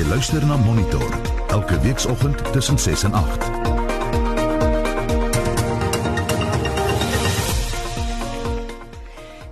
Jy 0.00 0.06
luister 0.08 0.40
na 0.48 0.56
Monitor 0.56 1.10
elke 1.52 1.76
weekoggend 1.84 2.38
tussen 2.54 2.78
6 2.78 3.02
en 3.04 3.12
8. 3.12 3.42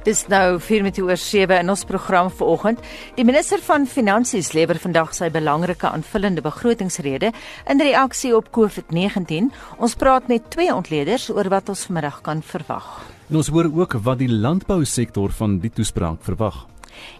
Dis 0.09 0.23
nou 0.33 0.57
4 0.57 0.87
minute 0.87 1.05
oor 1.05 1.21
7 1.21 1.59
in 1.59 1.69
ons 1.69 1.85
program 1.85 2.31
vanoggend. 2.33 2.81
Die 3.19 3.27
minister 3.29 3.61
van 3.67 3.85
Finansies 3.85 4.55
lewer 4.57 4.81
vandag 4.81 5.13
sy 5.13 5.29
belangrike 5.29 5.91
aanvullende 5.91 6.41
begrotingsrede 6.41 7.35
in 7.69 7.85
reaksie 7.85 8.33
op 8.33 8.49
COVID-19. 8.49 9.53
Ons 9.77 9.99
praat 10.01 10.33
met 10.33 10.49
twee 10.49 10.73
ontleeders 10.73 11.29
oor 11.29 11.53
wat 11.53 11.69
ons 11.69 11.85
vanmiddag 11.91 12.23
kan 12.25 12.41
verwag. 12.41 12.89
En 13.29 13.37
ons 13.43 13.53
hoor 13.53 13.69
ook 13.69 14.01
wat 14.01 14.25
die 14.25 14.33
landbousektor 14.33 15.29
van 15.29 15.61
die 15.61 15.75
toespraak 15.77 16.25
verwag. 16.25 16.65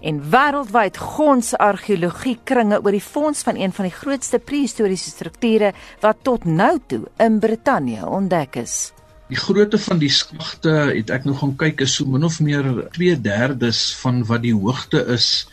En 0.01 0.21
wêreldwyd 0.31 0.97
gons 0.97 1.55
argeologie 1.57 2.39
kringe 2.45 2.81
oor 2.83 2.95
die 2.95 3.05
fonds 3.05 3.43
van 3.43 3.57
een 3.57 3.73
van 3.73 3.89
die 3.89 3.95
grootste 3.95 4.39
prehistoriese 4.39 5.11
strukture 5.11 5.73
wat 6.01 6.23
tot 6.23 6.45
nou 6.45 6.79
toe 6.87 7.05
in 7.17 7.39
Brittanje 7.39 8.07
ontdek 8.07 8.57
is. 8.63 8.93
Die 9.29 9.37
grootte 9.37 9.79
van 9.79 9.99
die 10.01 10.13
skagte 10.13 10.71
het 10.89 11.11
ek 11.13 11.27
nog 11.29 11.43
gaan 11.43 11.57
kyk 11.61 11.83
is 11.85 11.99
so 11.99 12.09
min 12.09 12.25
of 12.25 12.41
meer 12.41 12.65
2/3 12.97 13.81
van 14.03 14.25
wat 14.25 14.43
die 14.43 14.55
hoogte 14.55 15.05
is 15.17 15.49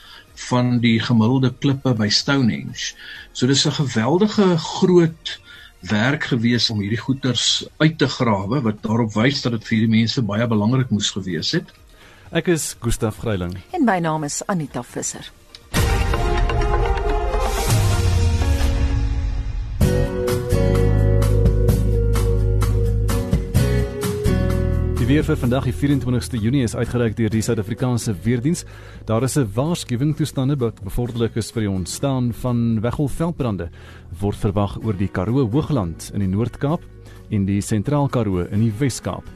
van 0.50 0.80
die 0.80 1.00
gemiddelde 1.00 1.54
klippe 1.60 1.94
by 1.94 2.08
Stonehenge. 2.10 2.94
So 3.34 3.48
dis 3.48 3.66
'n 3.66 3.72
geweldige 3.72 4.58
groot 4.58 5.40
werk 5.80 6.24
gewees 6.24 6.70
om 6.70 6.80
hierdie 6.80 7.02
goeters 7.02 7.66
uit 7.78 7.98
te 7.98 8.08
grawe 8.08 8.62
wat 8.62 8.82
daarop 8.82 9.14
wys 9.14 9.42
dat 9.42 9.52
dit 9.52 9.64
vir 9.68 9.78
hierdie 9.78 9.98
mense 10.00 10.22
baie 10.22 10.48
belangrik 10.48 10.90
moes 10.90 11.12
gewees 11.12 11.52
het. 11.52 11.68
Ek 12.34 12.48
is 12.50 12.74
Gustaf 12.82 13.20
Greiling 13.22 13.54
en 13.70 13.84
my 13.86 14.00
naam 14.02 14.24
is 14.26 14.40
Anita 14.50 14.82
Visser. 14.82 15.28
Die 24.98 25.06
weer 25.06 25.22
vir 25.28 25.38
vandag 25.38 25.68
die 25.70 25.76
24ste 25.78 26.42
Junie 26.42 26.64
is 26.66 26.74
uitgereik 26.74 27.14
deur 27.14 27.30
die 27.30 27.44
Suid-Afrikaanse 27.46 28.16
Weerdiens. 28.26 28.66
Daar 29.06 29.22
is 29.24 29.38
'n 29.38 29.46
waarskuwing 29.54 30.16
toestande 30.18 30.58
wat 30.58 30.82
bevorderlik 30.82 31.36
is 31.36 31.52
vir 31.52 31.62
die 31.62 31.70
ontstaan 31.70 32.34
van 32.34 32.82
weggolfveldbrande 32.82 33.70
word 34.20 34.38
verwag 34.38 34.84
oor 34.84 34.98
die 34.98 35.10
Karoo 35.10 35.48
Hoogland 35.52 36.10
in 36.14 36.22
die 36.22 36.34
Noord-Kaap 36.36 36.82
en 37.30 37.46
die 37.46 37.62
Sentraal 37.62 38.10
Karoo 38.10 38.48
in 38.50 38.62
die 38.62 38.74
Wes-Kaap. 38.80 39.35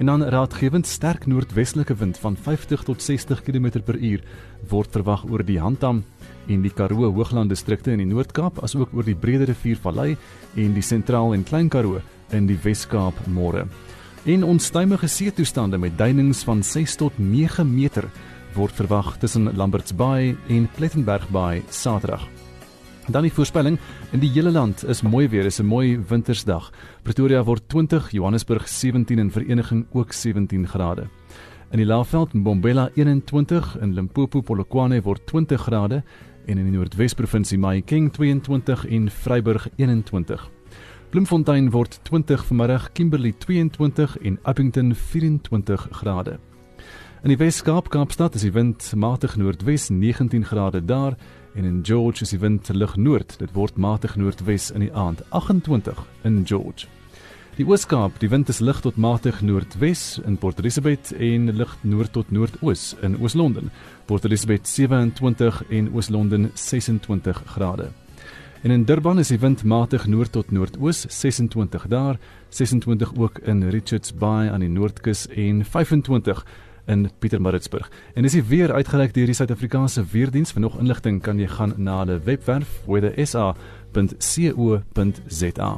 En 0.00 0.06
dan 0.06 0.22
raadgewend 0.24 0.86
sterk 0.86 1.26
noordwestelike 1.26 1.94
wind 1.94 2.18
van 2.18 2.36
50 2.36 2.82
tot 2.82 3.02
60 3.02 3.42
km/h 3.42 4.22
word 4.70 4.94
verwag 4.96 5.26
oor 5.28 5.44
die 5.44 5.58
Handam 5.60 6.00
en 6.48 6.62
die 6.64 6.72
Karoo 6.72 7.12
Hoogland 7.12 7.52
distrikte 7.52 7.92
in 7.92 8.00
die 8.00 8.08
Noord-Kaap 8.08 8.62
asook 8.64 8.94
oor 8.96 9.04
die 9.04 9.14
Brede 9.14 9.44
Rivier 9.50 9.76
Vallei 9.76 10.16
en 10.56 10.72
die 10.72 10.82
Sentraal 10.82 11.34
en 11.36 11.44
Klein 11.44 11.68
Karoo 11.68 12.00
in 12.32 12.48
die 12.48 12.56
Wes-Kaap 12.64 13.26
môre 13.28 13.66
en 14.24 14.44
onstuimige 14.44 15.08
see 15.08 15.32
toestande 15.36 15.76
met 15.78 15.98
duinings 15.98 16.46
van 16.48 16.64
6 16.64 16.96
tot 16.96 17.18
9 17.20 17.68
meter 17.68 18.08
word 18.56 18.72
verwag 18.72 19.18
tussen 19.20 19.52
Lamberts 19.52 19.92
Bay 19.92 20.32
en 20.48 20.68
Plettenberg 20.76 21.28
Bay 21.28 21.60
Saterdag. 21.68 22.24
Dan 23.08 23.22
die 23.22 23.32
voorspelling 23.32 23.78
in 24.12 24.20
die 24.20 24.30
hele 24.30 24.50
land 24.50 24.84
is 24.84 25.02
mooi 25.02 25.28
weer, 25.28 25.44
is 25.44 25.60
'n 25.60 25.66
mooi 25.66 25.98
wintersdag. 26.08 26.72
Pretoria 27.02 27.44
word 27.44 27.68
20, 27.68 28.10
Johannesburg 28.10 28.68
17 28.68 29.18
en 29.18 29.30
Vereniging 29.30 29.86
ook 29.92 30.12
17 30.12 30.68
grade. 30.68 31.08
In 31.70 31.78
die 31.78 31.86
Laagveld 31.86 32.32
Mbombela 32.32 32.90
21 32.94 33.78
in 33.80 33.94
Limpopo 33.94 34.40
Polokwane 34.40 35.02
word 35.02 35.26
20 35.26 35.60
grade 35.60 36.02
en 36.46 36.58
in 36.58 36.64
die 36.64 36.72
Noordwes 36.72 37.14
provinsie 37.14 37.58
Mahikeng 37.58 38.12
22 38.12 38.86
en 38.86 39.10
Vryburg 39.10 39.68
21. 39.76 40.50
Bloemfontein 41.10 41.70
word 41.70 42.00
20 42.02 42.44
vanmiddag, 42.44 42.92
Kimberley 42.92 43.34
22 43.38 44.18
en 44.18 44.38
Upington 44.46 44.94
24 44.94 45.88
grade. 45.90 46.38
In 47.22 47.28
die 47.28 47.36
Wes-Kaap, 47.36 47.90
Kaapstad 47.92 48.34
is 48.34 48.46
die 48.46 48.52
wind 48.52 48.92
matig 48.96 49.34
noordwes 49.36 49.90
19 49.90 50.44
grade 50.44 50.84
daar 50.84 51.16
en 51.54 51.64
in 51.64 51.80
George 51.82 52.22
is 52.22 52.30
die 52.30 52.38
wind 52.38 52.68
lig 52.72 52.96
noord. 52.96 53.36
Dit 53.38 53.52
word 53.52 53.76
matig 53.76 54.16
noordwes 54.16 54.70
in 54.70 54.84
die 54.84 54.92
aand 54.92 55.22
28 55.30 55.98
in 56.22 56.42
George. 56.46 56.86
Die 57.58 57.66
Oos-Kaap, 57.66 58.20
die 58.22 58.30
wind 58.30 58.48
is 58.48 58.62
lig 58.64 58.78
tot 58.80 58.96
matig 58.96 59.42
noordwes 59.42 60.20
in 60.24 60.38
Port 60.40 60.58
Elizabeth 60.62 61.10
en 61.12 61.50
lig 61.52 61.72
noord 61.82 62.12
tot 62.14 62.30
noordoos 62.30 62.94
in 63.02 63.18
Oos-London. 63.20 63.70
Port 64.06 64.24
Elizabeth 64.24 64.68
27 64.68 65.64
en 65.68 65.90
Oos-London 65.92 66.50
26 66.54 67.42
grade. 67.46 67.90
En 68.62 68.70
in 68.70 68.84
Durban 68.84 69.18
is 69.18 69.28
die 69.32 69.40
wind 69.40 69.64
matig 69.64 70.06
noord 70.06 70.32
tot 70.32 70.50
noordoos, 70.52 71.06
26 71.08 71.86
daar, 71.88 72.18
26 72.48 73.14
ook 73.16 73.38
in 73.38 73.62
Richards 73.68 74.14
Bay 74.14 74.48
aan 74.48 74.60
die 74.60 74.68
noordkus 74.68 75.26
en 75.28 75.64
25 75.64 76.44
in 76.90 77.10
Pietermaritzburg. 77.18 77.90
En 78.14 78.22
dis 78.26 78.34
weer 78.50 78.72
uitgereik 78.72 79.14
deur 79.14 79.26
die 79.30 79.34
Suid-Afrikaanse 79.34 80.04
Weerdiens. 80.12 80.52
Vir 80.52 80.60
nog 80.66 80.78
inligting 80.80 81.22
kan 81.22 81.38
jy 81.38 81.46
gaan 81.46 81.72
na 81.76 81.98
hulle 82.02 82.20
webwerf 82.24 82.68
weathersa.co.za. 82.86 85.70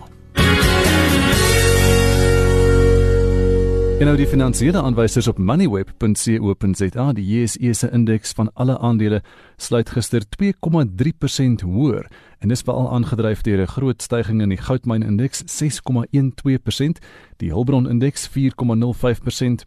En 4.03 4.09
nou 4.09 4.17
die 4.19 4.27
finansiële 4.27 4.81
aanwysers 4.83 5.29
op 5.31 5.39
moneyweb.co.za, 5.39 7.05
die 7.15 7.23
JSE 7.23 7.71
se 7.73 7.91
indeks 7.95 8.33
van 8.35 8.49
alle 8.59 8.75
aandele 8.79 9.21
sluit 9.57 9.93
gister 9.95 10.25
2,3% 10.27 11.63
hoër 11.63 12.09
en 12.43 12.51
dis 12.51 12.65
veral 12.67 12.89
aangedryf 12.97 13.45
deur 13.47 13.63
'n 13.63 13.71
groot 13.77 14.03
stygings 14.03 14.43
in 14.43 14.49
die 14.49 14.59
goudmyn 14.59 15.03
indeks 15.03 15.45
6,12%, 15.47 16.99
die 17.37 17.53
Hulbron 17.53 17.89
indeks 17.89 18.29
4,05% 18.29 19.63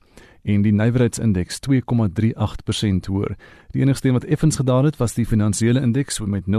en 0.45 0.61
die 0.61 0.73
nywerheidsindeks 0.73 1.59
2,38% 1.65 3.09
hoër. 3.09 3.33
Die 3.73 3.81
enigste 3.81 4.07
een 4.07 4.13
wat 4.13 4.23
effens 4.23 4.55
gedaal 4.61 4.83
het, 4.83 4.97
was 5.01 5.13
die 5.17 5.25
finansiële 5.25 5.81
indeks 5.81 6.19
met 6.19 6.43
0,44%. 6.45 6.51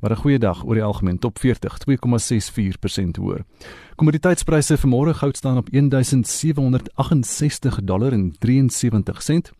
Maar 0.00 0.10
'n 0.10 0.22
goeie 0.22 0.38
dag 0.38 0.64
oor 0.64 0.74
die 0.74 0.84
algemeen 0.84 1.18
top 1.18 1.38
40 1.38 1.78
2,64% 1.78 3.16
hoër. 3.16 3.44
Kommoditeitspryse 3.96 4.76
vir 4.76 4.90
môre 4.90 5.14
goud 5.14 5.36
staan 5.36 5.56
op 5.56 5.70
1768 5.70 7.82
dollar 7.82 8.12
en 8.12 8.34
73 8.38 9.22
sent. 9.22 9.52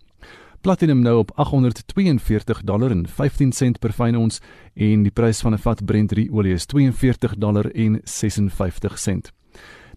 Platinum 0.61 1.01
nou 1.01 1.19
op 1.19 1.31
842 1.35 2.63
dollar 2.63 2.91
en 2.91 3.09
15 3.09 3.53
sent 3.53 3.79
per 3.79 3.93
fyn 3.93 4.17
ons 4.17 4.41
en 4.75 5.03
die 5.03 5.15
prys 5.15 5.41
van 5.41 5.55
'n 5.55 5.59
vat 5.59 5.85
Brent 5.85 6.13
olie 6.31 6.53
is 6.53 6.67
42 6.67 7.37
dollar 7.37 7.71
en 7.71 8.01
56 8.05 8.99
sent. 8.99 9.33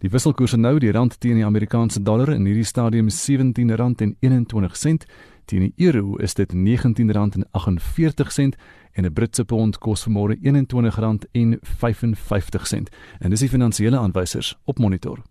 Die 0.02 0.10
wisselkoerse 0.10 0.58
nou 0.58 0.80
die 0.82 0.90
rand 0.92 1.20
teen 1.22 1.38
die 1.38 1.46
Amerikaanse 1.46 2.02
dollar 2.02 2.34
in 2.34 2.46
hierdie 2.50 2.66
stadium 2.66 3.06
R17.21 3.14 5.06
teen 5.46 5.62
die 5.68 5.86
euro 5.86 6.18
is 6.18 6.34
dit 6.34 6.50
R19.48 6.54 8.58
en 8.98 9.06
'n 9.06 9.14
Britse 9.14 9.46
pond 9.46 9.78
kos 9.78 10.08
vanmôre 10.08 10.36
R21.55 10.42 12.86
en 13.20 13.30
dis 13.30 13.40
die 13.40 13.50
finansiële 13.50 13.98
aanwysers 13.98 14.58
op 14.66 14.80
monitor. 14.80 15.22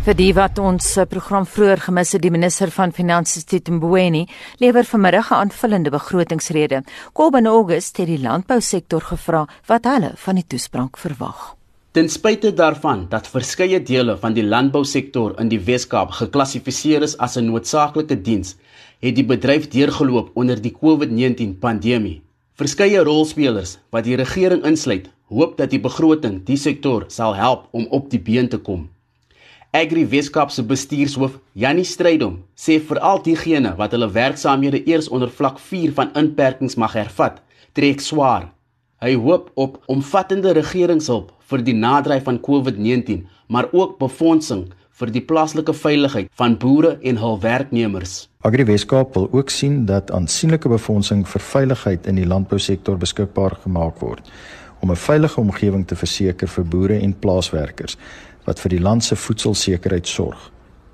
Vir 0.00 0.16
die 0.16 0.30
wat 0.32 0.56
ons 0.56 0.86
eh, 0.96 1.04
program 1.04 1.44
vroeër 1.44 1.82
gemis 1.84 2.14
het, 2.14 2.22
die 2.24 2.32
minister 2.32 2.70
van 2.72 2.92
Finansies 2.96 3.44
Tito 3.44 3.74
Mboweni 3.76 4.22
lewer 4.62 4.86
vanmiddag 4.88 5.28
'n 5.30 5.40
aanvullende 5.44 5.90
begrotingsrede. 5.90 6.78
Kobben 7.12 7.46
August 7.46 7.98
het 7.98 8.06
die 8.06 8.18
landbousektor 8.18 9.02
gevra 9.02 9.46
wat 9.66 9.84
hulle 9.84 10.12
van 10.16 10.34
die 10.34 10.46
toespraak 10.46 10.96
verwag. 10.96 11.54
Ten 11.92 12.08
spyte 12.08 12.54
daarvan 12.54 13.06
dat 13.10 13.28
verskeie 13.28 13.82
dele 13.82 14.16
van 14.16 14.32
die 14.32 14.44
landbousektor 14.44 15.38
in 15.40 15.48
die 15.48 15.60
Wes-Kaap 15.60 16.10
geklassifiseer 16.10 17.02
is 17.02 17.18
as 17.18 17.36
'n 17.36 17.50
noodsaaklike 17.50 18.22
diens, 18.22 18.56
het 19.00 19.14
die 19.14 19.26
bedryf 19.26 19.68
deurgeloop 19.68 20.30
onder 20.34 20.62
die 20.62 20.72
COVID-19 20.72 21.58
pandemie. 21.58 22.22
Verskeie 22.54 23.04
rolspelers 23.04 23.78
wat 23.90 24.04
die 24.04 24.16
regering 24.16 24.64
insluit, 24.64 25.10
hoop 25.28 25.58
dat 25.58 25.70
die 25.70 25.80
begroting 25.80 26.44
die 26.44 26.56
sektor 26.56 27.04
sal 27.08 27.34
help 27.34 27.68
om 27.70 27.86
op 27.90 28.10
die 28.10 28.20
been 28.20 28.48
te 28.48 28.58
kom. 28.58 28.88
Agri 29.72 30.02
Weskaap 30.02 30.50
se 30.50 30.64
bestuurshoof, 30.66 31.36
Jannie 31.54 31.86
Strydom, 31.86 32.40
sê 32.58 32.80
veral 32.82 33.20
diegene 33.22 33.70
wat 33.78 33.92
hulle 33.94 34.08
werksaamhede 34.10 34.80
eers 34.90 35.06
onder 35.14 35.30
vlak 35.30 35.60
4 35.62 35.92
van 35.94 36.10
inperkings 36.18 36.74
mag 36.74 36.96
hervat, 36.98 37.36
trek 37.78 38.02
swaar. 38.02 38.48
Hy 38.98 39.14
hoop 39.22 39.52
op 39.54 39.78
omvattende 39.86 40.56
regeringshulp 40.58 41.30
vir 41.52 41.62
die 41.62 41.76
nadryf 41.78 42.26
van 42.26 42.40
COVID-19, 42.42 43.22
maar 43.46 43.70
ook 43.70 43.94
befondsing 44.02 44.72
vir 44.98 45.12
die 45.14 45.22
plaaslike 45.22 45.76
veiligheid 45.84 46.32
van 46.34 46.58
boere 46.58 46.96
en 47.06 47.22
hul 47.22 47.38
werknemers. 47.38 48.24
Agri 48.42 48.66
Weskaap 48.66 49.14
wil 49.14 49.30
ook 49.30 49.54
sien 49.54 49.84
dat 49.86 50.10
aansienlike 50.10 50.68
befondsing 50.68 51.22
vir 51.30 51.46
veiligheid 51.46 52.10
in 52.10 52.18
die 52.18 52.26
landbousektor 52.26 52.98
beskikbaar 52.98 53.54
gemaak 53.62 54.02
word. 54.02 54.26
om 54.80 54.90
'n 54.90 54.96
veilige 54.96 55.40
omgewing 55.40 55.86
te 55.86 55.96
verseker 55.96 56.48
vir 56.48 56.64
boere 56.64 56.98
en 56.98 57.18
plaaswerkers 57.18 57.96
wat 58.50 58.60
vir 58.62 58.74
die 58.74 58.82
land 58.82 59.06
se 59.06 59.14
voedselsekerheid 59.16 60.10
sorg. 60.10 60.50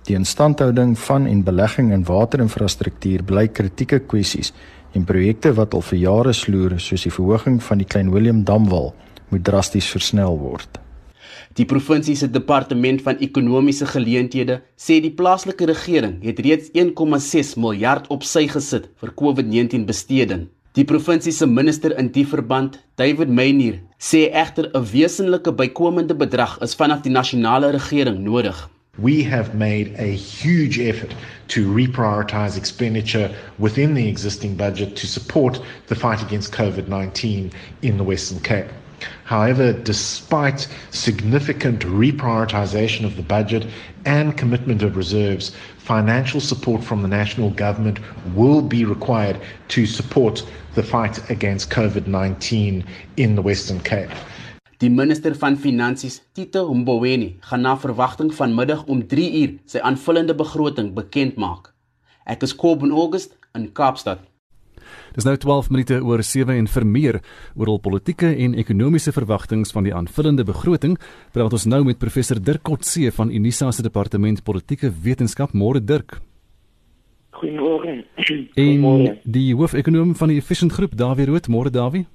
Die 0.06 0.14
instandhouding 0.14 0.94
van 1.08 1.26
en 1.26 1.42
belegging 1.42 1.90
in 1.96 2.04
waterinfrastruktuur 2.06 3.24
bly 3.26 3.48
kritieke 3.48 4.02
kwessies 4.06 4.52
en 4.94 5.06
projekte 5.08 5.54
wat 5.56 5.74
al 5.74 5.84
vir 5.88 5.98
jare 6.04 6.34
sloer 6.36 6.76
soos 6.80 7.06
die 7.08 7.14
verhoging 7.14 7.58
van 7.68 7.82
die 7.82 7.88
Klein 7.88 8.12
Willem 8.14 8.44
Damwal 8.46 8.92
moet 9.32 9.44
drasties 9.48 9.88
versnel 9.90 10.38
word. 10.38 10.78
Die 11.56 11.66
provinsie 11.66 12.14
se 12.16 12.28
departement 12.30 13.00
van 13.02 13.18
ekonomiese 13.24 13.88
geleenthede 13.88 14.60
sê 14.76 15.00
die 15.00 15.12
plaaslike 15.16 15.66
regering 15.72 16.20
het 16.24 16.42
reeds 16.44 16.68
1,6 16.76 17.56
miljard 17.60 18.10
op 18.12 18.26
sy 18.28 18.44
gesit 18.52 18.90
vir 19.00 19.14
COVID-19 19.16 19.88
besteding. 19.88 20.46
Die 20.76 20.84
provinsie 20.84 21.32
se 21.32 21.46
minister 21.46 21.96
in 21.96 22.10
die 22.12 22.26
verband, 22.28 22.74
David 23.00 23.30
Meyer, 23.32 23.78
sê 23.98 24.26
egter 24.28 24.68
'n 24.74 24.84
wesenlike 24.92 25.52
bykomende 25.56 26.14
bedrag 26.14 26.58
is 26.60 26.74
vanaf 26.74 27.00
die 27.00 27.12
nasionale 27.14 27.72
regering 27.72 28.18
nodig. 28.22 28.68
We 28.98 29.24
have 29.24 29.54
made 29.54 29.94
a 29.96 30.12
huge 30.12 30.78
effort 30.78 31.14
to 31.48 31.60
reprioritize 31.72 32.58
expenditure 32.58 33.30
within 33.58 33.94
the 33.94 34.06
existing 34.06 34.56
budget 34.56 34.96
to 34.96 35.06
support 35.06 35.62
the 35.86 35.94
fight 35.94 36.20
against 36.20 36.52
COVID 36.52 36.88
19 36.88 37.52
in 37.80 37.96
the 37.96 38.04
Western 38.04 38.40
Cape. 38.40 38.68
However, 39.24 39.72
despite 39.72 40.68
significant 40.90 41.80
reprioritization 41.80 43.04
of 43.04 43.16
the 43.16 43.22
budget 43.22 43.66
and 44.04 44.36
commitment 44.36 44.82
of 44.82 44.96
reserves, 44.96 45.52
financial 45.78 46.40
support 46.40 46.82
from 46.82 47.02
the 47.02 47.08
national 47.08 47.50
government 47.50 47.98
will 48.34 48.62
be 48.62 48.84
required 48.84 49.38
to 49.68 49.84
support 49.84 50.44
the 50.76 50.82
fight 50.82 51.30
against 51.30 51.70
COVID 51.70 52.06
19 52.06 52.84
in 53.16 53.34
the 53.34 53.42
Western 53.42 53.80
Cape. 53.80 54.12
Die 54.78 54.90
minister 54.90 55.34
van 55.34 55.56
Finansies, 55.56 56.20
Tito 56.32 56.74
Mboweni, 56.74 57.36
gaan 57.40 57.60
na 57.64 57.78
verwagting 57.80 58.34
vanmiddag 58.34 58.84
om 58.84 59.00
3 59.08 59.30
uur 59.40 59.54
sy 59.64 59.80
aanvullende 59.80 60.36
begroting 60.36 60.92
bekend 60.94 61.40
maak. 61.40 61.72
Ek 62.28 62.44
is 62.44 62.52
Kobben 62.52 62.92
August 62.92 63.32
in 63.56 63.70
Kaapstad. 63.72 64.20
Dis 65.16 65.24
nou 65.24 65.32
12 65.40 65.72
minute 65.72 66.02
oor 66.04 66.20
7 66.20 66.52
en 66.52 66.68
vir 66.68 66.84
meer 66.84 67.20
oor 67.56 67.72
al 67.72 67.80
politieke 67.80 68.34
en 68.36 68.54
ekonomiese 68.60 69.16
verwagtinge 69.16 69.72
van 69.72 69.88
die 69.88 69.96
aanvullende 69.96 70.44
begroting, 70.44 71.00
praat 71.32 71.56
ons 71.56 71.64
nou 71.64 71.80
met 71.88 71.98
professor 71.98 72.36
Dirk 72.36 72.66
Kotse 72.68 73.08
van 73.16 73.32
Unisa 73.32 73.72
se 73.72 73.82
departement 73.86 74.44
politieke 74.44 74.92
wetenskap, 74.92 75.56
môre 75.56 75.80
Dirk. 75.80 76.20
Goeiemôre. 77.36 78.04
En 78.54 79.18
die 79.24 79.54
hoofekonoom 79.54 80.14
van 80.16 80.28
die 80.32 80.38
Efficient 80.40 80.72
Groep, 80.72 80.96
Dawie 80.96 81.26
Rood, 81.26 81.48
môre 81.52 81.70
Dawie. 81.70 82.06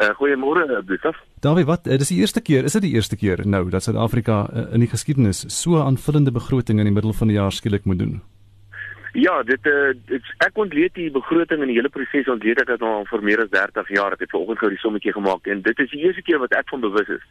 Uh, 0.00 0.08
Goeiemôre, 0.16 0.82
Brief. 0.84 1.18
Dawie, 1.44 1.66
wat 1.68 1.86
uh, 1.86 1.98
dis 2.00 2.08
die 2.08 2.20
eerste 2.22 2.40
keer, 2.40 2.64
is 2.64 2.72
dit 2.78 2.86
die 2.88 2.94
eerste 2.96 3.16
keer 3.20 3.42
nou 3.44 3.66
dat 3.68 3.84
Suid-Afrika 3.84 4.46
uh, 4.48 4.66
in 4.74 4.80
die 4.80 4.88
geskiedenis 4.88 5.44
so 5.52 5.76
'n 5.76 5.92
aanvullende 5.92 6.32
begroting 6.32 6.78
in 6.78 6.88
die 6.88 6.96
middel 6.96 7.12
van 7.12 7.28
die 7.28 7.36
jaar 7.36 7.52
skielik 7.52 7.84
moet 7.84 7.98
doen? 7.98 8.20
Ja, 9.12 9.42
dit 9.42 9.66
uh, 9.66 9.92
dit 10.06 10.22
ek 10.38 10.56
ontleed 10.56 10.94
die 10.94 11.10
begroting 11.10 11.60
en 11.60 11.66
die 11.66 11.76
hele 11.76 11.92
proses 11.92 12.28
ontleed 12.28 12.60
ek 12.60 12.66
dit 12.66 12.80
nou 12.80 12.90
al 13.00 13.06
vir 13.10 13.22
meer 13.22 13.42
as 13.42 13.50
30 13.50 13.88
jaar. 13.88 14.12
Ek 14.12 14.20
het 14.24 14.30
vanoggend 14.30 14.58
gou 14.58 14.70
die 14.70 14.78
sommetjie 14.78 15.12
gemaak 15.12 15.46
en 15.46 15.62
dit 15.62 15.78
is 15.78 15.90
die 15.90 16.04
eerste 16.06 16.22
keer 16.22 16.38
wat 16.38 16.54
ek 16.56 16.68
van 16.70 16.80
bewus 16.80 17.08
is 17.08 17.24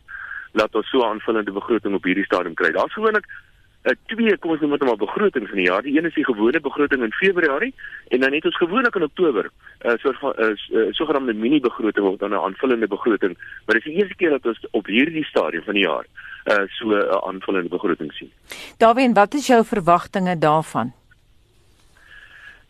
dat 0.53 0.75
ons 0.75 0.89
so 0.89 0.99
'n 0.99 1.09
aanvullende 1.09 1.51
begroting 1.51 1.95
op 1.95 2.03
hierdie 2.03 2.25
stadium 2.25 2.53
kry. 2.53 2.71
Daar's 2.71 2.93
gewoonlik 2.93 3.25
uh, 3.83 3.95
twee 4.11 4.37
kom 4.37 4.51
ons 4.51 4.61
noem 4.61 4.75
dit 4.75 4.87
maar 4.87 4.99
begrotings 4.99 5.49
in 5.51 5.61
die 5.61 5.67
jaar. 5.67 5.81
Die 5.81 5.97
een 5.97 6.05
is 6.05 6.13
die 6.13 6.25
gewone 6.25 6.59
begroting 6.59 7.03
in 7.03 7.15
Februarie 7.21 7.73
en 8.07 8.19
dan 8.19 8.33
het 8.33 8.45
ons 8.45 8.57
gewoonlik 8.57 8.95
in 8.95 9.07
Oktober 9.07 9.49
'n 9.49 9.89
uh, 9.89 9.97
soort 9.97 10.19
van 10.19 10.33
'n 10.35 10.43
uh, 10.43 10.79
uh, 10.79 10.93
sogenaamde 10.93 11.33
mini 11.33 11.59
begroting 11.59 12.05
of 12.05 12.17
dan 12.17 12.31
'n 12.31 12.45
aanvullende 12.45 12.87
begroting. 12.87 13.37
Maar 13.65 13.75
dit 13.75 13.85
is 13.85 13.91
die 13.91 14.01
eerste 14.01 14.15
keer 14.15 14.29
dat 14.29 14.45
ons 14.45 14.67
op 14.71 14.85
hierdie 14.85 15.25
stadium 15.25 15.63
van 15.63 15.73
die 15.73 15.83
jaar 15.83 16.05
uh, 16.45 16.67
so 16.67 16.85
'n 16.85 16.91
uh, 16.91 17.27
aanvullende 17.27 17.69
begroting 17.69 18.13
sien. 18.13 18.31
Daarin, 18.77 19.13
wat 19.13 19.33
is 19.33 19.47
jou 19.47 19.65
verwagtinge 19.65 20.37
daarvan? 20.37 20.93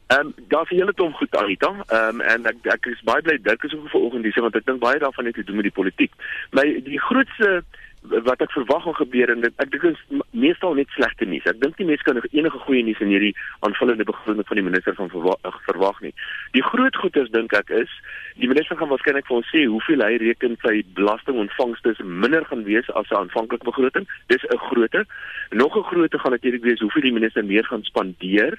Ehm 0.10 0.20
um, 0.20 0.34
daar's 0.48 0.70
'n 0.70 0.76
hele 0.76 0.94
klomp 0.94 1.16
goed 1.16 1.36
Anita. 1.36 1.74
Ehm 1.88 2.08
um, 2.08 2.22
en 2.22 2.46
ek 2.46 2.56
ek 2.62 2.86
is 2.86 3.02
baie 3.02 3.22
bly 3.22 3.38
dit 3.42 3.64
is 3.64 3.76
ook 3.76 3.90
vanoggend 3.90 4.24
hier 4.24 4.42
want 4.42 4.56
ek 4.56 4.66
dink 4.66 4.80
baie 4.80 5.00
daarvan 5.00 5.26
het 5.26 5.34
te 5.34 5.44
doen 5.44 5.56
met 5.56 5.64
die 5.64 5.80
politiek. 5.80 6.12
My 6.52 6.82
die 6.84 7.00
grootste 7.00 7.64
wat 8.02 8.42
ek 8.42 8.52
verwag 8.56 8.84
gaan 8.84 8.96
gebeur 8.96 9.32
en 9.34 9.42
dit 9.44 9.64
ek 9.64 9.72
dink 9.74 9.84
is 9.92 10.00
meestal 10.32 10.78
net 10.78 10.92
slegte 10.96 11.28
nuus. 11.28 11.46
Ek 11.50 11.60
dink 11.60 11.78
nie 11.80 11.90
mense 11.90 12.06
kan 12.08 12.20
enige 12.32 12.62
goeie 12.64 12.84
nuus 12.84 13.02
in 13.04 13.12
hierdie 13.12 13.34
aanvullende 13.68 14.08
begroting 14.08 14.48
van 14.48 14.60
die 14.62 14.66
minister 14.66 14.96
van 14.96 15.12
verwag, 15.12 15.60
verwag 15.68 16.00
nie. 16.06 16.14
Die 16.56 16.64
groot 16.64 16.96
goedes 16.96 17.32
dink 17.36 17.54
ek 17.54 17.74
is 17.82 17.92
die 18.40 18.48
minister 18.48 18.78
gaan 18.78 18.92
waarskynlik 18.92 19.28
vir 19.28 19.38
ons 19.38 19.50
sê 19.52 19.66
hoeveel 19.68 20.04
hy 20.06 20.16
reken 20.22 20.58
sy 20.64 20.82
belastingontvangste 20.98 21.96
minder 22.04 22.46
gaan 22.48 22.64
wees 22.64 22.88
as 23.00 23.10
'n 23.12 23.20
aanvanklike 23.22 23.68
begroting. 23.68 24.08
Dis 24.28 24.44
'n 24.44 24.58
grootte. 24.58 25.06
Nog 25.52 25.76
'n 25.78 25.90
grootte 25.92 26.20
gaan 26.20 26.32
natuurlik 26.32 26.64
wees 26.64 26.80
hoeveel 26.80 27.02
die 27.02 27.18
minister 27.20 27.46
meer 27.46 27.66
gaan 27.66 27.84
spandeer. 27.84 28.58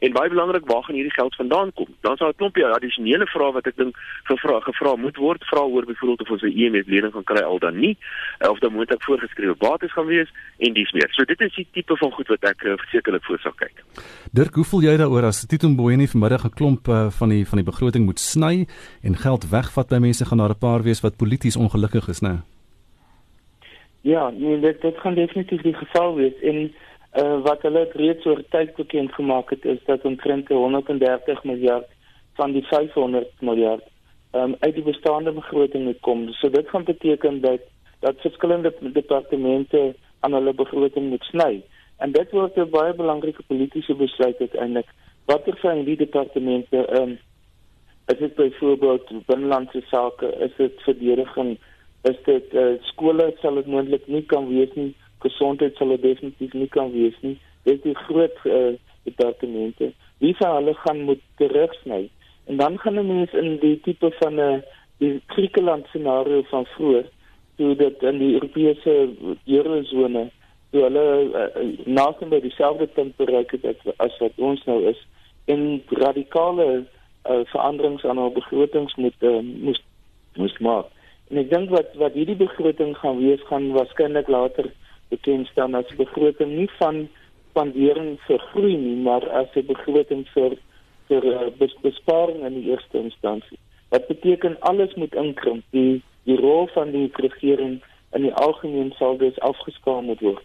En 0.00 0.12
baie 0.12 0.28
belangrik, 0.28 0.66
waar 0.66 0.82
gaan 0.82 0.94
hierdie 0.94 1.12
geld 1.12 1.34
vandaan 1.34 1.72
kom? 1.72 1.86
Dan 2.00 2.16
sal 2.16 2.28
'n 2.28 2.36
klompie 2.36 2.64
addisionele 2.66 3.26
vrae 3.26 3.52
wat 3.52 3.66
ek 3.66 3.76
dink 3.76 3.96
gevra 4.24 4.60
gevra 4.60 4.96
moet 4.96 5.16
word, 5.16 5.44
vra 5.44 5.60
oor 5.60 5.84
byvoorbeeld 5.84 6.20
of 6.20 6.30
ons 6.30 6.42
'n 6.42 6.56
IMF 6.56 6.86
lening 6.86 7.12
gaan 7.12 7.24
kry 7.24 7.42
al 7.42 7.58
dan 7.58 7.78
nie, 7.78 7.96
of 8.38 8.58
dan 8.58 8.72
moet 8.72 8.90
ek 8.90 9.02
voorgeskrewe 9.02 9.54
bates 9.54 9.92
gaan 9.92 10.06
wees 10.06 10.28
en 10.58 10.72
dis 10.72 10.92
meer. 10.92 11.08
So 11.10 11.24
dit 11.24 11.40
is 11.40 11.54
die 11.54 11.66
tipe 11.72 11.96
van 11.96 12.10
goed 12.10 12.28
wat 12.28 12.42
ek 12.44 12.64
uh, 12.64 12.72
versekerlik 12.76 13.24
voor 13.24 13.38
sal 13.38 13.52
kyk. 13.52 13.84
Dirk, 14.32 14.54
hoe 14.54 14.64
voel 14.64 14.82
jy 14.82 14.96
daaroor 14.96 15.24
as 15.24 15.46
Tito 15.46 15.68
Mboweni 15.68 16.06
vanmiddag 16.06 16.44
'n 16.44 16.54
klomp 16.54 16.88
uh, 16.88 17.10
van 17.10 17.28
die 17.28 17.46
van 17.46 17.58
die 17.58 17.68
begroting 17.70 18.04
moet 18.04 18.18
sny 18.18 18.66
en 19.02 19.16
geld 19.22 19.48
wegvat 19.50 19.88
by 19.88 19.98
mense 19.98 20.24
gaan 20.24 20.38
daar 20.38 20.54
'n 20.54 20.64
paar 20.66 20.82
wees 20.82 21.00
wat 21.00 21.16
polities 21.16 21.56
ongelukkig 21.56 22.08
is, 22.08 22.20
né? 22.20 22.34
Ja, 24.00 24.30
nee, 24.30 24.60
dit 24.60 24.80
dit 24.80 24.96
gaan 24.98 25.14
definitief 25.14 25.62
die 25.62 25.74
geval 25.74 26.14
wees 26.14 26.40
en 26.42 26.72
uh, 27.20 27.42
wat 27.42 27.62
hulle 27.62 27.88
reeds 27.92 28.26
oor 28.26 28.42
tyd 28.48 28.74
bekend 28.74 29.12
gemaak 29.12 29.50
het 29.50 29.64
is 29.64 29.78
dat 29.86 30.04
omtrent 30.04 30.48
130 30.48 31.44
miljard 31.44 31.88
van 32.34 32.52
die 32.52 32.62
500 32.62 33.28
miljard 33.40 33.84
um, 34.32 34.54
uit 34.58 34.74
die 34.74 34.82
bestaande 34.82 35.32
begroting 35.32 35.84
moet 35.84 36.00
kom. 36.00 36.28
So 36.32 36.50
dit 36.50 36.68
gaan 36.68 36.84
beteken 36.84 37.40
dat 37.40 37.60
dat 38.00 38.20
verskillende 38.20 38.74
departemente 38.92 39.94
aan 40.20 40.32
hulle 40.32 40.54
begroting 40.54 41.08
moet 41.08 41.24
sny. 41.24 41.62
En 41.96 42.12
dit 42.12 42.30
word 42.30 42.56
'n 42.56 42.70
baie 42.70 42.94
belangrike 42.94 43.42
politieke 43.46 43.94
besluit 43.94 44.38
uiteindelik. 44.38 44.86
Watter 45.24 45.56
van 45.56 45.84
die 45.84 45.96
departemente 45.96 46.86
ehm 46.86 47.02
um, 47.02 47.18
is 48.12 48.18
dit 48.18 48.34
byvoorbeeld 48.34 49.10
binnelandse 49.26 49.82
sake, 49.90 50.26
is 50.46 50.54
dit 50.56 50.82
verdediging, 50.86 51.58
is 52.08 52.16
dit 52.24 52.54
uh, 52.54 52.72
skole 52.92 53.28
sal 53.40 53.58
dit 53.60 53.66
moontlik 53.66 54.06
nie 54.06 54.24
kan 54.32 54.48
wees 54.48 54.72
nie 54.78 54.94
gesondheid 55.24 55.76
sal 55.76 55.92
definitief 56.00 56.54
nie 56.56 56.68
kan 56.72 56.92
wees 56.92 57.16
nie. 57.20 57.36
Dit 57.68 57.84
is 57.84 57.98
groot 58.08 58.44
uh, 58.48 58.72
departemente. 59.04 59.92
Wie 60.24 60.34
sal 60.38 60.56
hulle 60.60 60.74
gaan 60.84 61.04
moet 61.08 61.22
terugsny? 61.36 62.08
En 62.48 62.56
dan 62.56 62.78
gaan 62.78 62.98
'n 62.98 63.06
mens 63.06 63.32
in 63.32 63.58
die 63.60 63.80
tipe 63.84 64.10
van 64.20 64.34
'n 64.34 64.38
uh, 64.38 64.60
die 64.98 65.20
Griekeland 65.26 65.86
scenario 65.86 66.42
van 66.42 66.66
vroeër, 66.66 67.06
toe 67.56 67.76
dit 67.76 68.02
in 68.02 68.18
die 68.18 68.32
Europese 68.32 69.08
eurozone 69.46 70.30
toe 70.70 70.82
hulle 70.86 71.04
uh, 71.24 71.70
naasien 71.84 72.30
by 72.32 72.40
dieselfde 72.40 72.86
punt 72.86 73.16
bereik 73.16 73.50
het 73.50 73.64
as 73.96 74.18
wat 74.22 74.32
ons 74.36 74.62
nou 74.68 74.78
is 74.92 75.00
en 75.44 75.82
radikale 76.02 76.84
uh, 77.28 77.40
veranderings 77.52 78.04
aan 78.04 78.18
ons 78.18 78.34
begrotings 78.34 78.94
moet 78.96 79.22
uh, 79.22 79.38
moes 79.40 79.82
moes 80.36 80.58
maak. 80.58 80.86
En 81.30 81.40
ek 81.42 81.50
dink 81.50 81.70
wat 81.70 81.94
wat 82.00 82.16
hierdie 82.18 82.38
begroting 82.38 82.96
gaan 82.98 83.18
wees 83.18 83.42
gaan 83.48 83.70
waarskynlik 83.76 84.28
later 84.28 84.70
bekend 85.10 85.48
staan 85.50 85.74
as 85.74 85.96
begroting 85.98 86.56
nie 86.56 86.70
van 86.78 87.08
spandering 87.50 88.14
vir 88.26 88.42
groei 88.52 88.76
nie, 88.76 88.96
maar 89.06 89.26
as 89.42 89.50
'n 89.54 89.66
begroting 89.66 90.26
vir 90.34 90.56
vir 91.08 91.24
uh, 91.26 91.68
besparing 91.82 92.44
in 92.46 92.54
die 92.54 92.70
eerste 92.70 92.98
instansie. 92.98 93.58
Wat 93.90 94.06
beteken 94.06 94.60
alles 94.60 94.94
moet 94.94 95.14
inkrimp. 95.14 95.64
Die 95.70 96.02
die 96.24 96.36
rol 96.36 96.68
van 96.74 96.90
die 96.90 97.10
regering 97.12 97.80
in 98.12 98.22
die 98.22 98.34
algemeen 98.34 98.92
sal 98.98 99.16
dus 99.18 99.38
afgeskaal 99.40 100.02
moet 100.02 100.20
word. 100.20 100.44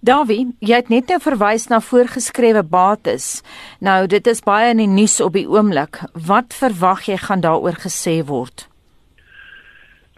Davie, 0.00 0.44
jy 0.62 0.76
het 0.78 0.90
net 0.92 1.08
nou 1.10 1.18
verwys 1.18 1.64
na 1.66 1.80
voorgeskrewe 1.82 2.62
bates. 2.62 3.40
Nou, 3.82 4.06
dit 4.06 4.26
is 4.30 4.44
baie 4.46 4.70
in 4.70 4.78
die 4.78 4.90
nuus 4.90 5.16
op 5.20 5.34
die 5.34 5.48
oomblik. 5.50 5.98
Wat 6.28 6.54
verwag 6.54 7.08
jy 7.10 7.16
gaan 7.18 7.42
daaroor 7.42 7.80
gesê 7.82 8.20
word? 8.26 8.68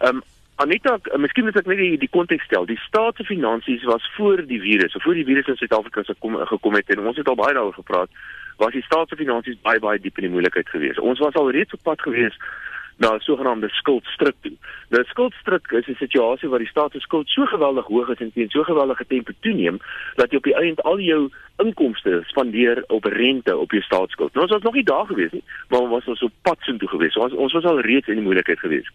Ehm 0.01 0.21
um, 0.21 0.27
Anita, 0.61 0.99
miskien 1.17 1.47
moet 1.47 1.55
ek 1.57 1.65
net 1.65 1.79
die 1.79 1.95
die 1.97 2.09
konteks 2.13 2.45
stel. 2.45 2.67
Die 2.69 2.77
staat 2.83 3.17
se 3.17 3.23
finansies 3.25 3.81
was 3.89 4.03
voor 4.13 4.43
die 4.45 4.59
virus, 4.61 4.93
of 4.93 5.01
voor 5.01 5.17
die 5.17 5.25
virus 5.25 5.47
in 5.49 5.57
Suid-Afrika 5.57 6.03
se 6.05 6.13
kom 6.21 6.35
gekom 6.51 6.77
het 6.77 6.91
en 6.93 7.01
ons 7.01 7.17
het 7.17 7.31
al 7.31 7.39
baie 7.39 7.55
daaroor 7.57 7.73
gepraat, 7.73 8.13
was 8.61 8.75
die 8.77 8.83
staat 8.85 9.09
se 9.09 9.17
finansies 9.17 9.57
baie 9.65 9.81
baie 9.81 9.97
diep 9.97 10.21
in 10.21 10.27
die 10.27 10.33
moeilikheid 10.35 10.69
geweest. 10.69 11.01
Ons 11.01 11.23
was 11.23 11.33
al 11.33 11.49
reeds 11.55 11.73
op 11.73 11.81
pad 11.89 12.05
geweest 12.05 12.37
na 13.01 13.15
'n 13.15 13.19
sogenaamde 13.19 13.69
skuldstruk 13.69 14.35
toe. 14.41 14.55
Nou 14.89 15.03
skuldstruk 15.03 15.71
is 15.71 15.87
'n 15.87 16.03
situasie 16.05 16.49
waar 16.49 16.63
die 16.63 16.73
staat 16.73 16.91
se 16.91 16.99
skuld 16.99 17.29
so 17.29 17.45
geweldig 17.45 17.85
hoog 17.85 18.09
is 18.09 18.19
en 18.19 18.31
teen 18.33 18.49
so 18.49 18.63
geweldige 18.63 19.05
tempo 19.07 19.31
toeneem 19.39 19.77
dat 20.15 20.29
jy 20.31 20.37
op 20.37 20.43
die 20.43 20.55
einde 20.55 20.81
al 20.81 20.99
jou 20.99 21.29
inkomste 21.57 22.21
spandeer 22.25 22.83
op 22.87 23.03
rente 23.03 23.57
op 23.57 23.71
jou 23.71 23.83
staatsskuld. 23.83 24.33
Nou 24.33 24.45
ons 24.45 24.53
was 24.53 24.61
nog 24.61 24.73
nie 24.73 24.83
daar 24.83 25.05
gewees 25.05 25.31
nie, 25.31 25.43
maar 25.69 25.79
ons 25.79 25.89
was 25.89 26.07
ons 26.07 26.21
op 26.21 26.31
pad 26.41 26.57
soontoe 26.59 26.89
gewees. 26.89 27.15
Ons 27.15 27.33
ons 27.33 27.53
was 27.53 27.63
al 27.63 27.81
reeds 27.81 28.07
in 28.07 28.15
die 28.15 28.23
moeilikheid 28.23 28.59
gewees. 28.59 28.89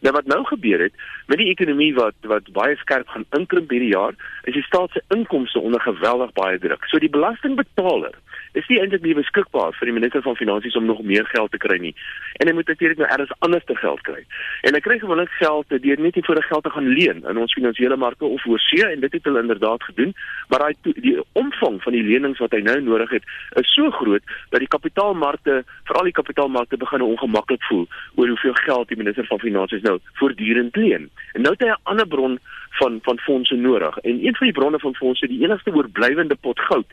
Nou 0.00 0.14
wat 0.14 0.26
nou 0.26 0.44
gebeur 0.44 0.80
het 0.80 0.94
met 1.26 1.38
die 1.38 1.50
ekonomie 1.50 1.94
wat 1.94 2.14
wat 2.22 2.52
baie 2.52 2.76
skerp 2.76 3.08
gaan 3.08 3.24
inkrimp 3.38 3.70
hierdie 3.70 3.92
jaar, 3.92 4.14
is 4.42 4.54
die 4.54 4.62
staat 4.62 4.90
se 4.90 5.02
inkomste 5.08 5.60
onder 5.60 5.80
geweldig 5.80 6.32
baie 6.32 6.58
druk. 6.58 6.84
So 6.84 6.98
die 6.98 7.12
belastingbetaler 7.12 8.14
is 8.52 8.66
nie 8.68 8.80
eintlik 8.80 9.02
meer 9.02 9.18
beskikbaar 9.18 9.74
vir 9.78 9.90
die 9.90 9.94
minister 9.94 10.22
van 10.22 10.36
finansies 10.36 10.76
om 10.76 10.86
nog 10.88 11.02
meer 11.02 11.26
geld 11.26 11.50
te 11.50 11.60
kry 11.62 11.78
nie. 11.78 11.94
En 12.38 12.48
hy 12.48 12.54
moet 12.54 12.68
natuurlik 12.68 12.98
nou 12.98 13.08
elders 13.08 13.32
anders 13.38 13.64
te 13.64 13.76
geld 13.76 14.00
kry. 14.06 14.24
En 14.66 14.74
hy 14.74 14.80
kry 14.84 14.98
gewoonlik 14.98 15.32
geld 15.38 15.68
deur 15.68 16.02
net 16.06 16.18
nie 16.18 16.24
vir 16.26 16.40
die 16.40 16.46
geld 16.48 16.64
te 16.64 16.74
gaan 16.74 16.88
leen 16.88 17.22
in 17.30 17.40
ons 17.40 17.54
finansiële 17.54 17.96
markte 17.96 18.24
of 18.24 18.46
oorsee 18.46 18.86
en 18.86 19.00
dit 19.00 19.12
het 19.12 19.28
hulle 19.28 19.44
inderdaad 19.44 19.82
gedoen, 19.82 20.14
maar 20.48 20.64
daai 20.64 20.94
die 21.04 21.16
omvang 21.38 21.80
van 21.82 21.96
die 21.96 22.04
lenings 22.06 22.42
wat 22.42 22.54
hy 22.56 22.62
nou 22.66 22.78
nodig 22.80 23.10
het 23.18 23.28
is 23.62 23.74
so 23.74 23.90
groot 23.90 24.22
dat 24.50 24.60
die 24.62 24.70
kapitaalmarkte, 24.70 25.62
veral 25.88 26.08
die 26.08 26.16
kapitaalmarkte 26.16 26.76
begin 26.80 27.06
ongemaklik 27.06 27.62
voel 27.68 27.86
oor 28.16 28.32
hoeveel 28.32 28.56
geld 28.64 28.88
die 28.88 28.98
minister 28.98 29.26
van 29.26 29.42
finansies 29.42 29.82
nou 29.86 29.98
voortdurend 30.20 30.76
leen. 30.76 31.10
En 31.34 31.46
nou 31.46 31.54
het 31.54 31.62
hy 31.62 31.70
'n 31.70 31.82
ander 31.82 32.06
bron 32.06 32.38
van 32.78 32.98
van 33.02 33.18
fondse 33.18 33.54
nodig. 33.54 33.96
En 33.98 34.26
een 34.26 34.36
van 34.36 34.46
die 34.46 34.58
bronne 34.58 34.78
van 34.78 34.94
fondse, 34.94 35.26
die 35.26 35.42
enigste 35.42 35.74
oorblywende 35.74 36.34
pot 36.34 36.60
goud 36.60 36.86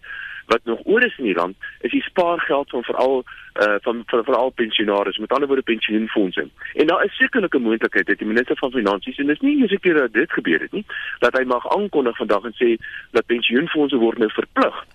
wat 0.48 0.60
nog 0.64 0.80
oor 0.84 1.04
is 1.04 1.18
in 1.18 1.24
die 1.24 1.36
land 1.36 1.56
is 1.80 1.92
die 1.92 2.02
spaargeld 2.02 2.70
van 2.70 2.84
veral 2.84 3.24
uh 3.62 3.76
van 3.82 4.04
van 4.06 4.24
veral 4.24 4.50
pensionaars 4.50 5.18
met 5.18 5.32
ander 5.32 5.48
woorde 5.48 5.64
pensioenfondse. 5.64 6.48
En 6.74 6.88
daar 6.88 7.04
is 7.04 7.16
sekerlik 7.16 7.54
'n 7.54 7.62
moontlikheid 7.62 8.06
dat 8.08 8.18
die 8.18 8.28
minister 8.28 8.58
van 8.58 8.72
finansies 8.72 9.18
en 9.18 9.26
dit 9.26 9.36
is 9.36 9.42
nie 9.42 9.62
eens 9.62 9.72
'n 9.72 9.80
keer 9.80 9.94
dat 9.94 10.14
dit 10.14 10.32
gebeur 10.32 10.60
het 10.60 10.72
nie, 10.72 10.86
dat 11.20 11.38
hy 11.38 11.44
mag 11.44 11.76
aankondig 11.76 12.18
vandag 12.18 12.44
en 12.44 12.56
sê 12.56 12.70
dat 13.12 13.26
pensioenfondse 13.26 13.98
word 13.98 14.18
nou 14.18 14.32
verplig 14.32 14.86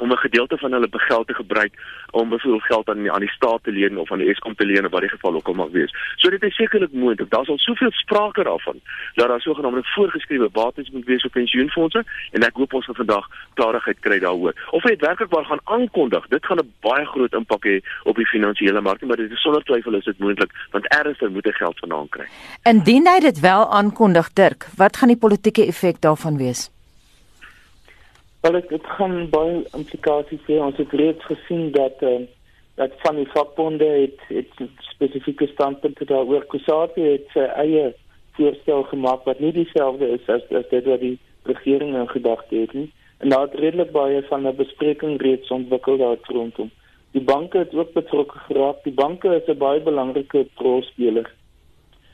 om 0.00 0.12
'n 0.12 0.16
gedeelte 0.16 0.58
van 0.58 0.72
hulle 0.72 0.88
begeld 0.88 1.26
te 1.26 1.34
gebruik 1.34 1.72
om 2.10 2.28
byvoorbeeld 2.28 2.62
geld 2.62 2.88
aan 2.88 3.02
die, 3.02 3.12
aan 3.12 3.20
die 3.20 3.30
staat 3.30 3.62
te 3.62 3.72
leen 3.72 3.98
of 3.98 4.12
aan 4.12 4.18
die 4.18 4.28
Eskom 4.28 4.54
te 4.54 4.64
leen 4.64 4.84
of 4.84 4.90
wat 4.90 5.00
die 5.00 5.08
geval 5.08 5.34
ook 5.34 5.46
al 5.46 5.54
mag 5.54 5.70
wees. 5.70 5.94
So 6.16 6.30
dit 6.30 6.42
is 6.42 6.54
sekerlik 6.54 6.92
moontlik. 6.92 7.30
Daar's 7.30 7.48
al 7.48 7.58
soveel 7.58 7.90
sprake 7.90 8.42
daarvan 8.42 8.80
dat 9.14 9.28
daar 9.28 9.40
sogenaamde 9.40 9.80
voorgeskrewe 9.82 10.48
bates 10.48 10.90
moet 10.90 11.04
wees 11.04 11.24
op 11.24 11.32
pensioenfondse 11.32 12.04
en 12.30 12.42
ek 12.42 12.54
hoop 12.54 12.72
ons 12.72 12.84
gaan 12.84 12.94
vandag 12.94 13.28
klarigheid 13.54 14.00
kry 14.00 14.18
daaroor. 14.18 14.54
Of 14.70 14.82
dit 14.82 15.00
werklik 15.00 15.30
waar 15.30 15.44
gaan 15.44 15.60
aankondig, 15.64 16.26
dit 16.28 16.46
gaan 16.46 16.58
'n 16.58 16.72
baie 16.80 17.06
groot 17.06 17.32
impak 17.32 17.64
hê 17.64 17.80
op 18.02 18.16
die 18.16 18.26
finansiële 18.26 18.80
markte, 18.80 19.06
maar 19.06 19.16
dit 19.16 19.30
is 19.30 19.40
sonder 19.40 19.62
twyfel 19.62 19.94
is 19.94 20.04
dit 20.04 20.18
moontlik 20.18 20.52
want 20.70 20.86
ernstig 20.88 21.30
moet 21.30 21.44
hy 21.44 21.52
geld 21.52 21.78
vandaan 21.78 22.08
kry. 22.08 22.26
Indien 22.62 23.06
hy 23.06 23.20
dit 23.20 23.40
wel 23.40 23.72
aankondig, 23.72 24.32
Dirk, 24.32 24.66
wat 24.76 24.96
gaan 24.96 25.08
die 25.08 25.16
politieke 25.16 25.66
effek 25.66 26.00
daarvan 26.00 26.36
wees? 26.36 26.71
Wel 28.42 28.56
ek 28.58 28.72
het 28.74 28.86
gaan 28.98 29.28
baie 29.30 29.60
implikasies 29.78 30.46
hê. 30.48 30.56
Ons 30.58 30.78
het 30.80 30.94
reeds 30.98 31.26
gesien 31.30 31.68
dat 31.76 32.00
uh, 32.02 32.24
dat 32.80 32.94
van 33.04 33.20
die 33.20 33.28
vakbonde 33.30 33.86
het 33.86 34.24
het 34.32 34.62
spesifieke 34.88 35.46
standpunte 35.52 36.08
daaroor 36.10 36.48
Kusati 36.50 37.04
het 37.04 37.28
sy 37.36 37.44
eie 37.62 37.92
voorstel 38.38 38.82
gemaak 38.90 39.28
wat 39.28 39.38
nie 39.44 39.52
dieselfde 39.54 40.08
is 40.16 40.26
as 40.26 40.42
as 40.58 40.66
dit 40.72 40.90
wat 40.90 41.04
die 41.04 41.18
regering 41.46 41.94
in 42.00 42.10
gedagte 42.10 42.64
het 42.64 42.74
nie. 42.80 42.88
En 43.22 43.30
daar 43.30 43.46
het 43.46 43.54
redelik 43.62 43.94
baie 43.94 44.24
van 44.32 44.48
'n 44.48 44.56
bespreking 44.56 45.22
reeds 45.22 45.54
ontwikkel 45.60 46.02
daar 46.02 46.18
rondom. 46.22 46.70
Die 47.14 47.22
banke 47.22 47.58
het 47.58 47.74
ook 47.74 47.92
betrokke 47.92 48.38
geraak. 48.50 48.82
Die 48.82 48.98
banke 49.04 49.36
is 49.38 49.46
'n 49.54 49.58
baie 49.58 49.80
belangrike 49.80 50.46
rolspeler. 50.56 51.30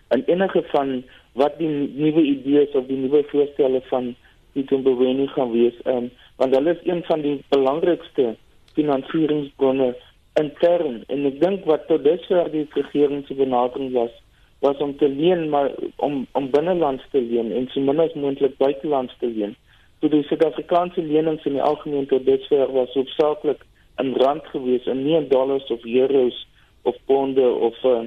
En 0.09 0.25
enige 0.27 0.63
van 0.63 1.05
wat 1.33 1.59
die 1.59 1.69
nuwe 1.95 2.23
idees 2.23 2.73
of 2.73 2.87
die 2.87 2.97
nuwe 2.97 3.25
voorstelle 3.33 3.81
van 3.81 4.17
die 4.53 4.65
Tumbeweni 4.65 5.27
gaan 5.35 5.53
wees 5.53 5.77
um, 5.85 6.11
want 6.37 6.55
hulle 6.55 6.77
is 6.77 6.85
een 6.87 7.03
van 7.09 7.23
die 7.25 7.37
belangrikste 7.49 8.37
finansieringsbronne 8.79 9.95
intern 10.41 11.03
en 11.09 11.27
ek 11.31 11.41
dink 11.43 11.67
wat 11.71 11.87
tot 11.91 12.05
dusver 12.05 12.51
die 12.53 12.67
regering 12.75 13.25
se 13.27 13.35
benadering 13.35 13.93
was 13.97 14.15
was 14.61 14.77
om 14.83 14.97
te 14.99 15.09
leen 15.09 15.49
maar 15.49 15.71
om 15.97 16.27
om 16.33 16.51
binnelands 16.51 17.05
te 17.11 17.23
leen 17.23 17.53
en 17.53 17.69
so 17.73 17.81
min 17.81 18.01
as 18.01 18.15
moontlik 18.15 18.57
buitelands 18.59 19.15
te 19.19 19.27
leen. 19.27 19.57
So 20.01 20.09
die 20.09 20.23
Suid-Afrikaanse 20.27 21.03
lenings 21.03 21.45
in 21.47 21.59
die 21.59 21.63
algemeen 21.63 22.07
tot 22.07 22.27
dusver 22.27 22.73
was 22.73 22.95
hoofsaaklik 22.95 23.65
in 24.03 24.15
rand 24.23 24.47
gewees 24.53 24.87
en 24.87 25.03
nie 25.05 25.17
in 25.19 25.29
dollars 25.29 25.67
of 25.75 25.85
euros 25.85 26.47
of 26.83 26.99
ponde 27.07 27.47
of 27.69 27.79
uh, 27.85 28.03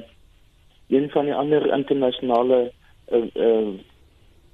een 0.87 1.09
van 1.09 1.25
die 1.25 1.35
ander 1.35 1.67
internasionale 1.73 2.71
uh, 3.11 3.23
uh, 3.35 3.67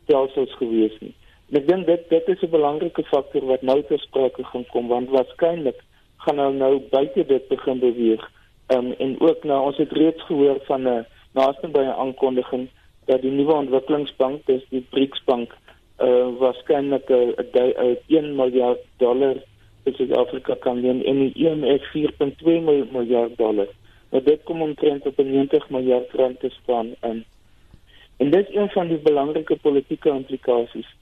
stelsels 0.03 0.53
gewees 0.57 0.97
nie. 0.99 1.13
En 1.49 1.57
ek 1.61 1.67
dink 1.67 1.85
dit 1.87 2.09
dit 2.09 2.27
is 2.27 2.41
'n 2.43 2.49
belangrike 2.51 3.03
faktor 3.03 3.45
wat 3.45 3.61
nou 3.61 3.83
ter 3.83 3.99
sprake 3.99 4.43
gaan 4.43 4.65
kom 4.71 4.87
want 4.87 5.09
waarskynlik 5.09 5.79
gaan 6.23 6.39
hulle 6.43 6.57
nou 6.57 6.79
buite 6.89 7.25
dit 7.25 7.47
begin 7.47 7.79
beweeg. 7.79 8.23
Um, 8.75 8.91
en 8.91 9.19
ook 9.19 9.43
nou 9.43 9.59
ons 9.65 9.77
het 9.77 9.91
reeds 9.91 10.23
gehoor 10.27 10.59
van 10.67 10.87
'n 10.87 11.05
naaste 11.33 11.67
by 11.67 11.79
'n 11.79 11.99
aankondiging 12.03 12.67
dat 13.05 13.21
die 13.21 13.31
nuwe 13.31 13.53
ontwikkelingsbank, 13.53 14.45
dis 14.45 14.63
die 14.69 14.85
BRICS 14.89 15.23
bank, 15.23 15.55
uh 15.99 16.27
waarskynlik 16.39 17.09
'n 17.09 17.97
1 18.07 18.35
miljard 18.35 18.83
dollar 18.97 19.35
vir 19.83 19.93
Suid-Afrika 19.93 20.55
kan 20.59 20.81
leen 20.81 21.03
en 21.05 21.17
die 21.19 21.33
IMF 21.33 21.83
4.2 21.93 22.59
miljard 22.91 23.37
dollar. 23.37 23.67
Nou 24.11 24.23
dit 24.23 24.43
kom 24.43 24.61
omtrent 24.61 25.05
op 25.05 25.17
90 25.17 25.69
miljard 25.69 26.11
rand 26.11 26.39
te 26.39 26.49
staan 26.49 26.95
in. 27.01 27.25
En 28.17 28.29
dit 28.31 28.49
is 28.49 28.55
een 28.55 28.69
van 28.69 28.87
die 28.87 28.97
belangrike 28.97 29.55
politieke 29.55 30.09
implikasies 30.09 30.96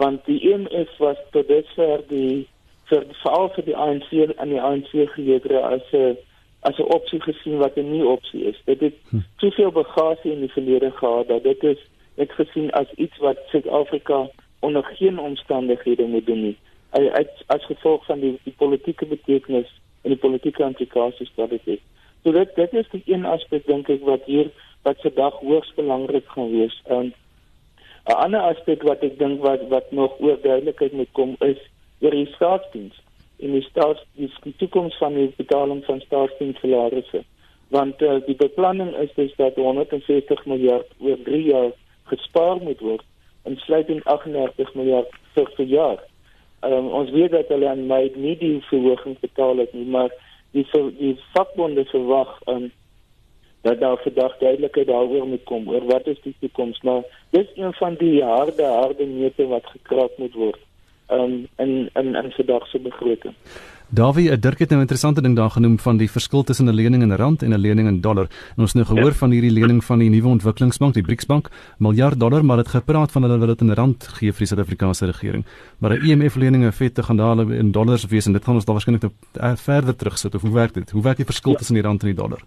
want 0.00 0.24
die 0.24 0.40
EMF 0.52 0.96
was 0.98 1.20
tot 1.30 1.48
dusver 1.48 2.00
die 2.08 2.48
vir 2.88 3.04
veral 3.22 3.50
vir 3.54 3.66
die 3.68 3.76
ANC 3.76 4.10
en 4.16 4.52
die 4.54 4.60
ANC 4.68 4.92
geleedere 5.14 5.60
as 5.76 5.92
'n 5.92 6.16
as 6.68 6.78
'n 6.78 6.92
opsie 6.96 7.20
gesien 7.20 7.58
wat 7.58 7.76
'n 7.76 7.90
nie 7.92 8.06
opsie 8.16 8.44
is. 8.50 8.58
Dit 8.64 8.80
het 8.80 8.96
hm. 9.10 9.20
te 9.38 9.50
veel 9.50 9.72
bagasie 9.72 10.32
in 10.32 10.40
die 10.40 10.56
verlede 10.56 10.90
gehad 10.90 11.28
dat 11.28 11.42
dit 11.42 11.62
is 11.72 11.80
net 12.16 12.32
gesien 12.32 12.70
as 12.70 12.90
iets 12.96 13.18
wat 13.18 13.38
Suid-Afrika 13.50 14.28
onder 14.60 14.84
geen 14.84 15.18
omstandighede 15.18 16.04
moet 16.04 16.26
doen 16.26 16.42
nie. 16.42 16.56
As 16.90 17.30
as 17.46 17.64
gevolg 17.64 18.04
van 18.04 18.20
die, 18.20 18.38
die 18.44 18.56
politieke 18.56 19.06
betekenis 19.06 19.70
en 20.02 20.10
die 20.10 20.22
politieke 20.26 20.62
implikasies 20.62 21.32
wat 21.34 21.50
dit 21.50 21.64
het. 21.64 21.80
So 22.24 22.32
dit 22.32 22.54
dit 22.54 22.72
is 22.72 22.88
die 22.90 23.02
een 23.06 23.24
aspek 23.24 23.66
dink 23.66 23.88
ek 23.88 24.04
wat 24.04 24.24
hier 24.24 24.50
wat 24.82 25.00
se 25.00 25.12
dag 25.14 25.34
hoogs 25.44 25.74
belangrik 25.74 26.28
gaan 26.28 26.50
wees. 26.50 26.82
Ehm 26.84 26.98
um, 26.98 27.12
'n 28.10 28.22
ander 28.24 28.40
aspek 28.52 28.82
wat 28.82 29.02
ek 29.06 29.18
dink 29.18 29.42
wat 29.42 29.68
wat 29.68 29.92
nog 29.92 30.20
oor 30.20 30.38
duidelikheid 30.42 30.92
moet 30.92 31.12
kom 31.12 31.36
is 31.40 31.60
oor 32.00 32.10
die 32.10 32.26
staatsdiens 32.34 32.96
en 33.38 33.52
die 33.52 33.66
staats 33.68 34.00
die, 34.16 34.32
die 34.42 34.56
toekoms 34.56 34.96
van 34.98 35.14
die 35.14 35.32
betaling 35.36 35.84
van 35.84 36.00
staatsdienssalarisse 36.00 37.24
want 37.70 38.02
uh, 38.02 38.18
die 38.26 38.34
beplanning 38.34 38.96
is 38.96 39.12
dus 39.14 39.34
dat 39.36 39.54
160 39.54 40.44
miljard 40.46 40.86
oor 40.98 41.18
3 41.24 41.42
jaar 41.42 41.70
gespaar 42.10 42.58
moet 42.62 42.80
word 42.80 43.04
en 43.42 43.56
sluitend 43.56 44.04
38 44.04 44.74
miljard 44.74 45.14
vir 45.34 45.52
vir 45.56 45.66
jaar. 45.66 46.00
Um, 46.66 46.90
ons 46.92 47.10
weet 47.14 47.32
dat 47.32 47.48
hulle 47.48 47.68
aan 47.70 47.86
my 47.88 48.02
nie 48.16 48.34
die 48.40 48.58
verhoging 48.68 49.16
betaal 49.22 49.62
het 49.62 49.72
nie, 49.72 49.86
maar 49.88 50.12
die 50.52 50.66
die 50.98 51.14
vakbonde 51.32 51.86
verwag 51.92 52.34
um, 52.52 52.68
dat 53.62 53.80
daar 53.80 54.00
vandag 54.02 54.38
duidelikheid 54.38 54.86
daaroor 54.86 55.26
moet 55.26 55.44
kom 55.44 55.68
oor 55.68 55.84
wat 55.86 56.06
is 56.06 56.20
die 56.22 56.34
toekoms 56.40 56.80
maar 56.82 57.02
dis 57.30 57.46
een 57.54 57.72
van 57.72 57.94
die 57.94 58.22
harde 58.24 58.64
harde 58.64 59.06
neute 59.06 59.46
wat 59.46 59.66
gekraak 59.66 60.18
moet 60.18 60.34
word 60.34 60.60
um, 61.10 61.46
in 61.56 61.90
in 61.92 62.14
in 62.14 62.32
vandag 62.36 62.66
se 62.66 62.78
begroting. 62.78 63.34
Davie, 63.92 64.38
Dirk 64.38 64.58
het 64.58 64.68
nou 64.68 64.78
'n 64.78 64.86
interessante 64.86 65.22
ding 65.22 65.36
daar 65.36 65.50
genoem 65.50 65.78
van 65.78 65.96
die 65.96 66.10
verskil 66.10 66.42
tussen 66.42 66.66
'n 66.66 66.74
lening 66.74 67.02
in 67.02 67.12
rand 67.12 67.42
en 67.42 67.50
'n 67.52 67.58
lening 67.58 67.88
in 67.88 68.00
dollar. 68.00 68.28
En 68.56 68.62
ons 68.62 68.72
het 68.72 68.74
nou 68.74 68.86
gehoor 68.86 69.12
ja. 69.12 69.18
van 69.18 69.30
hierdie 69.30 69.50
lening 69.50 69.84
van 69.84 69.98
die 69.98 70.10
nuwe 70.10 70.28
ontwikkelingsbank, 70.28 70.94
die 70.94 71.02
BRICS 71.02 71.26
bank, 71.26 71.50
miljard 71.78 72.20
dollar, 72.20 72.44
maar 72.44 72.56
dit 72.56 72.68
gepraat 72.68 73.12
van 73.12 73.22
hulle 73.22 73.38
wil 73.38 73.46
dit 73.46 73.60
in 73.60 73.74
rand 73.74 74.08
gee 74.08 74.32
vir 74.32 74.38
die 74.38 74.46
Suid-Afrikaanse 74.46 75.06
regering. 75.06 75.44
Maar 75.78 75.90
'n 75.90 76.06
IMF 76.06 76.34
lening 76.34 76.64
in 76.64 76.72
feite 76.72 77.02
gaan 77.02 77.16
daar 77.16 77.52
in 77.52 77.72
dollars 77.72 78.06
wees 78.06 78.26
en 78.26 78.32
dit 78.32 78.44
gaan 78.44 78.54
ons 78.54 78.64
daar 78.64 78.74
waarskynlik 78.74 79.02
nou 79.02 79.56
verder 79.56 79.96
terugsit 79.96 80.34
of 80.34 80.42
hoe 80.42 80.52
werk 80.52 80.74
dit? 80.74 80.90
Hoe 80.90 81.02
werk 81.02 81.16
die 81.16 81.24
verskil 81.24 81.50
ja. 81.50 81.56
tussen 81.56 81.74
die 81.74 81.84
rand 81.84 82.02
en 82.02 82.06
die 82.06 82.16
dollar? 82.16 82.40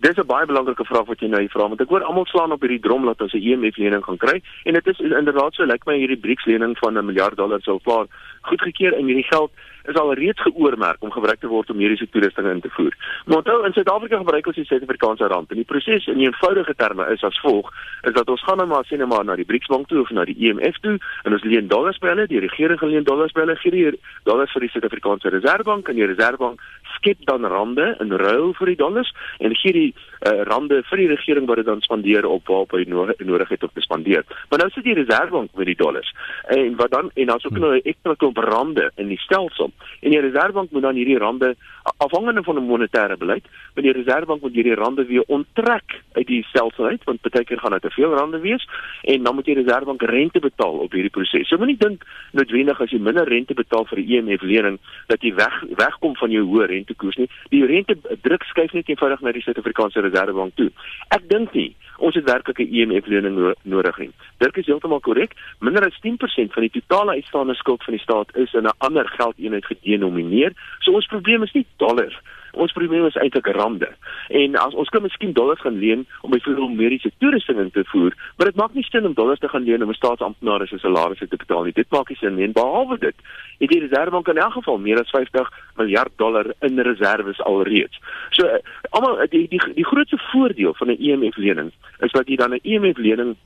Dis 0.00 0.16
'n 0.16 0.26
baie 0.26 0.46
belangrike 0.46 0.84
vraag 0.84 1.06
wat 1.06 1.20
jy 1.20 1.28
nou 1.28 1.40
hier 1.40 1.52
vra 1.52 1.68
want 1.68 1.80
ek 1.80 1.90
hoor 1.92 2.02
almal 2.02 2.24
slaan 2.26 2.52
op 2.52 2.62
hierdie 2.64 2.80
drom 2.80 3.04
dat 3.04 3.20
ons 3.20 3.34
'n 3.34 3.44
IMF 3.48 3.76
e 3.76 3.82
lening 3.82 4.04
gaan 4.04 4.16
kry 4.16 4.40
en 4.64 4.72
dit 4.72 4.86
is 4.86 4.98
inderdaad 4.98 5.54
so 5.54 5.64
lyk 5.64 5.84
my 5.84 5.96
hierdie 5.98 6.16
BRICS 6.16 6.46
lening 6.46 6.78
van 6.78 6.96
'n 6.96 7.04
miljard 7.04 7.36
dollar 7.36 7.60
sou 7.60 7.78
klaar 7.84 8.06
goedgekeur 8.40 8.94
en 8.96 9.04
hierdie 9.04 9.28
geld 9.28 9.50
is 9.84 9.96
al 9.96 10.14
reeds 10.14 10.40
geoormerk 10.42 11.02
om 11.02 11.12
gebruik 11.12 11.40
te 11.40 11.48
word 11.48 11.70
om 11.70 11.76
mediese 11.76 12.08
toerusting 12.08 12.46
in 12.48 12.60
te 12.60 12.70
voer. 12.76 12.94
Maar 13.26 13.36
onthou 13.36 13.64
in 13.66 13.72
Suid-Afrika 13.72 14.16
gebruik 14.16 14.46
ons 14.46 14.56
die 14.56 14.64
Suid-Afrikaanse 14.64 15.28
rand 15.32 15.50
en 15.50 15.56
die 15.56 15.64
proses 15.64 16.06
in 16.06 16.20
eenvoudige 16.20 16.74
terme 16.76 17.06
is 17.12 17.24
as 17.24 17.40
volg: 17.44 17.70
is 18.02 18.12
dat 18.12 18.28
ons 18.28 18.42
gaan 18.42 18.56
nou 18.56 18.68
maar 18.68 18.84
sien 18.84 18.98
nou 18.98 19.08
maar 19.08 19.24
na 19.24 19.36
die 19.36 19.44
BRICS 19.44 19.72
bank 19.72 19.88
toe 19.88 20.00
of 20.00 20.10
na 20.10 20.24
die 20.24 20.36
IMF 20.36 20.76
e 20.76 20.80
toe 20.80 20.98
en 21.24 21.32
ons 21.32 21.44
leen 21.44 21.68
dollars 21.68 21.98
by 21.98 22.12
hulle, 22.12 22.26
die 22.26 22.40
regering 22.40 22.80
leen 22.80 23.04
dollars 23.04 23.32
by 23.32 23.40
hulle, 23.40 23.56
gee 23.56 23.70
die 23.70 24.00
dollars 24.24 24.52
vir 24.52 24.66
die 24.66 24.72
Suid-Afrikaanse 24.74 25.32
Reservebank 25.36 25.88
en 25.88 26.00
die 26.00 26.06
Reservebank 26.06 26.60
skep 27.00 27.26
dan 27.28 27.48
rande 27.48 27.94
in 28.04 28.12
ruil 28.12 28.52
vir 28.58 28.72
die 28.72 28.80
dollars 28.80 29.12
en 29.40 29.56
gee 29.56 29.72
die 29.72 29.90
uh, 30.20 30.42
rande 30.42 30.82
vir 30.90 31.02
die 31.02 31.08
regering 31.08 31.46
wat 31.46 31.56
dit 31.56 31.66
dan 31.66 31.80
spandeer 31.80 32.26
op 32.26 32.46
waarop 32.46 32.72
hy 32.76 32.84
nodig 32.86 33.48
het 33.48 33.62
om 33.62 33.72
te 33.74 33.80
spandeer. 33.80 34.24
Maar 34.48 34.58
nou 34.58 34.70
sit 34.70 34.84
die 34.84 34.94
reservebank 34.94 35.54
met 35.54 35.66
die 35.66 35.76
dollars. 35.76 36.12
En 36.48 36.76
wat 36.76 36.90
dan 36.90 37.10
en 37.14 37.26
daar's 37.26 37.46
ook 37.46 37.58
nou 37.58 37.74
'n 37.76 37.82
ekstra 37.84 38.14
klomp 38.14 38.36
rande 38.36 38.90
in 38.96 39.08
die 39.08 39.18
stelsel. 39.18 39.72
En 40.00 40.10
die 40.10 40.20
reservebank 40.20 40.70
moet 40.70 40.82
dan 40.82 40.94
hierdie 40.94 41.18
rande 41.18 41.56
afhangende 41.96 42.42
van 42.42 42.56
'n 42.56 42.66
monetêre 42.66 43.16
beleid, 43.16 43.44
met 43.74 43.84
die 43.84 43.92
reservebank 43.92 44.40
moet 44.40 44.54
hierdie 44.54 44.74
rande 44.74 45.04
weer 45.04 45.24
onttrek 45.26 46.00
uit 46.12 46.26
die 46.26 46.44
stelsel 46.44 46.84
uit 46.84 47.04
want 47.04 47.20
baie 47.20 47.44
keer 47.44 47.58
gaan 47.58 47.72
dit 47.72 47.82
te 47.82 47.90
veel 47.90 48.14
rande 48.14 48.38
wees 48.38 48.68
en 49.02 49.22
dan 49.22 49.34
moet 49.34 49.44
die 49.44 49.54
reservebank 49.54 50.02
rente 50.02 50.40
betaal 50.40 50.78
op 50.84 50.92
hierdie 50.92 51.10
proses. 51.10 51.48
So 51.48 51.56
moenie 51.56 51.76
dink 51.76 52.04
noodwendig 52.32 52.80
as 52.80 52.90
jy 52.90 52.98
minder 52.98 53.28
rente 53.28 53.54
betaal 53.54 53.84
vir 53.84 53.98
'n 53.98 54.08
IMF 54.08 54.42
e 54.42 54.46
lening 54.46 54.78
dat 55.06 55.22
jy 55.22 55.34
weg 55.34 55.64
wegkom 55.76 56.16
van 56.16 56.30
jou 56.30 56.44
hoë 56.44 56.66
rentekoers 56.66 57.16
nie. 57.16 57.28
Die 57.48 57.66
rente 57.66 57.96
druk 58.22 58.42
skuif 58.42 58.72
net 58.72 58.88
eenvoudig 58.88 59.20
na 59.20 59.32
die 59.32 59.42
Suid-Afrikaanse 59.42 60.00
Reservebank 60.10 60.56
toe. 60.56 60.70
Ek 61.08 61.28
dink 61.28 61.54
nie 61.54 61.74
ons 62.00 62.14
het 62.14 62.24
werklik 62.24 62.58
'n 62.58 62.72
IMF 62.72 63.06
e 63.06 63.10
lening 63.10 63.36
no 63.36 63.52
nodig 63.62 63.98
nie. 63.98 64.10
Dit 64.38 64.56
is 64.56 64.66
heeltemal 64.66 65.00
korrek. 65.00 65.32
Minder 65.60 65.86
as 65.86 65.98
10% 66.00 66.52
van 66.52 66.62
die 66.62 66.80
totale 66.80 67.12
uitstaande 67.12 67.54
skuld 67.54 67.84
van 67.84 67.94
die 67.94 68.02
staat 68.02 68.36
is 68.36 68.52
in 68.52 68.64
'n 68.64 68.76
ander 68.78 69.08
geldeenheid 69.08 69.66
gedenomineer. 69.66 70.52
So 70.78 70.92
ons 70.92 71.06
probleem 71.06 71.42
is 71.42 71.52
nie 71.52 71.66
dollars 71.76 72.18
Ons 72.52 72.72
probleem 72.72 73.06
is 73.06 73.16
eintlik 73.16 73.46
rande. 73.46 73.88
En 74.28 74.56
as 74.56 74.74
ons 74.74 74.88
kan 74.88 75.02
miskien 75.02 75.32
dollars 75.32 75.60
gaan 75.60 75.78
leen 75.78 76.06
om 76.20 76.30
byvoorbeeld 76.30 76.76
mediese 76.76 77.12
toerusting 77.18 77.72
te 77.72 77.84
voer, 77.84 78.14
maar 78.36 78.46
dit 78.46 78.56
maak 78.56 78.74
nie 78.74 78.84
sin 78.84 79.06
om 79.06 79.14
dollars 79.14 79.38
te 79.38 79.48
gaan 79.48 79.64
leen 79.64 79.82
om 79.82 79.90
'n 79.90 79.94
staatsamptenaar 79.94 80.66
se 80.66 80.78
salarisse 80.78 81.28
te 81.28 81.36
betaal 81.36 81.64
nie. 81.64 81.72
Dit 81.72 81.90
maak 81.90 82.08
nie 82.08 82.16
sin 82.16 82.34
nie. 82.34 82.44
En 82.44 82.52
behalwe 82.52 82.98
dit, 82.98 83.14
het 83.58 83.68
die 83.68 83.80
Reserwebank 83.80 84.28
in 84.28 84.38
elk 84.38 84.52
geval 84.52 84.78
meer 84.78 85.00
as 85.00 85.10
50 85.10 85.50
miljard 85.76 86.12
dollar 86.16 86.46
in 86.60 86.78
reserves 86.78 87.40
alreeds. 87.40 88.00
So 88.30 88.46
uh, 88.46 88.58
almal 88.90 89.26
die 89.28 89.48
die 89.48 89.60
die 89.74 89.84
grootste 89.84 90.18
voordeel 90.32 90.74
van 90.74 90.88
'n 90.88 91.00
IMF 91.00 91.36
e 91.36 91.40
lening 91.40 91.72
is 91.98 92.12
dat 92.12 92.28
jy 92.28 92.36
dan 92.36 92.54
'n 92.54 92.60
IMF 92.62 92.98
e 92.98 93.02
lening 93.02 93.36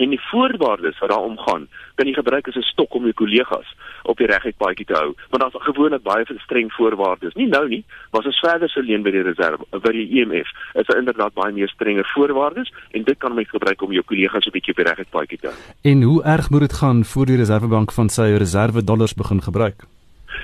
en 0.00 0.10
die 0.10 0.20
voorwaardes 0.30 0.98
wat 0.98 1.10
daaroor 1.10 1.38
gaan, 1.46 1.68
kan 1.94 2.06
jy 2.06 2.14
gebruik 2.14 2.48
as 2.48 2.56
'n 2.56 2.62
stok 2.62 2.94
om 2.94 3.02
jou 3.02 3.12
kollegas 3.12 3.68
op 4.02 4.16
die 4.16 4.26
reguit 4.26 4.56
paadjie 4.56 4.86
te 4.86 4.94
hou. 4.94 5.14
Want 5.30 5.42
daar's 5.42 5.64
gewoonlik 5.64 6.02
baie 6.02 6.24
streng 6.38 6.72
voorwaardes. 6.72 7.34
Nie 7.34 7.48
nou 7.48 7.68
nie, 7.68 7.84
maar 8.10 8.20
as 8.20 8.26
ons 8.26 8.40
verder 8.40 8.68
sou 8.68 8.84
leen 8.84 9.02
by 9.02 9.10
die 9.10 9.22
reserve, 9.22 9.64
by 9.70 9.92
die 9.92 10.08
IMF, 10.08 10.48
e 10.74 10.80
is 10.80 10.86
daar 10.86 10.98
inderdaad 10.98 11.34
baie 11.34 11.52
meer 11.52 11.68
strenger 11.68 12.06
voorwaardes 12.14 12.72
en 12.90 13.02
dit 13.02 13.18
kan 13.18 13.34
mens 13.34 13.48
gebruik 13.48 13.82
om 13.82 13.92
jou 13.92 14.04
kollegas 14.04 14.46
'n 14.46 14.50
bietjie 14.50 14.72
op 14.72 14.76
die 14.76 14.86
reguit 14.86 15.10
paadjie 15.10 15.38
te 15.38 15.46
hou. 15.46 15.56
En 15.82 16.02
hoe 16.02 16.22
erg 16.22 16.50
moet 16.50 16.60
dit 16.60 16.72
gaan 16.72 17.04
voor 17.04 17.26
die 17.26 17.36
reservebank 17.36 17.92
van 17.92 18.08
sy 18.08 18.36
reserve 18.36 18.84
dollars 18.84 19.14
begin 19.14 19.42
gebruik? 19.42 19.95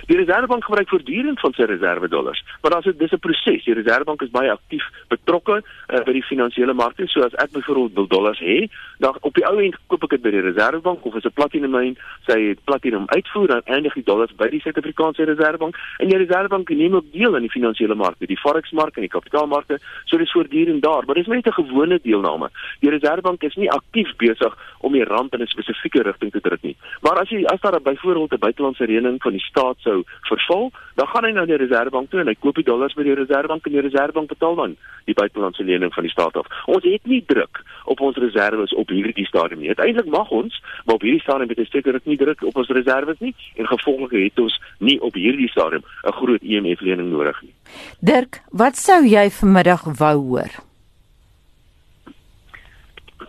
Die 0.07 0.17
Reservebank 0.17 0.65
gebruik 0.65 0.89
voortdurend 0.89 1.41
van 1.41 1.53
sy 1.53 1.63
reserve 1.63 2.09
dollars, 2.09 2.45
maar 2.61 2.71
daar's 2.71 2.87
'n 2.87 2.97
dis 2.99 3.13
'n 3.13 3.19
proses. 3.19 3.65
Die 3.65 3.75
Reservebank 3.75 4.23
is 4.23 4.31
baie 4.31 4.51
aktief 4.51 4.85
betrokke 5.09 5.63
uh, 5.63 6.03
by 6.05 6.13
die 6.13 6.23
finansiële 6.23 6.73
markte. 6.73 7.07
So 7.07 7.23
as 7.23 7.35
ek 7.35 7.53
byvoorbeeld 7.53 7.95
wil 7.95 8.07
dollars 8.07 8.41
hê, 8.41 8.69
dan 8.99 9.17
op 9.21 9.35
die 9.35 9.47
ou 9.47 9.59
end 9.63 9.77
koop 9.87 10.03
ek 10.03 10.11
dit 10.11 10.23
by 10.23 10.31
die 10.31 10.41
Reservebank 10.41 11.05
of 11.05 11.15
as 11.15 11.25
'n 11.25 11.33
platinum 11.35 11.71
myn, 11.71 11.97
sy 12.27 12.57
platinum 12.65 13.05
uitvoer 13.07 13.49
dan 13.49 13.63
eindig 13.65 13.95
die 13.95 14.05
dollars 14.05 14.33
by 14.37 14.49
die 14.49 14.61
Suid-Afrikaanse 14.61 15.25
Reservebank 15.25 15.77
en 15.99 16.09
die 16.09 16.19
Reservebank 16.19 16.69
neem 16.69 16.95
ook 16.95 17.13
deel 17.13 17.35
aan 17.35 17.47
die 17.47 17.51
finansiële 17.51 17.95
markte, 17.95 18.27
die 18.27 18.39
forex-mark 18.39 18.97
en 18.97 19.07
die 19.07 19.17
kapitaalmarkte. 19.17 19.79
So 20.05 20.17
dis 20.17 20.33
voortdurend 20.33 20.83
daar, 20.83 21.05
maar 21.07 21.15
dis 21.15 21.27
net 21.27 21.47
'n 21.47 21.53
gewone 21.53 21.99
deelname. 22.03 22.51
Die 22.81 22.91
Reservebank 22.91 23.43
is 23.43 23.55
nie 23.57 23.71
aktief 23.71 24.17
besig 24.17 24.57
om 24.81 24.93
die 24.93 25.05
rand 25.05 25.33
in 25.35 25.43
'n 25.43 25.47
spesifieke 25.47 26.03
rigting 26.03 26.33
te 26.33 26.41
druk 26.41 26.63
nie. 26.63 26.77
Maar 27.01 27.19
as 27.19 27.29
jy 27.29 27.45
as 27.45 27.61
daar 27.61 27.81
byvoorbeeld 27.81 28.33
'n 28.33 28.39
buitelandse 28.39 28.85
reëning 28.85 29.23
van 29.23 29.33
die 29.33 29.41
staat 29.41 29.72
sou 29.81 30.03
verval, 30.29 30.71
dan 30.95 31.07
gaan 31.07 31.25
hy 31.25 31.33
na 31.33 31.45
die 31.45 31.57
reservebank 31.57 32.11
toe 32.11 32.21
en 32.21 32.27
hy 32.27 32.35
koop 32.35 32.55
die 32.55 32.65
dollars 32.65 32.95
by 32.95 33.03
die 33.03 33.15
reservebank 33.15 33.67
en 33.67 33.73
die 33.73 33.81
reservebank 33.81 34.29
betaal 34.29 34.55
dan 34.55 34.77
die 35.05 35.15
buitelandse 35.15 35.65
lening 35.65 35.95
van 35.95 36.03
die 36.03 36.13
staat 36.13 36.37
af. 36.37 36.47
Ons 36.67 36.85
het 36.85 37.07
nie 37.07 37.25
druk 37.27 37.63
op 37.85 38.01
ons 38.01 38.17
reserves 38.17 38.75
op 38.75 38.89
hierdie 38.89 39.27
stadium 39.27 39.61
nie. 39.61 39.69
Uiteindelik 39.69 40.11
mag 40.11 40.31
ons, 40.31 40.63
maar 40.85 40.95
op 40.95 41.07
hierdie 41.07 41.23
stadium 41.23 41.49
het 41.49 41.59
ons 41.59 41.71
seker 41.71 42.01
nie 42.05 42.17
druk 42.17 42.43
op 42.43 42.57
ons 42.57 42.69
reserves 42.69 43.19
nie 43.21 43.35
en 43.57 43.67
gevolglik 43.67 44.19
het 44.19 44.45
ons 44.45 44.59
nie 44.79 44.99
op 45.01 45.15
hierdie 45.15 45.49
stadium 45.51 45.83
'n 46.07 46.13
groot 46.13 46.43
IMF 46.43 46.81
e 46.81 46.85
lening 46.85 47.11
nodig 47.11 47.43
nie. 47.43 47.55
Dirk, 48.01 48.43
wat 48.51 48.77
sou 48.77 49.05
jy 49.05 49.31
vanmiddag 49.31 49.85
wou 49.99 50.17
hoor? 50.17 50.53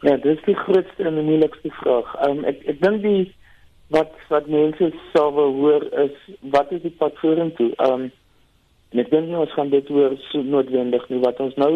Ja, 0.02 0.18
dis 0.18 0.42
die 0.46 0.56
grootste 0.56 1.04
en 1.04 1.16
die 1.16 1.24
moeilikste 1.24 1.70
vraag. 1.72 2.10
Um, 2.28 2.44
ek 2.44 2.64
ek 2.68 2.82
dink 2.82 3.02
die 3.02 3.34
wat 3.94 4.14
wat 4.34 4.50
mense 4.50 4.90
sou 5.14 5.30
wil 5.38 5.56
hoor 5.62 5.84
is 6.06 6.14
wat 6.56 6.72
is 6.72 6.82
die 6.82 6.96
pad 7.00 7.18
vorentoe? 7.22 7.72
Ehm 7.78 8.06
um, 8.08 8.12
en 8.94 9.02
ek 9.02 9.10
dink 9.10 9.30
nie 9.30 9.40
ons 9.42 9.54
gaan 9.58 9.72
dit 9.74 9.88
hoor 9.90 10.14
so 10.30 10.42
noodwendig 10.46 11.06
nie. 11.10 11.22
Wat 11.22 11.40
ons 11.42 11.56
nou 11.58 11.72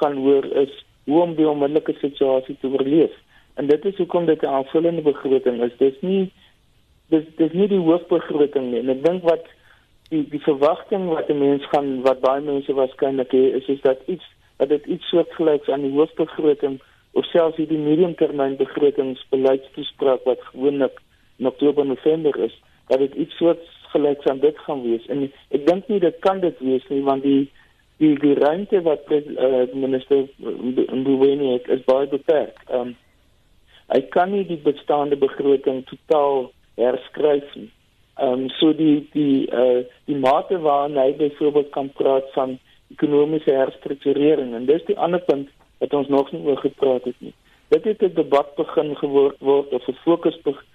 gaan 0.00 0.16
hoor 0.24 0.46
is 0.64 0.72
hoe 1.04 1.20
om 1.20 1.34
die 1.36 1.48
onmiddellike 1.48 1.92
situasie 2.00 2.56
te 2.60 2.70
oorleef. 2.70 3.12
En 3.60 3.68
dit 3.68 3.84
is 3.90 3.98
hoekom 4.00 4.26
dit 4.26 4.42
'n 4.42 4.54
aanvullende 4.58 5.02
begroting 5.02 5.60
is. 5.62 5.76
Dis 5.78 5.98
nie 6.00 6.30
dis 7.12 7.24
dis 7.36 7.52
nie 7.52 7.68
die 7.68 7.82
hoofbegroting 7.88 8.70
nie. 8.70 8.80
En 8.80 8.88
ek 8.88 9.04
dink 9.04 9.22
wat 9.28 9.44
die 10.10 10.24
die 10.28 10.42
verwagting 10.44 11.08
wat 11.08 11.26
die 11.26 11.36
mense 11.36 11.68
gaan 11.72 12.00
wat 12.06 12.20
baie 12.20 12.40
mense 12.40 12.72
waarskynlik 12.72 13.32
het 13.32 13.60
is 13.60 13.68
is 13.76 13.80
dat 13.80 14.00
iets 14.06 14.24
dat 14.56 14.68
dit 14.68 14.86
iets 14.86 15.08
soortgelyks 15.08 15.68
aan 15.68 15.84
die 15.86 15.96
hoofbegroting 15.96 16.80
of 17.12 17.24
selfs 17.24 17.56
die 17.56 17.78
mediumtermyn 17.78 18.56
begrotingsbeleidstoespraak 18.56 20.24
wat 20.24 20.44
gewoonlik 20.50 21.00
in 21.42 21.50
Oktober 21.50 21.86
November 21.86 22.38
is 22.38 22.54
dat 22.86 22.98
dit 22.98 23.14
iets 23.14 23.36
soort 23.36 23.62
gelyks 23.92 24.24
aan 24.30 24.38
dit 24.38 24.58
gaan 24.58 24.82
wees 24.82 25.06
en 25.12 25.26
ek 25.50 25.66
dink 25.66 25.88
nie 25.90 26.00
dit 26.00 26.18
kan 26.24 26.40
dit 26.40 26.58
wees 26.62 26.86
nie 26.88 27.02
want 27.08 27.26
die 27.26 27.50
die 28.02 28.14
die 28.22 28.34
ruimte 28.38 28.82
wat 28.86 29.10
uh, 29.10 29.66
minister 29.74 30.24
Mboweni 30.38 31.52
het 31.52 31.68
is 31.68 31.84
baie 31.86 32.08
beperk. 32.10 32.58
Ehm 32.68 32.92
um, 32.92 32.98
hy 33.92 34.00
kan 34.14 34.30
nie 34.32 34.44
die 34.48 34.60
bestaande 34.64 35.18
begroting 35.20 35.82
totaal 35.90 36.46
herskryf 36.80 37.50
nie. 37.58 37.68
Ehm 38.16 38.46
um, 38.46 38.48
so 38.58 38.72
die 38.78 38.96
die 39.12 39.46
uh, 39.50 39.82
die 40.10 40.18
mate 40.18 40.58
waarna 40.66 41.06
hy 41.08 41.14
byvoorbeeld 41.20 41.70
kan 41.76 41.92
praat 42.00 42.32
van 42.38 42.58
ekonomiese 42.94 43.54
herstrukturering 43.58 44.54
en 44.56 44.66
dis 44.70 44.84
die 44.88 44.98
ander 44.98 45.22
punt 45.28 45.50
wat 45.84 45.94
ons 46.00 46.08
nog 46.08 46.32
nie 46.32 46.42
oor 46.46 46.60
gepraat 46.64 47.06
het 47.10 47.20
nie. 47.20 47.34
Dit 47.74 47.84
het 47.84 48.02
'n 48.02 48.14
debat 48.14 48.54
begin 48.56 48.96
geword 49.04 49.38
word 49.40 49.72
of 49.72 49.88
'n 49.88 50.02
fokus 50.04 50.38
begin 50.42 50.71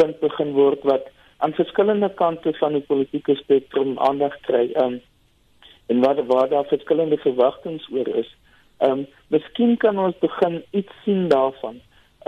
punt 0.00 0.20
begin 0.24 0.52
word 0.56 0.84
wat 0.88 1.08
aan 1.44 1.56
verskillende 1.56 2.10
kante 2.20 2.52
van 2.58 2.76
die 2.76 2.84
politieke 2.88 3.36
spektrum 3.40 3.96
aandag 4.08 4.36
kry. 4.48 4.66
Um 4.84 5.00
en 5.90 6.00
waar 6.04 6.20
waar 6.26 6.48
daar 6.48 6.68
verskillende 6.70 7.18
verwagtinge 7.18 7.86
oor 7.92 8.08
is. 8.22 8.28
Um 8.88 9.06
miskien 9.28 9.76
kan 9.76 9.98
ons 9.98 10.18
begin 10.20 10.62
iets 10.70 10.92
sien 11.04 11.28
daarvan. 11.28 11.80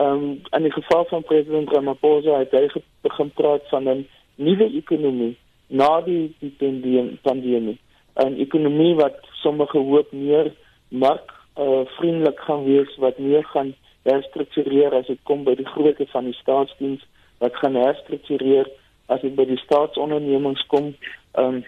Um 0.05 0.25
in 0.59 0.67
die 0.69 0.73
geval 0.73 1.07
van 1.13 1.29
president 1.29 1.73
Ramaphosa 1.73 2.43
het 2.43 2.57
hy 2.57 2.67
begin 3.09 3.31
praat 3.41 3.69
van 3.75 3.89
'n 3.89 4.09
nuwe 4.37 4.69
ekonomie 4.83 5.37
na 5.69 6.01
die 6.01 6.35
die 6.41 7.19
pandemie. 7.23 7.79
'n 8.17 8.37
ekonomie 8.47 8.95
wat 8.95 9.17
sommige 9.43 9.79
hoop 9.79 10.13
meer 10.13 10.53
mark 10.89 11.33
uh, 11.59 11.81
vriendelik 11.85 12.41
gaan 12.41 12.65
wees 12.65 12.97
wat 12.97 13.19
meer 13.19 13.45
gaan 13.45 13.75
herstruktureer 14.03 14.95
as 14.95 15.07
dit 15.07 15.19
kom 15.23 15.45
by 15.45 15.55
die 15.55 15.69
grootte 15.75 16.07
van 16.13 16.29
die 16.29 16.37
staatsdiens 16.41 17.05
wat 17.43 17.57
gaan 17.59 17.75
herstruktureer 17.75 18.71
as 19.11 19.21
dit 19.21 19.35
by 19.35 19.47
die 19.51 19.61
staatsondernemings 19.67 20.67
kom. 20.73 20.93
Ehm 21.35 21.63
um, 21.63 21.65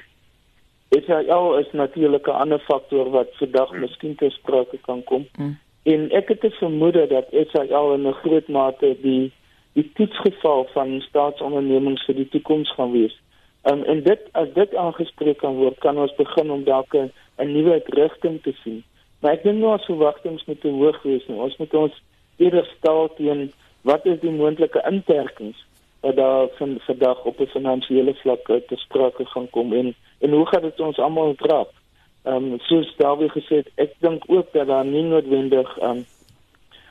Israel 0.95 1.59
is 1.59 1.71
natuurlik 1.73 2.27
'n 2.27 2.41
ander 2.43 2.61
faktor 2.71 3.11
wat 3.11 3.31
vandag 3.41 3.71
mm. 3.73 3.81
miskien 3.81 4.15
ter 4.15 4.31
sprake 4.31 4.79
kan 4.87 5.03
kom. 5.05 5.27
Mm. 5.39 5.59
En 5.83 6.11
ek 6.11 6.29
het 6.29 6.41
te 6.41 6.51
vermoed 6.51 6.95
dat 6.95 7.33
Israel 7.33 7.95
in 7.95 8.07
'n 8.07 8.21
groot 8.23 8.49
mate 8.49 8.97
die 9.03 9.33
die 9.73 9.91
toetsgeval 9.95 10.69
van 10.73 11.01
staatsondernemings 11.01 12.05
vir 12.05 12.15
die 12.15 12.29
toekoms 12.29 12.75
gaan 12.75 12.93
wees. 12.93 13.17
Um, 13.65 13.83
en 13.83 14.03
dit 14.03 14.21
as 14.33 14.49
dit 14.55 14.75
aangespreek 14.75 15.39
kan 15.39 15.57
word, 15.57 15.79
kan 15.79 15.99
ons 15.99 16.15
begin 16.15 16.51
om 16.51 16.65
dalk 16.65 16.95
'n 16.95 17.53
nuwe 17.53 17.83
rigting 17.85 18.43
te 18.43 18.53
sien. 18.63 18.85
Maar 19.21 19.33
ek 19.33 19.43
dink 19.43 19.59
nou 19.59 19.73
as 19.73 19.85
verwagtinge 19.85 20.43
moet 20.47 20.61
te 20.61 20.69
hoog 20.69 21.03
wees. 21.03 21.27
Nie. 21.27 21.39
Ons 21.39 21.57
moet 21.57 21.75
ons 21.75 22.03
eerder 22.37 22.67
stel 22.77 23.09
teen 23.17 23.53
wat 23.85 24.07
is 24.07 24.21
die 24.21 24.33
moontlike 24.33 24.83
inperkings 24.91 25.61
wat 26.05 26.17
daar 26.17 26.49
van 26.59 26.77
vandag 26.87 27.25
op 27.25 27.41
'n 27.41 27.47
finansiële 27.57 28.15
vlak 28.15 28.45
te 28.47 28.77
sprake 28.77 29.25
gaan 29.25 29.51
kom 29.51 29.73
en 29.73 29.95
en 30.19 30.31
hoe 30.31 30.47
gaan 30.47 30.63
dit 30.63 30.81
ons 30.81 30.99
almal 30.99 31.35
trap? 31.35 31.71
Ehm 32.23 32.53
um, 32.53 32.61
soos 32.61 32.95
Dawie 32.97 33.29
gesê 33.29 33.55
het, 33.57 33.69
ek 33.75 33.93
dink 33.99 34.23
ook 34.27 34.53
dat 34.53 34.67
daar 34.67 34.85
nie 34.85 35.03
noodwendig 35.03 35.79
ehm 35.79 35.91
um, 35.91 36.05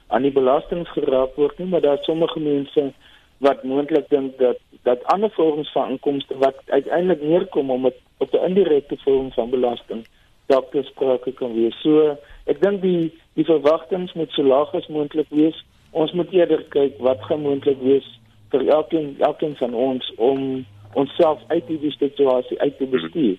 aan 0.08 0.22
die 0.22 0.32
belastings 0.32 0.90
geraak 0.90 1.36
word 1.36 1.58
nie, 1.58 1.68
maar 1.68 1.82
daar 1.82 1.98
sommige 2.02 2.40
mense 2.40 2.92
wat 3.38 3.64
moontlik 3.64 4.10
dink 4.10 4.38
dat 4.38 4.58
dat 4.84 5.04
ander 5.04 5.32
vorms 5.32 5.72
van 5.72 5.90
inkomste 5.90 6.38
wat 6.38 6.56
uiteindelik 6.66 7.22
neerkom 7.22 7.72
om 7.72 7.86
het, 7.86 7.98
op 8.18 8.34
'n 8.34 8.46
indirekte 8.50 8.98
vorm 8.98 9.32
van 9.32 9.50
belasting 9.50 10.06
dalk 10.46 10.72
te 10.72 10.84
sprake 10.84 11.32
kan 11.32 11.54
wees. 11.54 11.82
So 11.82 12.18
ek 12.46 12.62
dink 12.62 12.82
die 12.82 13.12
die 13.34 13.46
verwagtinge 13.46 14.10
moet 14.14 14.32
so 14.32 14.44
laag 14.44 14.74
as 14.74 14.88
moontlik 14.88 15.30
wees 15.30 15.66
ons 15.94 16.12
moet 16.18 16.32
eerder 16.34 16.64
kyk 16.74 17.00
wat 17.06 17.24
gemoontlik 17.30 17.80
wees 17.82 18.06
vir 18.54 18.68
elkeen 18.68 19.16
elkeen 19.20 19.56
van 19.62 19.74
ons 19.74 20.12
om 20.18 20.66
onsself 20.94 21.42
uit 21.48 21.66
hierdie 21.72 21.96
situasie 21.98 22.60
uit 22.60 22.78
te 22.78 22.86
bestuur. 22.86 23.38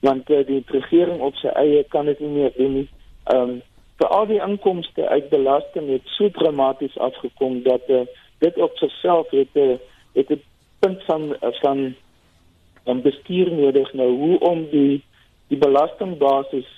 want 0.00 0.30
uh, 0.30 0.42
die 0.46 0.62
regering 0.66 1.20
op 1.24 1.34
sy 1.40 1.50
eie 1.56 1.84
kan 1.88 2.06
dit 2.06 2.20
nie 2.20 2.32
meer 2.34 2.52
doen 2.56 2.74
nie. 2.80 2.88
Ehm 3.32 3.56
um, 3.56 3.56
vir 3.96 4.10
al 4.12 4.26
die 4.28 4.42
inkomste 4.44 5.06
uit 5.08 5.30
belasting 5.32 5.86
het 5.88 6.10
so 6.18 6.28
dramaties 6.30 6.98
afgekom 7.00 7.62
dat 7.64 7.86
uh, 7.88 8.02
dit 8.44 8.58
op 8.60 8.76
sigself 8.76 9.30
het 9.30 9.54
'n 9.54 9.70
uh, 9.70 9.78
het 10.12 10.30
'n 10.30 10.42
punt 10.78 11.02
van 11.04 11.36
van 11.62 11.94
van 12.84 13.00
bestuur 13.02 13.52
nodig 13.52 13.92
nou 13.92 14.10
hoe 14.10 14.38
om 14.38 14.68
die 14.70 15.02
die 15.48 15.58
belastingbasis 15.58 16.68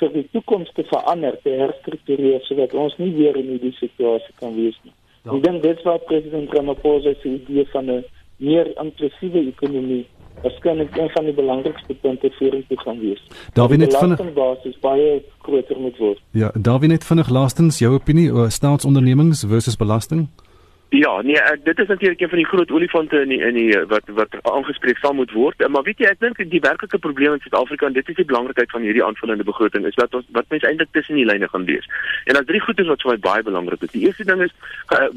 vir 0.00 0.14
die 0.16 0.26
toekoms 0.34 0.70
te 0.76 0.84
verander, 0.88 1.36
te 1.44 1.52
herstruktureer 1.62 2.40
sodat 2.48 2.74
ons 2.74 2.96
nie 2.98 3.12
weer 3.16 3.36
in 3.36 3.52
hierdie 3.54 3.74
situasie 3.78 4.34
kan 4.40 4.56
wees 4.56 4.78
nie. 4.84 4.94
Ja. 5.24 5.34
Ek 5.36 5.44
dink 5.44 5.62
dit 5.62 5.84
was 5.84 6.06
president 6.08 6.56
Ramaphosa 6.56 7.12
se 7.20 7.36
idee 7.36 7.66
van 7.74 7.90
'n 7.90 8.04
meer 8.40 8.72
inklusiewe 8.80 9.46
ekonomie. 9.52 10.06
Net 10.42 10.96
een 10.96 11.10
van 11.10 11.24
die 11.24 11.34
belangrikste 11.34 11.94
punte 11.94 12.30
ons 12.30 12.76
gaan 12.76 13.00
wees. 13.00 13.20
Daar 13.52 13.68
wie 13.68 13.78
net 13.78 13.96
van 13.96 14.32
basis 14.34 14.78
baie 14.80 15.22
groter 15.38 15.80
moet 15.80 15.96
word. 15.98 16.20
Ja, 16.32 16.50
daar 16.54 16.78
wie 16.80 16.88
net 16.88 17.04
vinnig 17.04 17.28
laastens 17.28 17.78
jou 17.78 17.92
opinie 17.94 18.32
oor 18.32 18.50
staatsondernemings 18.50 19.44
versus 19.48 19.76
belasting? 19.76 20.28
Ja, 20.90 21.22
nee, 21.22 21.38
ek, 21.38 21.60
dit 21.64 21.78
is 21.78 21.86
natuurlik 21.86 22.20
een 22.20 22.28
van 22.28 22.38
die 22.38 22.46
groot 22.46 22.70
olifante 22.70 23.20
in 23.20 23.28
die, 23.28 23.38
in 23.38 23.54
die 23.54 23.78
wat 23.86 24.08
wat 24.14 24.32
aangespreek 24.42 24.98
sal 24.98 25.14
moet 25.14 25.30
word. 25.30 25.62
Maar 25.68 25.84
weet 25.86 26.02
jy, 26.02 26.08
ek 26.10 26.18
dink 26.18 26.40
die 26.50 26.62
werklike 26.64 26.98
probleem 26.98 27.36
in 27.36 27.42
Suid-Afrika 27.44 27.86
en 27.86 27.94
dit 27.94 28.08
is 28.10 28.18
die 28.18 28.26
belangrikheid 28.26 28.74
van 28.74 28.82
hierdie 28.82 29.04
aanvullende 29.06 29.46
begroting 29.46 29.86
is 29.86 29.94
dat 29.94 30.14
ons 30.18 30.26
wat 30.34 30.50
mense 30.50 30.66
eintlik 30.66 30.90
tussen 30.90 31.14
die 31.14 31.28
lyne 31.28 31.46
gaan 31.52 31.68
lees. 31.68 31.86
En 32.26 32.34
daar's 32.34 32.48
drie 32.50 32.62
goeie 32.64 32.88
wat 32.88 33.06
vir 33.06 33.12
my 33.12 33.18
baie 33.28 33.46
belangrik 33.46 33.86
is. 33.86 33.94
Die 33.94 34.02
eerste 34.08 34.26
ding 34.26 34.42
is 34.42 34.56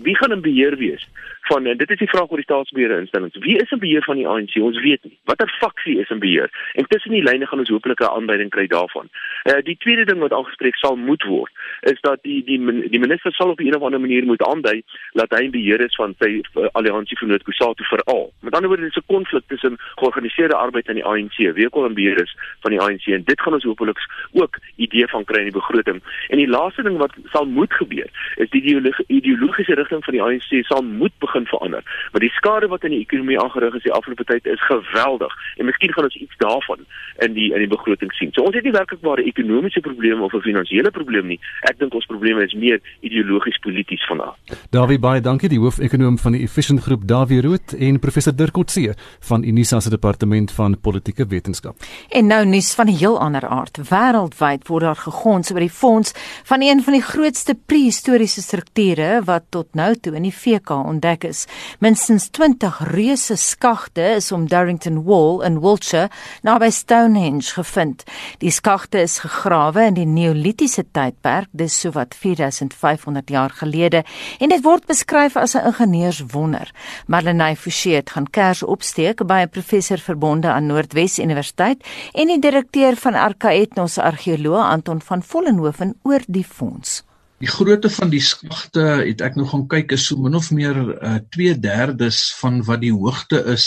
wie 0.06 0.16
gaan 0.22 0.38
in 0.38 0.46
beheer 0.46 0.78
wees? 0.78 1.08
Van 1.50 1.64
dit 1.64 1.90
is 1.90 2.00
die 2.00 2.10
vraag 2.10 2.30
oor 2.32 2.40
die 2.40 2.48
staatsbeheer 2.48 2.94
instellings. 3.00 3.38
Wie 3.44 3.58
is 3.60 3.72
in 3.72 3.80
beheer 3.80 4.04
van 4.04 4.16
die 4.16 4.28
ANC? 4.28 4.56
Ons 4.62 4.80
weet 4.82 5.04
nie. 5.04 5.18
Watter 5.30 5.50
faksie 5.60 5.98
is 6.00 6.10
in 6.10 6.20
beheer? 6.20 6.52
En 6.74 6.88
tussen 6.88 7.12
die 7.12 7.24
lyne 7.24 7.48
gaan 7.48 7.60
ons 7.60 7.70
hopelik 7.70 8.00
'n 8.00 8.16
aanduiding 8.18 8.50
kry 8.50 8.68
daarvan. 8.68 9.10
Uh, 9.44 9.60
die 9.64 9.78
tweede 9.78 10.06
ding 10.06 10.20
wat 10.20 10.34
aangespreek 10.34 10.76
sal 10.76 10.96
moet 10.96 11.24
word, 11.24 11.52
is 11.82 12.00
dat 12.02 12.20
die 12.22 12.44
die 12.44 12.60
die 12.90 13.00
minister 13.00 13.34
sal 13.34 13.50
op 13.50 13.60
'n 13.60 13.76
of 13.76 13.82
ander 13.82 14.00
manier 14.00 14.26
moet 14.26 14.42
aandui 14.42 14.84
dat 15.14 15.30
hy 15.30 15.44
in 15.44 15.52
beheer 15.52 15.82
is 15.82 15.96
van 15.96 16.16
sy 16.20 16.42
uh, 16.56 16.68
alliansie 16.72 17.18
vir 17.18 17.28
Noord-Kusatu 17.28 17.84
veral. 17.84 18.32
Met 18.42 18.56
ander 18.56 18.70
woorde, 18.70 18.84
dis 18.84 18.96
'n 18.96 19.14
konflik 19.14 19.44
tussen 19.48 19.78
georganiseerde 19.96 20.56
arbeid 20.56 20.88
en 20.88 20.96
die 20.96 21.06
ANC. 21.06 21.38
Wie 21.38 21.66
ook 21.66 21.76
al 21.76 21.86
in 21.86 21.94
beheer 21.94 22.22
is 22.22 22.36
van 22.62 22.72
die 22.72 22.80
ANC 22.80 23.06
en 23.08 23.24
dit 23.24 23.42
gaan 23.42 23.54
ons 23.54 23.64
hopelik 23.64 24.00
ook 24.32 24.60
idee 24.76 25.08
van 25.08 25.24
kry 25.24 25.38
in 25.38 25.52
die 25.52 25.60
begroting. 25.60 26.02
En 26.28 26.38
die 26.38 26.48
laaste 26.48 26.84
ding 26.84 26.98
wat 26.98 27.14
sal 27.32 27.46
moet 27.46 27.74
gebeur, 27.74 28.10
is 28.36 28.50
die 28.50 28.64
ideologiese 29.08 29.74
rigting 29.74 30.04
van 30.04 30.14
die 30.14 30.22
ANC 30.22 30.66
sal 30.66 30.84
moet 30.84 31.12
begin 31.20 31.43
verander. 31.46 31.84
Maar 32.12 32.22
die 32.22 32.30
skade 32.30 32.68
wat 32.68 32.84
in 32.84 32.96
die 32.96 33.00
ekonomie 33.00 33.40
aangerig 33.40 33.76
is 33.76 33.84
die 33.84 33.94
afgelope 33.94 34.24
tyd 34.24 34.46
is 34.46 34.62
geweldig 34.68 35.34
en 35.58 35.66
miskien 35.66 35.94
gaan 35.94 36.04
ons 36.10 36.16
iets 36.16 36.38
daarvan 36.38 36.86
in 37.26 37.34
die 37.34 37.50
in 37.54 37.60
die 37.60 37.68
begroting 37.68 38.14
sien. 38.14 38.32
So 38.34 38.44
ons 38.44 38.56
het 38.56 38.64
nie 38.64 38.76
werklik 38.76 39.02
ware 39.02 39.24
ekonomiese 39.24 39.80
probleme 39.80 40.24
of 40.24 40.34
'n 40.34 40.42
finansiële 40.42 40.92
probleem 40.92 41.28
nie. 41.28 41.40
Ek 41.62 41.80
dink 41.80 41.94
ons 41.94 42.06
probleme 42.06 42.44
is 42.44 42.54
meer 42.54 42.80
ideologies 43.02 43.58
polities 43.58 44.06
vanaand. 44.06 44.36
Dawie 44.70 45.00
baie 45.00 45.22
dankie 45.22 45.50
die 45.50 45.60
hoofekonoom 45.60 46.18
van 46.18 46.32
die 46.32 46.44
Efficient 46.44 46.82
Groep 46.82 47.08
Dawie 47.08 47.42
Rood 47.42 47.74
en 47.80 48.00
professor 48.00 48.36
Dirk 48.36 48.52
Coetzee 48.52 48.94
van 49.20 49.44
Unisa 49.44 49.80
se 49.80 49.90
departement 49.90 50.52
van 50.52 50.80
politieke 50.82 51.28
wetenskap. 51.28 51.76
En 52.10 52.28
nou 52.28 52.46
nuus 52.46 52.74
van 52.76 52.88
'n 52.88 52.98
heel 52.98 53.20
ander 53.20 53.48
aard. 53.48 53.78
Wêreldwyd 53.90 54.68
word 54.68 54.84
daar 54.84 54.96
gegons 54.96 55.52
oor 55.52 55.60
die 55.60 55.70
fonds 55.70 56.14
van 56.44 56.62
een 56.62 56.84
van 56.84 56.94
die 56.94 57.02
grootste 57.02 57.56
prehistoriese 57.66 58.42
strukture 58.42 59.22
wat 59.26 59.44
tot 59.50 59.74
nou 59.74 59.96
toe 59.96 60.16
in 60.16 60.22
die 60.28 60.36
VK 60.36 60.70
ontdek 60.70 61.23
is. 61.24 61.46
Minstens 61.80 62.30
20 62.30 62.80
reuse 62.92 63.36
skagte 63.38 64.16
is 64.16 64.32
om 64.32 64.48
Darrington 64.48 65.04
Wall 65.04 65.42
in 65.46 65.60
Wiltshire 65.62 66.10
naby 66.42 66.70
Stonehenge 66.72 67.54
gevind. 67.56 68.04
Die 68.40 68.52
skagte 68.52 69.02
is 69.04 69.20
gegrawe 69.24 69.88
in 69.88 69.98
die 69.98 70.06
Neolitiese 70.06 70.84
tydperk, 70.92 71.50
dis 71.52 71.80
sowat 71.80 72.16
4500 72.16 73.30
jaar 73.30 73.50
gelede, 73.50 74.04
en 74.40 74.50
dit 74.50 74.64
word 74.64 74.88
beskryf 74.88 75.38
as 75.38 75.56
'n 75.56 75.66
ingenieurswonder. 75.72 76.72
Marlenae 77.08 77.56
Forsie 77.56 77.96
het 77.96 78.10
gaan 78.10 78.30
kers 78.30 78.64
opsteek 78.64 79.26
by 79.28 79.44
'n 79.44 79.50
professor 79.50 79.98
verbonde 79.98 80.48
aan 80.48 80.66
Noordwes 80.66 81.20
Universiteit 81.20 81.84
en 82.14 82.28
die 82.28 82.40
direkteur 82.40 82.96
van 82.96 83.14
Arcaetnos 83.14 83.98
argeoloog 83.98 84.64
Anton 84.64 85.02
van 85.02 85.24
Vollenhoven 85.24 85.96
oor 86.04 86.22
die 86.28 86.46
fonds. 86.46 87.04
Die 87.44 87.52
grootte 87.52 87.90
van 87.92 88.08
die 88.08 88.22
skagte 88.24 88.84
het 89.04 89.22
ek 89.26 89.34
nog 89.36 89.50
gaan 89.52 89.66
kyk 89.68 89.92
is 89.92 90.06
so 90.08 90.16
min 90.16 90.38
of 90.38 90.46
meer 90.56 90.78
uh, 90.96 91.18
2/3 91.36 92.20
van 92.40 92.62
wat 92.64 92.80
die 92.80 92.94
hoogte 92.96 93.42
is 93.52 93.66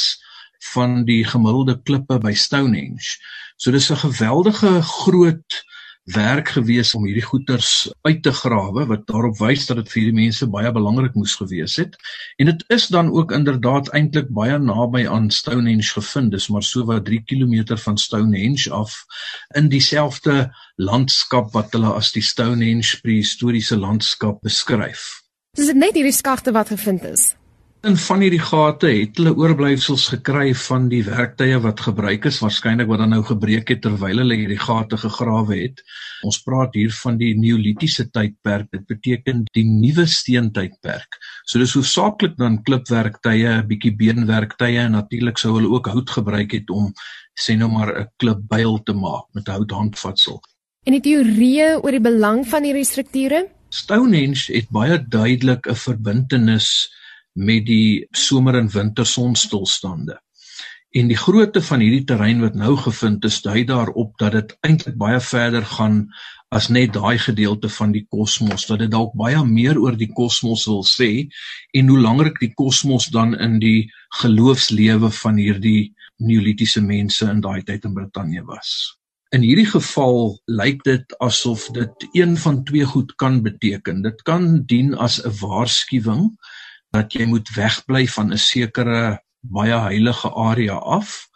van 0.73 1.03
die 1.05 1.25
gemiddelde 1.29 1.75
klippe 1.85 2.17
by 2.23 2.33
Stonehenge. 2.33 3.19
So 3.61 3.75
dis 3.75 3.91
'n 3.93 4.01
geweldige 4.01 4.81
groot 4.81 5.59
werk 6.07 6.53
gewees 6.55 6.93
om 6.95 7.05
hierdie 7.07 7.25
goeters 7.25 7.89
uit 8.07 8.23
te 8.23 8.31
grawe 8.33 8.85
wat 8.87 9.07
daarop 9.09 9.41
wys 9.41 9.67
dat 9.67 9.81
dit 9.81 9.91
vir 9.91 10.05
die 10.09 10.15
mense 10.15 10.47
baie 10.51 10.71
belangrik 10.73 11.17
moes 11.19 11.35
gewees 11.35 11.75
het. 11.81 11.97
En 12.39 12.47
dit 12.47 12.63
is 12.71 12.87
dan 12.95 13.11
ook 13.11 13.35
inderdaad 13.35 13.91
eintlik 13.91 14.31
baie 14.31 14.59
naby 14.59 15.07
aan 15.11 15.31
Stonehenge 15.35 15.91
gevind. 15.99 16.31
Dis 16.31 16.49
maar 16.49 16.63
so 16.63 16.87
wat 16.87 17.05
3 17.11 17.23
km 17.27 17.77
van 17.83 17.99
Stonehenge 17.99 18.71
af 18.71 18.95
in 19.59 19.69
dieselfde 19.69 20.53
landskap 20.77 21.51
wat 21.53 21.75
hulle 21.75 21.97
as 21.99 22.13
die 22.15 22.23
Stonehenge 22.23 23.01
prehistoriese 23.03 23.77
landskap 23.77 24.43
beskryf. 24.47 25.09
Dis 25.59 25.73
net 25.75 25.99
hierdie 25.99 26.15
skagte 26.15 26.55
wat 26.55 26.71
gevind 26.71 27.03
is. 27.11 27.35
In 27.85 27.97
van 28.01 28.23
hierdie 28.25 28.41
gate 28.41 28.89
het 28.89 29.19
hulle 29.21 29.35
oorblyfsels 29.37 30.07
gekry 30.09 30.55
van 30.57 30.87
die 30.89 31.03
werktuie 31.05 31.59
wat 31.61 31.83
gebruik 31.85 32.25
is, 32.31 32.39
waarskynlik 32.41 32.89
wat 32.89 33.03
dan 33.03 33.13
nou 33.13 33.21
gebreek 33.29 33.69
het 33.69 33.83
terwyl 33.85 34.23
hulle 34.23 34.39
hierdie 34.41 34.59
gate 34.59 34.97
gegrawe 35.03 35.59
het. 35.59 35.83
Ons 36.27 36.41
praat 36.43 36.75
hier 36.75 36.95
van 37.03 37.21
die 37.21 37.35
neolitiese 37.37 38.09
tydperk. 38.11 38.71
Dit 38.73 38.87
beteken 38.89 39.45
die 39.53 39.67
nuwe 39.69 40.07
steentydperk. 40.09 41.21
So 41.45 41.61
dis 41.61 41.77
hoofsaaklik 41.77 42.39
dan 42.41 42.63
klipwerktuie, 42.65 43.47
'n 43.61 43.69
bietjie 43.69 43.95
beenwerktuie 43.95 44.81
en 44.81 44.97
natuurlik 44.97 45.39
sou 45.39 45.55
hulle 45.61 45.69
ook 45.69 45.87
hout 45.87 46.11
gebruik 46.11 46.53
het 46.53 46.71
om 46.71 46.93
sê 47.37 47.57
nou 47.57 47.71
maar 47.71 47.93
'n 48.01 48.09
klipbuil 48.17 48.83
te 48.83 48.93
maak 48.93 49.27
met 49.35 49.47
houthandvatsel. 49.47 50.41
En 50.87 50.93
die 50.93 51.03
teorieë 51.03 51.83
oor 51.83 51.91
die 51.91 52.01
belang 52.01 52.47
van 52.49 52.65
hierdie 52.65 52.85
strukture? 52.85 53.47
Stonehenge 53.69 54.55
het 54.55 54.71
baie 54.71 54.99
duidelik 54.99 55.67
'n 55.69 55.75
verbintenis 55.75 56.91
met 57.37 57.67
die 57.69 58.07
somer 58.17 58.57
en 58.57 58.71
winter 58.73 59.07
sonstilstande. 59.07 60.17
En 60.97 61.11
die 61.11 61.19
grootte 61.19 61.61
van 61.61 61.83
hierdie 61.85 62.07
terrein 62.09 62.41
wat 62.41 62.55
nou 62.57 62.73
gevind 62.81 63.25
is, 63.29 63.43
dui 63.45 63.67
daarop 63.69 64.15
dat 64.23 64.33
dit 64.33 64.55
eintlik 64.65 64.97
baie 64.97 65.21
verder 65.21 65.67
gaan 65.77 66.07
as 66.55 66.71
net 66.73 66.95
daai 66.95 67.19
gedeelte 67.21 67.69
van 67.69 67.93
die 67.93 68.07
kosmos, 68.09 68.65
dat 68.71 68.81
dit 68.81 68.91
dalk 68.91 69.13
baie 69.19 69.43
meer 69.45 69.77
oor 69.83 69.97
die 69.99 70.09
kosmos 70.09 70.65
wil 70.71 70.85
sê 70.89 71.27
en 71.77 71.91
hoe 71.93 71.99
lanklik 72.01 72.39
die 72.41 72.53
kosmos 72.57 73.11
dan 73.13 73.35
in 73.35 73.59
die 73.61 73.91
geloofslewe 74.23 75.11
van 75.21 75.43
hierdie 75.43 75.93
neolitiese 76.23 76.81
mense 76.81 77.29
in 77.29 77.43
daai 77.45 77.61
tyd 77.67 77.85
in 77.85 77.97
Brittanje 77.97 78.47
was. 78.47 78.97
In 79.35 79.43
hierdie 79.43 79.67
geval 79.69 80.39
lyk 80.47 80.85
dit 80.87 81.17
asof 81.21 81.67
dit 81.77 82.09
een 82.15 82.37
van 82.41 82.63
twee 82.65 82.87
goed 82.87 83.11
kan 83.21 83.43
beteken. 83.43 84.05
Dit 84.07 84.23
kan 84.23 84.63
dien 84.71 84.95
as 84.95 85.19
'n 85.21 85.35
waarskuwing 85.43 86.31
dat 86.97 87.15
jy 87.17 87.27
moet 87.29 87.49
wegbly 87.57 88.07
van 88.17 88.33
'n 88.33 88.41
sekere 88.41 89.19
baie 89.41 89.79
heilige 89.89 90.31
area 90.31 90.77
af 90.99 91.29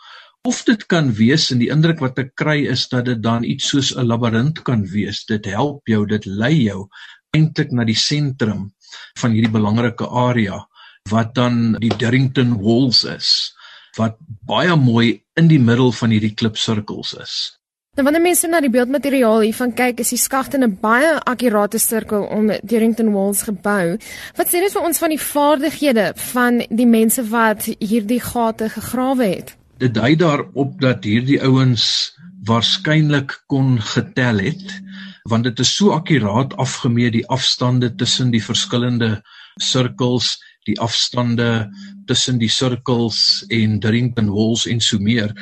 of 0.48 0.62
dit 0.64 0.86
kan 0.88 1.12
wees 1.12 1.50
en 1.52 1.60
die 1.60 1.70
indruk 1.70 2.00
wat 2.00 2.18
ek 2.18 2.34
kry 2.34 2.64
is 2.74 2.88
dat 2.88 3.04
dit 3.04 3.20
dan 3.22 3.44
iets 3.44 3.68
soos 3.68 3.92
'n 3.96 4.06
labirint 4.06 4.62
kan 4.64 4.86
wees. 4.88 5.24
Dit 5.28 5.44
help 5.44 5.86
jou 5.86 6.06
dit 6.06 6.24
lei 6.26 6.54
jou 6.64 6.88
eintlik 7.36 7.72
na 7.72 7.84
die 7.84 7.98
sentrum 7.98 8.72
van 9.20 9.32
hierdie 9.32 9.52
belangrike 9.52 10.08
area 10.08 10.66
wat 11.10 11.34
dan 11.34 11.76
die 11.80 11.92
Darrington 11.96 12.56
Walls 12.62 13.04
is 13.04 13.54
wat 13.98 14.16
baie 14.46 14.76
mooi 14.76 15.22
in 15.36 15.48
die 15.48 15.58
middel 15.58 15.92
van 15.92 16.10
hierdie 16.10 16.34
klipsirkels 16.34 17.14
is 17.14 17.59
Nou 18.00 18.06
wanneer 18.08 18.30
mense 18.30 18.48
na 18.48 18.62
die 18.64 18.70
beeldmateriaal 18.72 19.42
hiervan 19.44 19.74
kyk, 19.76 19.98
is 20.00 20.14
die 20.14 20.16
skagte 20.16 20.56
'n 20.56 20.78
baie 20.80 21.10
akkurate 21.28 21.78
sirkel 21.78 22.22
om 22.32 22.46
Darrington 22.64 23.12
Walls 23.12 23.42
gebou. 23.44 23.98
Wat 24.38 24.48
sê 24.48 24.62
dit 24.64 24.72
vir 24.72 24.86
ons 24.88 24.98
van 24.98 25.10
die 25.10 25.20
vaardighede 25.20 26.06
van 26.32 26.62
die 26.70 26.86
mense 26.86 27.22
wat 27.28 27.68
hierdie 27.78 28.20
gate 28.20 28.70
gegrawe 28.70 29.24
het? 29.24 29.54
Dit 29.78 29.92
dui 29.94 30.16
daarop 30.16 30.80
dat 30.80 31.04
hierdie 31.04 31.42
ouens 31.42 32.16
waarskynlik 32.48 33.42
kon 33.46 33.76
getel 33.80 34.38
het, 34.38 34.80
want 35.28 35.44
dit 35.44 35.60
is 35.60 35.76
so 35.76 35.92
akkuraat 35.92 36.56
afgemeet 36.56 37.12
die 37.12 37.28
afstande 37.28 37.94
tussen 37.94 38.30
die 38.30 38.44
verskillende 38.44 39.20
sirkels 39.60 40.38
die 40.68 40.76
afstande 40.80 41.70
tussen 42.10 42.40
die 42.40 42.50
sirkels 42.52 43.44
en 43.48 43.78
Darrington 43.80 44.30
Walls 44.34 44.66
en 44.66 44.80
so 44.84 44.98
meer 44.98 45.32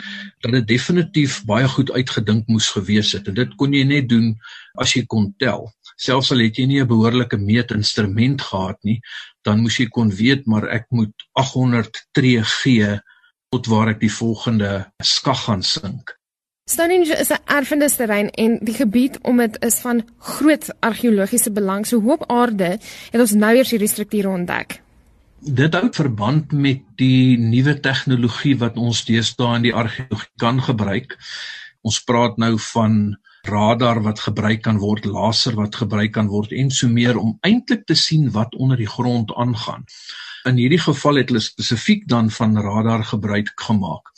dat 0.45 0.53
dit 0.53 0.69
definitief 0.69 1.41
baie 1.49 1.69
goed 1.69 1.91
uitgedink 1.91 2.47
moes 2.53 2.69
gewees 2.77 3.15
het 3.17 3.29
en 3.31 3.39
dit 3.39 3.57
kon 3.61 3.75
jy 3.75 3.85
net 3.89 4.09
doen 4.13 4.35
as 4.79 4.95
jy 4.97 5.05
kon 5.11 5.33
tel 5.43 5.67
selfs 5.99 6.31
al 6.35 6.45
het 6.45 6.59
jy 6.59 6.67
nie 6.67 6.81
'n 6.83 6.91
behoorlike 6.91 7.37
meetinstrument 7.37 8.43
gehad 8.51 8.79
nie 8.85 9.01
dan 9.43 9.61
moes 9.63 9.79
jy 9.79 9.89
kon 9.89 10.11
weet 10.11 10.47
maar 10.47 10.69
ek 10.69 10.87
moet 10.91 11.15
800 11.35 12.07
tree 12.13 12.43
gee 12.63 13.01
tot 13.51 13.67
waar 13.67 13.89
ek 13.89 14.01
die 14.01 14.13
volgende 14.13 14.87
skag 15.03 15.45
gaan 15.49 15.63
sink 15.63 16.19
Stonehenge 16.69 17.17
is 17.17 17.31
'n 17.31 17.43
erfenisterrein 17.47 18.31
en 18.31 18.59
die 18.61 18.75
gebied 18.75 19.19
om 19.23 19.37
dit 19.37 19.57
is 19.65 19.81
van 19.81 20.05
groot 20.19 20.69
argeologiese 20.81 21.51
belang. 21.51 21.87
So 21.87 22.01
hoop 22.01 22.25
aarde 22.27 22.79
het 23.11 23.21
ons 23.21 23.33
nou 23.33 23.57
eers 23.57 23.71
hierdie 23.71 23.89
strukture 23.89 24.29
ontdek. 24.29 24.83
Dit 25.38 25.74
hou 25.74 25.87
verband 25.94 26.51
met 26.53 26.81
die 26.98 27.38
nuwe 27.38 27.77
tegnologie 27.81 28.57
wat 28.59 28.77
ons 28.77 29.05
deesdae 29.07 29.61
in 29.61 29.68
die 29.68 29.74
argeologie 29.74 30.33
kan 30.42 30.59
gebruik. 30.62 31.14
Ons 31.87 32.01
praat 32.03 32.40
nou 32.42 32.57
van 32.72 32.96
radar 33.46 34.03
wat 34.03 34.18
gebruik 34.18 34.64
kan 34.66 34.81
word, 34.83 35.07
laser 35.07 35.55
wat 35.55 35.79
gebruik 35.79 36.12
kan 36.16 36.27
word 36.27 36.51
en 36.53 36.74
so 36.74 36.90
meer 36.90 37.20
om 37.22 37.37
eintlik 37.46 37.87
te 37.87 37.94
sien 37.94 38.33
wat 38.35 38.59
onder 38.59 38.77
die 38.77 38.90
grond 38.90 39.31
aangaan. 39.38 39.87
In 40.44 40.59
hierdie 40.59 40.83
geval 40.83 41.22
het 41.22 41.31
hulle 41.31 41.44
spesifiek 41.44 42.09
dan 42.11 42.31
van 42.35 42.59
radar 42.59 43.05
gebruik 43.07 43.55
gemaak. 43.62 44.11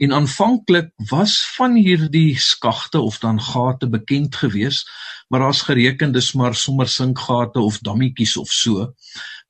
En 0.00 0.12
aanvanklik 0.12 0.90
was 1.10 1.36
van 1.54 1.76
hierdie 1.76 2.40
skagte 2.40 3.00
of 3.00 3.20
dan 3.20 3.40
gate 3.40 3.86
bekend 3.88 4.36
gewees, 4.36 4.82
maar 5.28 5.40
daar's 5.40 5.62
gereken 5.62 6.12
dis 6.12 6.32
maar 6.32 6.54
sommer 6.54 6.88
sinkgate 6.88 7.60
of 7.60 7.78
dammetjies 7.78 8.36
of 8.36 8.48
so. 8.48 8.94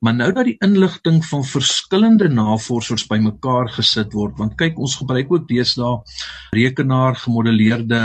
Maar 0.04 0.14
nou 0.14 0.32
dat 0.36 0.44
die 0.44 0.58
inligting 0.60 1.22
van 1.24 1.44
verskillende 1.48 2.28
navorsers 2.28 3.06
bymekaar 3.08 3.70
gesit 3.72 4.12
word, 4.12 4.34
want 4.36 4.58
kyk 4.60 4.76
ons 4.76 4.98
gebruik 5.00 5.30
ook 5.32 5.46
deesdae 5.48 5.94
rekenaar 6.52 7.16
gemodelleerde 7.16 8.02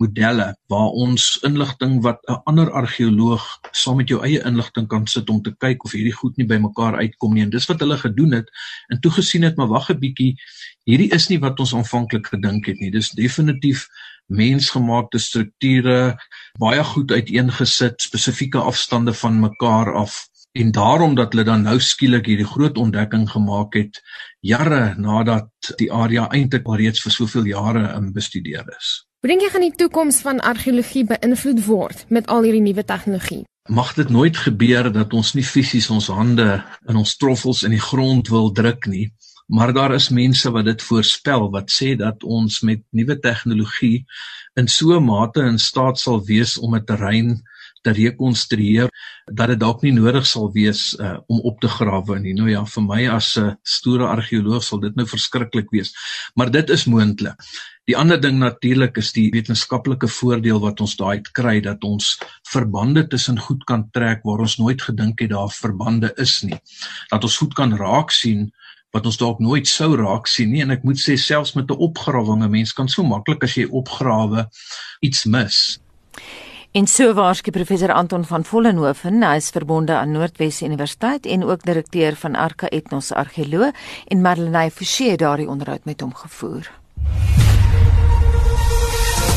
modelle 0.00 0.50
waar 0.72 0.92
ons 1.04 1.38
inligting 1.48 2.02
wat 2.04 2.20
'n 2.28 2.40
ander 2.50 2.70
argeoloog 2.72 3.44
saam 3.72 3.96
met 3.96 4.08
jou 4.08 4.20
eie 4.24 4.44
inligting 4.44 4.88
kan 4.88 5.06
sit 5.06 5.30
om 5.30 5.42
te 5.42 5.54
kyk 5.64 5.84
of 5.84 5.92
hierdie 5.92 6.16
goed 6.20 6.36
nie 6.36 6.46
bymekaar 6.46 6.96
uitkom 6.96 7.34
nie. 7.34 7.42
En 7.42 7.50
dis 7.50 7.68
wat 7.72 7.80
hulle 7.80 7.96
gedoen 7.96 8.32
het 8.32 8.48
en 8.88 9.00
toe 9.00 9.10
gesien 9.10 9.42
het 9.42 9.56
maar 9.56 9.68
wag 9.68 9.90
'n 9.90 9.98
bietjie 9.98 10.36
hierdie 10.84 11.12
is 11.12 11.28
nie 11.28 11.38
wat 11.38 11.60
ons 11.60 11.74
aanvanklik 11.74 12.26
gedink 12.26 12.66
het 12.66 12.80
nie. 12.80 12.90
Dis 12.90 13.10
definitief 13.10 13.88
mensgemaakte 14.26 15.18
strukture 15.18 16.16
baie 16.58 16.84
goed 16.84 17.10
uiteengesit 17.10 18.02
spesifieke 18.02 18.58
afstande 18.58 19.12
van 19.14 19.40
mekaar 19.40 19.94
af 19.94 20.29
en 20.52 20.70
daarom 20.70 21.14
dat 21.14 21.32
hulle 21.32 21.44
dan 21.44 21.62
nou 21.62 21.78
skielik 21.80 22.26
hierdie 22.26 22.48
groot 22.48 22.78
ontdekking 22.78 23.28
gemaak 23.30 23.74
het 23.74 24.00
jare 24.40 24.94
nadat 24.98 25.74
die 25.76 25.92
area 25.92 26.26
eintlik 26.28 26.66
al 26.66 26.80
reeds 26.82 27.02
vir 27.02 27.12
soveel 27.12 27.46
jare 27.46 27.86
in 27.96 28.12
bestudeer 28.12 28.66
is 28.78 28.98
Hoe 29.20 29.28
dink 29.28 29.42
jy 29.44 29.48
gaan 29.52 29.66
die 29.66 29.76
toekoms 29.76 30.22
van 30.24 30.38
argeologie 30.40 31.02
beïnvloed 31.04 31.58
word 31.66 32.06
met 32.08 32.30
al 32.32 32.46
hierdie 32.46 32.62
nuwe 32.64 32.84
tegnologie? 32.88 33.42
Mag 33.68 33.90
dit 33.98 34.08
nooit 34.08 34.38
gebeur 34.46 34.88
dat 34.94 35.12
ons 35.12 35.34
nie 35.36 35.44
fisies 35.44 35.90
ons 35.92 36.06
hande 36.08 36.46
in 36.88 36.96
ons 36.96 37.12
troffels 37.20 37.60
in 37.68 37.74
die 37.76 37.82
grond 37.84 38.30
wil 38.32 38.48
druk 38.56 38.88
nie, 38.88 39.10
maar 39.52 39.74
daar 39.76 39.92
is 39.92 40.08
mense 40.08 40.48
wat 40.54 40.64
dit 40.70 40.86
voorspel 40.88 41.50
wat 41.52 41.68
sê 41.68 41.90
dat 42.00 42.24
ons 42.24 42.62
met 42.64 42.80
nuwe 42.96 43.18
tegnologie 43.20 44.06
in 44.56 44.72
so 44.72 44.96
'n 44.96 45.04
mate 45.04 45.44
in 45.44 45.58
staat 45.58 46.00
sal 46.00 46.24
wees 46.24 46.56
om 46.56 46.74
'n 46.74 46.84
terrein 46.84 47.42
te 47.82 47.94
rekonstrueer 47.96 48.88
dat 49.32 49.52
dit 49.52 49.60
dalk 49.60 49.82
nie 49.82 49.92
nodig 49.96 50.26
sal 50.26 50.50
wees 50.52 50.92
uh, 50.98 51.18
om 51.28 51.40
op 51.48 51.60
te 51.60 51.68
grawe 51.68 52.18
nie. 52.20 52.34
Nou 52.36 52.48
ja, 52.50 52.64
vir 52.64 52.84
my 52.86 53.00
as 53.08 53.36
'n 53.36 53.50
uh, 53.50 53.54
stoere 53.62 54.06
argeoloog 54.06 54.64
sal 54.64 54.80
dit 54.80 54.96
nou 54.96 55.06
verskriklik 55.06 55.70
wees, 55.70 55.92
maar 56.34 56.50
dit 56.50 56.70
is 56.70 56.84
moontlik. 56.84 57.36
Die 57.88 57.96
ander 57.96 58.20
ding 58.20 58.38
natuurlik 58.38 58.96
is 58.96 59.12
die 59.12 59.30
wetenskaplike 59.34 60.08
voordeel 60.08 60.60
wat 60.60 60.80
ons 60.80 60.96
daai 60.96 61.22
kry 61.32 61.60
dat 61.60 61.82
ons 61.84 62.18
verbande 62.52 63.06
tussen 63.08 63.38
goed 63.38 63.64
kan 63.64 63.88
trek 63.90 64.20
waar 64.24 64.44
ons 64.44 64.58
nooit 64.58 64.82
gedink 64.82 65.20
het 65.20 65.30
daar 65.30 65.50
verbande 65.50 66.12
is 66.16 66.42
nie. 66.42 66.58
Dat 67.10 67.24
ons 67.24 67.36
goed 67.36 67.54
kan 67.54 67.74
raak 67.76 68.10
sien 68.10 68.52
wat 68.94 69.06
ons 69.06 69.18
dalk 69.18 69.40
nooit 69.42 69.68
sou 69.70 69.94
raak 69.96 70.26
sien 70.30 70.50
nie 70.52 70.62
en 70.64 70.74
ek 70.74 70.84
moet 70.86 70.98
sê 70.98 71.16
selfs 71.18 71.54
met 71.56 71.70
'n 71.70 71.82
opgrawing 71.88 72.42
'n 72.44 72.50
mens 72.50 72.72
kan 72.72 72.88
so 72.88 73.02
maklik 73.02 73.44
as 73.44 73.56
jy 73.56 73.66
opgrawe 73.66 74.46
iets 75.02 75.26
mis. 75.26 75.80
En 76.70 76.86
so 76.86 77.14
waarskynlik 77.14 77.56
professor 77.56 77.92
Anton 77.92 78.24
van 78.24 78.44
Vollenhoven, 78.46 79.24
hy 79.26 79.40
is 79.40 79.48
verbonde 79.50 79.96
aan 79.98 80.12
Noordwes 80.14 80.60
Universiteit 80.62 81.26
en 81.26 81.42
ook 81.44 81.64
direkteur 81.66 82.14
van 82.16 82.36
Arca 82.38 82.68
Ethnos 82.70 83.10
Argeoloog 83.12 83.74
en 84.06 84.20
Marlenae 84.22 84.70
Forsie 84.70 85.16
daardie 85.16 85.48
onderhoud 85.48 85.84
met 85.84 86.00
hom 86.00 86.14
gevoer. 86.14 86.70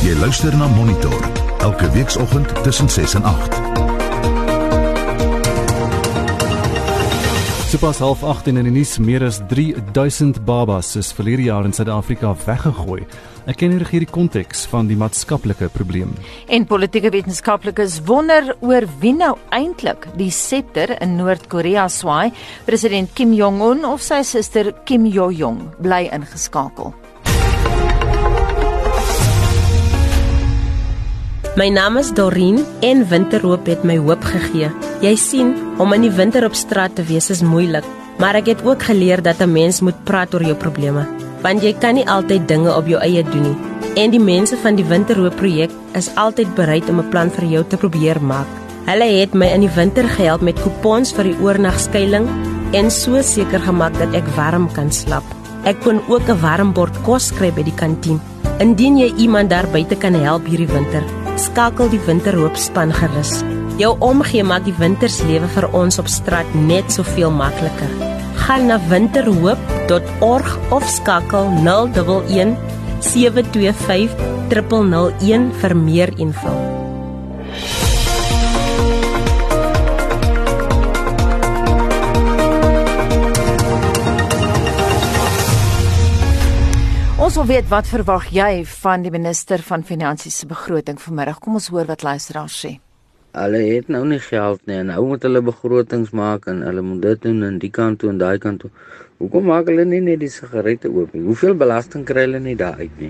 Jy 0.06 0.14
luister 0.20 0.54
na 0.58 0.68
Monitor 0.68 1.26
elke 1.58 1.90
weekoggend 1.92 2.64
tussen 2.64 2.90
6 2.90 3.14
en 3.14 3.24
8. 3.24 3.93
Sopas 7.74 7.98
half 8.04 8.22
8 8.22 8.52
in 8.52 8.60
die 8.60 8.70
nuus 8.70 9.00
meer 9.02 9.24
as 9.26 9.40
3000 9.50 10.44
babas 10.46 10.92
is 11.00 11.08
verlede 11.18 11.48
jaar 11.48 11.66
in 11.66 11.74
Suid-Afrika 11.74 12.36
weggegooi. 12.46 13.00
Ek 13.50 13.58
ken 13.58 13.74
hier 13.74 13.88
die 13.90 14.06
konteks 14.06 14.68
van 14.70 14.86
die 14.86 14.98
maatskaplike 15.00 15.72
probleem. 15.74 16.12
En 16.54 16.68
politieke 16.70 17.10
wetenskaplikes 17.16 17.98
wonder 18.06 18.54
oor 18.62 18.86
wie 19.02 19.16
nou 19.18 19.32
eintlik 19.50 20.06
die 20.22 20.30
septer 20.30 20.94
in 21.02 21.18
Noord-Korea 21.18 21.88
swaai, 21.90 22.30
president 22.70 23.10
Kim 23.18 23.34
Jong-un 23.34 23.82
of 23.90 24.06
sy 24.06 24.22
suster 24.22 24.70
Kim 24.86 25.10
Yo-jong 25.10 25.64
bly 25.82 26.06
ingeskakel. 26.14 26.94
My 31.58 31.74
naam 31.74 31.98
is 31.98 32.14
Dorien 32.14 32.62
en 32.86 33.08
winterhoop 33.10 33.66
het 33.66 33.82
my 33.82 33.98
hoop 33.98 34.22
gegee. 34.30 34.70
Jy 35.04 35.18
sien, 35.20 35.50
om 35.84 35.92
in 35.92 36.06
die 36.06 36.14
winter 36.16 36.46
op 36.48 36.54
straat 36.56 36.94
te 36.96 37.04
wees 37.04 37.26
is 37.34 37.42
moeilik, 37.44 37.84
maar 38.24 38.38
ek 38.40 38.54
het 38.54 38.62
ook 38.64 38.86
geleer 38.88 39.20
dat 39.20 39.42
'n 39.44 39.52
mens 39.52 39.82
moet 39.82 40.00
praat 40.08 40.34
oor 40.34 40.44
jou 40.44 40.56
probleme, 40.56 41.04
want 41.44 41.62
jy 41.62 41.74
kan 41.74 41.96
nie 41.96 42.08
altyd 42.08 42.48
dinge 42.48 42.72
op 42.72 42.88
jou 42.88 43.02
eie 43.02 43.24
doen 43.24 43.44
nie. 43.44 43.58
En 43.96 44.12
die 44.12 44.20
mense 44.20 44.56
van 44.58 44.76
die 44.76 44.86
winterhoop 44.86 45.36
projek 45.36 45.72
is 45.94 46.10
altyd 46.16 46.56
bereid 46.56 46.90
om 46.90 47.00
'n 47.00 47.10
plan 47.10 47.30
vir 47.30 47.46
jou 47.46 47.64
te 47.68 47.78
probeer 47.78 48.22
maak. 48.22 48.48
Hulle 48.86 49.20
het 49.20 49.34
my 49.34 49.46
in 49.46 49.62
die 49.62 49.76
winter 49.76 50.08
gehelp 50.08 50.42
met 50.42 50.62
kupons 50.64 51.14
vir 51.14 51.24
die 51.24 51.40
oornagskuiling 51.42 52.28
en 52.72 52.92
so 52.92 53.22
seker 53.22 53.60
gemaak 53.60 54.00
dat 54.00 54.14
ek 54.14 54.36
warm 54.36 54.72
kan 54.72 54.92
slaap. 54.92 55.24
Ek 55.66 55.82
kon 55.82 56.00
ook 56.08 56.30
'n 56.30 56.42
warm 56.42 56.72
bord 56.74 57.04
kos 57.04 57.32
kry 57.32 57.52
by 57.52 57.64
die 57.64 57.76
kantien. 57.76 58.22
Indien 58.60 58.98
jy 58.98 59.14
iemand 59.18 59.50
daar 59.50 59.68
buite 59.68 59.96
kan 59.96 60.14
help 60.14 60.46
hierdie 60.46 60.74
winter, 60.74 61.04
skakel 61.36 61.90
die 61.90 62.02
winterhoopspan 62.06 62.94
gerus. 62.94 63.44
Jou 63.74 63.96
omgee 64.06 64.44
maak 64.46 64.68
die 64.68 64.76
winterslewe 64.78 65.48
vir 65.56 65.66
ons 65.74 65.96
op 65.98 66.10
straat 66.12 66.50
net 66.54 66.94
soveel 66.94 67.32
makliker. 67.34 67.90
Gaan 68.44 68.68
na 68.70 68.78
winterhoop.org 68.92 70.52
of 70.76 70.86
skakel 70.94 71.50
011 71.66 72.54
725 73.02 74.14
001 74.54 75.50
vir 75.64 75.76
meer 75.78 76.14
info. 76.22 76.54
Ons 87.18 87.42
wil 87.42 87.46
weet 87.50 87.70
wat 87.74 87.90
verwag 87.90 88.30
jy 88.36 88.66
van 88.84 89.02
die 89.02 89.10
minister 89.10 89.66
van 89.66 89.82
finansies 89.82 90.44
se 90.44 90.46
begroting 90.46 91.02
vanmiddag? 91.02 91.42
Kom 91.42 91.58
ons 91.58 91.74
hoor 91.74 91.90
wat 91.90 92.06
luisteraars 92.06 92.66
sê. 92.66 92.78
Hulle 93.34 93.60
het 93.66 93.88
nou 93.90 94.04
nie 94.06 94.20
geld 94.22 94.62
nie 94.70 94.76
en 94.78 94.92
nou 94.92 95.00
moet 95.10 95.24
hulle 95.26 95.42
begrotings 95.42 96.12
maak 96.14 96.44
en 96.52 96.60
hulle 96.62 96.84
moet 96.86 97.02
dit 97.02 97.22
doen 97.26 97.40
aan 97.48 97.56
die 97.62 97.72
kant 97.74 97.98
toe 98.02 98.12
en 98.12 98.20
daai 98.22 98.38
kant 98.42 98.62
toe. 98.62 98.70
Hoekom 99.18 99.48
maak 99.50 99.72
hulle 99.72 99.86
nie 99.90 100.04
net 100.06 100.20
die 100.22 100.30
sigarette 100.30 100.92
oop 100.92 101.16
nie? 101.18 101.24
Hoeveel 101.26 101.58
belasting 101.58 102.04
kry 102.06 102.28
hulle 102.28 102.42
nie 102.44 102.54
daar 102.60 102.78
uit 102.78 103.00
nie? 103.02 103.10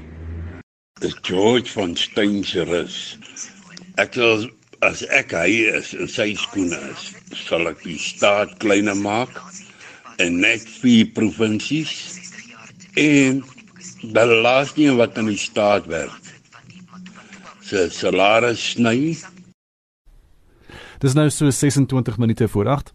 Dis 1.03 1.17
George 1.27 1.73
van 1.75 1.97
Steinserus. 1.99 3.17
Ek 3.99 4.15
wil 4.15 4.47
as 4.87 5.03
ek 5.11 5.35
hy 5.35 5.67
is 5.73 5.91
in 5.97 6.07
sy 6.11 6.29
skoene 6.39 6.79
is, 6.93 7.09
sal 7.43 7.67
ek 7.67 7.83
die 7.83 7.99
staat 7.99 8.55
kleiner 8.63 8.95
maak 8.95 9.35
en 10.23 10.39
net 10.45 10.63
vir 10.79 11.11
provinsies 11.19 11.93
en 12.95 13.43
belas 14.15 14.71
nie 14.79 14.91
wat 14.95 15.19
in 15.19 15.33
die 15.33 15.39
staat 15.39 15.91
werk. 15.91 16.31
Sy 17.67 17.89
salaris 17.91 18.63
sny. 18.77 19.15
Dis 21.03 21.17
nou 21.17 21.25
so 21.27 21.51
26 21.51 22.17
minute 22.17 22.47
voor 22.47 22.67
8. 22.67 22.93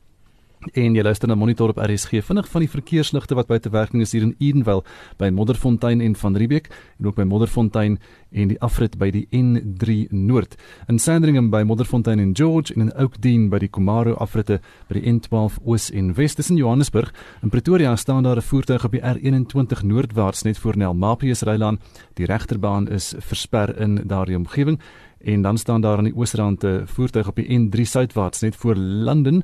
En 0.72 0.94
jy 0.96 1.02
luister 1.04 1.28
na 1.28 1.34
Monitor 1.36 1.68
op 1.68 1.78
RSG. 1.78 2.22
Vinnig 2.24 2.46
van 2.48 2.62
die 2.64 2.70
verkeersligte 2.72 3.36
wat 3.36 3.46
buite 3.50 3.68
werking 3.70 4.00
is 4.02 4.14
hier 4.16 4.22
in 4.24 4.32
Edenville 4.40 4.80
by 5.20 5.28
Modderfontein 5.28 6.00
en 6.00 6.14
Van 6.16 6.36
Riebeeck 6.36 6.70
en 6.98 7.06
ook 7.06 7.18
by 7.20 7.26
Modderfontein 7.28 7.98
en 8.32 8.48
die 8.48 8.56
afrit 8.64 8.96
by 8.98 9.10
die 9.12 9.26
N3 9.36 10.08
Noord. 10.10 10.56
In 10.88 10.98
Sandringham 10.98 11.50
by 11.52 11.60
Modderfontein 11.68 12.22
en 12.22 12.32
George 12.36 12.72
en 12.74 12.86
in 12.86 12.94
Oakdene 12.96 13.50
by 13.52 13.60
die 13.60 13.68
Komaro 13.68 14.14
afritte 14.16 14.62
by 14.88 14.96
die 14.96 15.12
N12 15.12 15.60
Oos 15.66 15.90
en 15.92 16.14
Wes 16.16 16.34
tussen 16.34 16.56
Johannesburg. 16.56 17.12
In 17.42 17.52
Pretoria 17.52 17.92
staan 17.96 18.22
daar 18.22 18.40
'n 18.40 18.48
voertuig 18.48 18.84
op 18.84 18.92
die 18.92 19.04
R21 19.04 19.84
noordwaarts 19.84 20.42
net 20.42 20.58
voor 20.58 20.76
Nelmapius 20.76 21.42
Rylaan. 21.42 21.78
Die 22.14 22.26
regterbaan 22.26 22.88
is 22.88 23.14
versper 23.18 23.80
in 23.80 24.00
daardie 24.06 24.36
omgewing 24.36 24.80
en 25.20 25.42
dan 25.42 25.58
staan 25.58 25.80
daar 25.80 25.98
aan 25.98 26.04
die 26.04 26.16
oosrand 26.16 26.64
'n 26.64 26.82
voertuig 26.86 27.28
op 27.28 27.36
die 27.36 27.58
N3 27.58 27.82
suidwaarts 27.84 28.40
net 28.40 28.56
voor 28.56 28.76
London. 28.76 29.42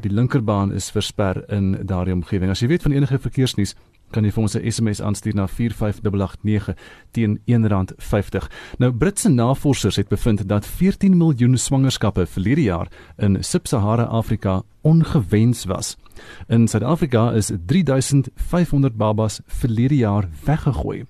Die 0.00 0.12
linkerbaan 0.12 0.72
is 0.72 0.90
versper 0.90 1.50
in 1.50 1.78
daardie 1.86 2.14
omgewing. 2.14 2.50
As 2.50 2.60
jy 2.60 2.66
weet 2.66 2.82
van 2.82 2.92
enige 2.92 3.18
verkeersnuus, 3.18 3.74
kan 4.10 4.24
jy 4.24 4.30
vir 4.30 4.42
ons 4.42 4.54
'n 4.56 4.70
SMS 4.70 5.00
aanstuur 5.02 5.34
na 5.34 5.46
45889 5.46 6.76
teen 7.10 7.40
R1.50. 7.46 8.48
Nou 8.78 8.92
Britse 8.92 9.28
navorsers 9.28 9.96
het 9.96 10.08
bevind 10.08 10.48
dat 10.48 10.66
14 10.66 11.16
miljoen 11.16 11.56
swangerskappe 11.56 12.26
verlede 12.26 12.62
jaar 12.62 12.88
in 13.18 13.44
Sub-Sahara 13.44 14.04
Afrika 14.04 14.62
ongewens 14.82 15.64
was. 15.64 15.96
In 16.48 16.68
Suid-Afrika 16.68 17.32
is 17.32 17.50
3500 17.66 18.96
babas 18.96 19.40
verlede 19.46 19.96
jaar 19.96 20.28
weggegooi. 20.44 21.04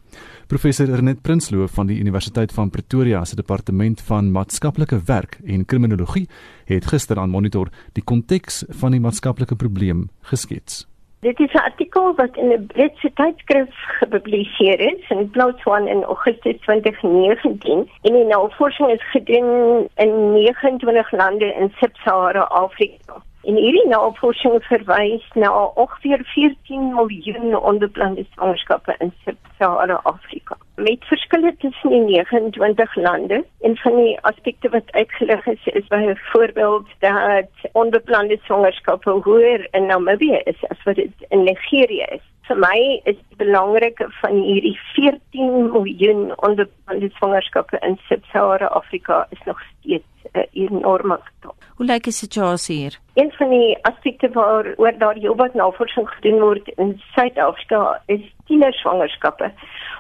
Professor 0.47 0.87
Renet 0.87 1.23
Prinsloo 1.23 1.67
van 1.67 1.89
die 1.91 1.99
Universiteit 1.99 2.53
van 2.55 2.71
Pretoria 2.71 3.25
se 3.25 3.35
departement 3.35 4.03
van 4.07 4.31
maatskaplike 4.31 5.01
werk 5.07 5.39
en 5.45 5.65
kriminologie 5.65 6.29
het 6.65 6.87
gister 6.87 7.19
aan 7.19 7.31
Monitor 7.31 7.73
die 7.99 8.05
konteks 8.05 8.63
van 8.69 8.95
die 8.95 9.01
maatskaplike 9.03 9.57
probleem 9.59 10.05
geskets. 10.31 10.87
Dit 11.27 11.41
is 11.41 11.53
'n 11.53 11.67
artikel 11.71 12.15
wat 12.15 12.37
in 12.37 12.53
'n 12.53 12.67
Britse 12.67 13.11
tydskrif 13.15 13.75
gepubliseer 13.99 14.81
is 14.81 15.11
in 15.11 15.31
Plouts 15.31 15.65
1 15.65 15.89
in 15.89 16.03
Augustus 16.05 16.61
2019 16.61 17.91
en 18.03 18.13
die 18.13 18.25
navorsing 18.25 18.91
is 18.91 19.11
gedoen 19.11 19.89
in 19.97 20.33
29 20.33 21.13
lande 21.13 21.55
in 21.55 21.73
Sub-Sahara 21.77 22.41
Afrika. 22.41 23.23
En 23.47 23.55
hierdie 23.55 23.87
navorsing 23.87 24.57
verwys 24.67 25.27
na 25.39 25.51
ongeveer 25.79 26.23
14 26.35 26.87
miljoen 26.95 27.53
onbeplande 27.57 28.25
swangerskappe 28.33 28.95
in 28.99 29.13
Sub-Sahara 29.25 30.01
Afrika. 30.03 30.57
Met 30.75 31.05
verskille 31.05 31.53
tussen 31.63 31.91
die 31.91 32.01
29 32.01 32.97
lande 32.97 33.45
en 33.61 33.77
van 33.77 33.97
die 33.97 34.19
aspekte 34.21 34.69
wat 34.69 34.91
uitgelig 34.99 35.47
is, 35.47 35.67
is 35.67 35.87
byvoorbeeld 35.87 36.89
dat 36.99 37.71
onbeplande 37.73 38.39
swangerskappe 38.43 39.11
hoër 39.11 39.69
in 39.71 39.87
Namibië 39.87 40.41
is 40.45 40.67
as 40.69 40.83
wat 40.83 40.99
dit 40.99 41.27
in 41.29 41.47
Nigerië 41.47 42.11
is. 42.19 42.25
Vir 42.51 42.59
my 42.59 43.01
is 43.05 43.23
die 43.37 43.47
belangrike 43.47 44.07
van 44.21 44.43
hierdie 44.43 44.79
14 44.95 45.71
miljoen 45.73 46.33
onbeplande 46.37 47.11
swangerskappe 47.17 47.79
in 47.81 47.99
Sub-Sahara 48.09 48.67
Afrika 48.67 49.27
is 49.31 49.39
nog 49.45 49.61
steeds 49.61 50.05
'n 50.33 50.47
enorme 50.53 51.19
getal. 51.23 51.55
Hoe 51.77 51.87
lyk 51.87 52.03
die 52.03 52.13
situasie 52.13 52.77
hier? 52.77 52.99
Een 53.15 53.33
van 53.33 53.49
die 53.49 53.79
aspekte 53.83 54.29
waar 54.33 54.75
oor 54.77 54.99
daar 54.99 55.15
heelwat 55.15 55.55
navorsing 55.55 56.09
gedoen 56.09 56.41
word 56.41 56.69
in 56.69 57.01
Suid-Afrika 57.15 58.03
is 58.07 58.35
tienerswangerskappe. 58.47 59.53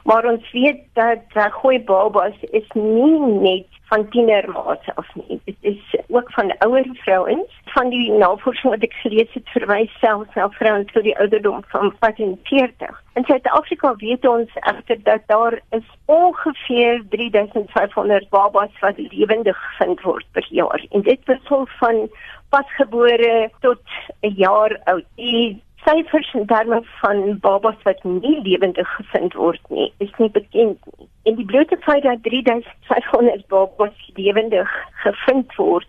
Maar 0.04 0.24
ons 0.24 0.52
weet 0.52 0.80
dat 0.92 1.52
goeie 1.52 1.80
babas 1.80 2.34
is 2.50 2.68
nie 2.74 3.20
net 3.20 3.66
van 3.88 4.08
tienermaats 4.08 4.88
af 4.94 5.14
nie. 5.14 5.40
Dit 5.44 5.56
is 5.60 5.96
ook 6.08 6.30
van 6.32 6.54
ouer 6.58 6.86
vrouens. 6.92 7.60
Van 7.64 7.88
die 7.88 8.12
navorsing 8.12 8.72
wat 8.72 8.86
ek 8.86 8.94
gelees 9.02 9.32
het 9.32 9.48
verwys 9.54 9.98
selfs 10.02 10.34
na 10.34 10.48
vrouens 10.58 10.92
tot 10.92 11.06
die 11.06 11.16
ouderdom 11.18 11.62
van 11.74 11.92
45. 12.00 13.02
In 13.14 13.25
Suid-Afrika 13.26 13.94
weet 13.96 14.26
ons 14.28 14.50
egter 14.54 14.98
dat 15.02 15.22
daar 15.26 15.60
is 15.70 15.86
ongeveer 16.04 17.02
3500 17.10 18.28
babas 18.28 18.70
wat 18.80 18.98
lewendig 18.98 19.56
gevind 19.62 20.02
word 20.02 20.26
per 20.32 20.46
jaar. 20.50 20.84
En 20.90 21.02
dit 21.02 21.24
wissel 21.24 21.66
van 21.78 22.08
pasgebore 22.48 23.50
tot 23.60 23.82
'n 24.20 24.34
jaar 24.36 24.80
oud. 24.84 25.04
Die 25.14 25.62
syfers 25.84 26.34
in 26.34 26.46
terme 26.46 26.82
van 27.00 27.38
babas 27.40 27.82
wat 27.82 28.04
nie 28.04 28.42
lewendig 28.42 28.88
gevind 28.94 29.34
word 29.34 29.60
nie, 29.68 29.92
is 29.98 30.12
nie 30.18 30.30
bekend 30.30 30.78
nie. 30.98 31.08
En 31.22 31.34
die 31.34 31.44
blote 31.44 31.76
feit 31.80 32.02
dat 32.02 32.22
3500 32.22 33.46
babas 33.46 34.10
lewendig 34.14 34.70
gevind 35.02 35.54
word 35.54 35.88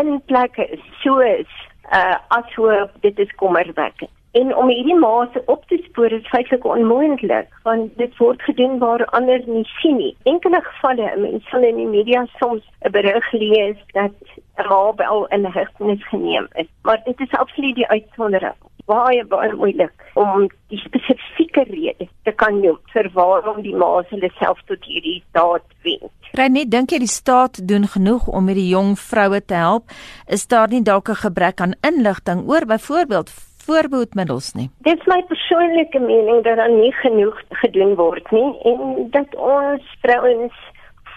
in 0.00 0.22
plekke 0.26 0.78
soos 1.02 1.50
uh 1.92 2.16
asook 2.28 2.90
dit 3.00 3.18
is 3.18 3.34
kommerwekkend. 3.34 4.10
En 4.32 4.54
om 4.56 4.68
hierdie 4.68 4.96
maase 4.96 5.42
op 5.46 5.64
te 5.68 5.76
spoor 5.84 6.12
is 6.12 6.28
feitelik 6.32 6.64
onmoontlik 6.64 7.48
want 7.62 7.96
dit 7.96 8.16
word 8.16 8.42
gedoen 8.42 8.78
waar 8.78 9.04
ander 9.04 9.42
nie 9.46 9.66
sien 9.80 9.96
nie. 9.96 10.16
Enkele 10.22 10.60
gevalle, 10.68 11.12
mense 11.16 11.48
sal 11.50 11.68
in 11.68 11.76
die 11.76 11.86
media 11.86 12.26
soms 12.40 12.64
'n 12.80 12.90
berig 12.90 13.32
lees 13.32 13.76
dat 13.92 14.16
'n 14.58 14.68
ma 14.68 14.94
wel 14.94 15.26
in 15.26 15.44
hegtenis 15.44 16.08
geneem 16.08 16.48
is, 16.54 16.68
maar 16.82 17.00
dit 17.04 17.20
is 17.20 17.32
absoluut 17.32 17.74
die 17.74 17.88
uitsondering 17.88 18.56
baie 18.86 19.24
baie 19.24 19.52
moeilik 19.54 19.92
om 20.18 20.48
die 20.72 20.80
spesifieke 20.82 21.64
rede 21.68 22.08
te 22.26 22.32
kan 22.42 22.58
noem 22.60 22.80
vir 22.94 23.08
waarom 23.14 23.62
die 23.62 23.76
ma's 23.76 24.08
hulle 24.10 24.30
self 24.40 24.60
tot 24.66 24.82
hierdie 24.88 25.22
daad 25.36 25.64
wend. 25.86 26.10
Renet, 26.32 26.70
dink 26.72 26.92
jy 26.94 27.02
die 27.02 27.10
staat 27.10 27.60
doen 27.68 27.86
genoeg 27.94 28.26
om 28.28 28.48
hierdie 28.48 28.70
jong 28.72 28.94
vroue 28.98 29.42
te 29.44 29.58
help? 29.60 29.92
Is 30.26 30.46
daar 30.48 30.68
nie 30.68 30.82
dalk 30.82 31.08
'n 31.08 31.22
gebrek 31.26 31.60
aan 31.60 31.78
inligting 31.82 32.48
oor 32.48 32.66
byvoorbeeld 32.66 33.30
voorbehoedmiddels 33.66 34.52
nie? 34.58 34.68
Dit 34.86 35.00
is 35.00 35.06
my 35.10 35.22
persoonlike 35.30 35.98
mening 35.98 36.44
dat 36.44 36.56
daar 36.56 36.70
nie 36.70 36.92
genoeg 36.92 37.42
gedoen 37.62 37.94
word 37.94 38.30
nie 38.30 38.50
en 38.70 39.08
dat 39.10 39.34
ons 39.36 39.96
vrouens 40.04 40.54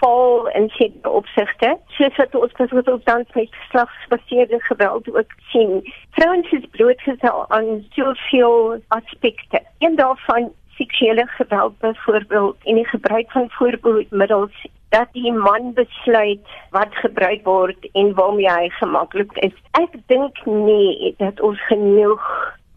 val 0.00 0.48
in 0.48 0.68
sekere 0.68 1.10
opsigte. 1.10 1.76
Soos 1.96 2.16
wat 2.16 2.34
ons 2.34 2.52
byvoorbeeld 2.52 3.04
tans 3.04 3.32
met 3.34 3.54
geslagsgebaseerde 3.54 4.60
geweld 4.60 5.08
ook 5.14 5.32
sien. 5.48 5.80
Vrouens 6.10 6.50
is 6.50 6.68
blootgestel 6.70 7.44
aan 7.48 7.86
soveel 7.90 8.80
aspekte. 8.88 9.62
Een 9.78 9.96
daarvan 9.96 10.52
seksuele 10.76 11.26
geweld 11.26 11.78
byvoorbeeld 11.78 12.56
en 12.64 12.74
die 12.74 12.88
gebruik 12.88 13.30
van 13.30 13.50
voorbehoedmiddels 13.50 14.66
dat 14.88 15.08
die 15.12 15.32
man 15.32 15.72
besluit 15.74 16.46
wat 16.70 16.94
gebruik 17.02 17.44
word 17.44 17.88
en 17.92 18.14
waarmee 18.14 18.50
hy 18.50 18.68
gemaklik 18.68 19.32
is. 19.32 19.56
Ek 19.70 19.96
dink 20.06 20.44
nie 20.44 21.14
dat 21.18 21.40
ons 21.40 21.60
genoeg 21.66 22.22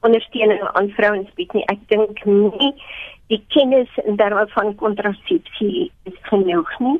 ondersteuning 0.01 0.63
aan 0.73 0.89
vrouens 0.97 1.29
bied 1.35 1.53
nie. 1.53 1.65
Ek 1.71 1.81
dink 1.87 2.23
nie 2.25 2.73
die 3.29 3.41
kennis 3.53 3.91
in 4.05 4.17
terme 4.17 4.47
van 4.55 4.75
kontrasepsie 4.75 5.91
is 6.09 6.19
genoeg 6.31 6.71
nie. 6.79 6.97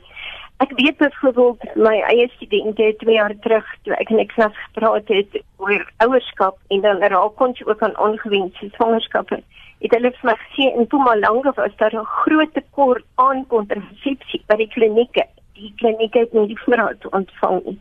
Ek 0.60 0.74
weet 0.76 0.98
byvoorbeeld 1.00 1.64
my 1.80 1.96
eie 2.12 2.28
studente 2.36 2.94
2 3.02 3.16
jaar 3.16 3.34
terug 3.46 3.68
toe 3.88 3.96
ek 3.96 4.10
in 4.12 4.20
'n 4.20 4.28
klas 4.36 4.56
gepraat 4.66 5.08
het 5.08 5.42
oor 5.58 5.82
ouerskap 6.06 6.58
en 6.68 6.82
dan 6.82 7.00
raak 7.00 7.40
ons 7.42 7.66
ook 7.66 7.82
aan 7.82 8.00
ongewenste 8.00 8.70
swangerskappe. 8.76 9.42
Het 9.80 9.94
hulle 9.96 10.12
vir 10.12 10.28
my 10.28 10.36
gesê 10.44 10.66
in 10.70 10.82
Mpumalanga 10.86 11.54
was 11.56 11.76
daar 11.82 11.96
'n 11.96 12.06
groot 12.22 12.54
tekort 12.54 13.06
aan 13.16 13.46
kontrasepsie 13.48 14.42
by 14.48 14.56
die 14.56 14.72
klinieke. 14.76 15.26
Die 15.54 15.74
klinieke 15.76 16.20
het 16.20 16.34
nie 16.34 16.48
die 16.48 16.62
voorraad 16.64 17.10
ontvang 17.12 17.64
nie. 17.66 17.80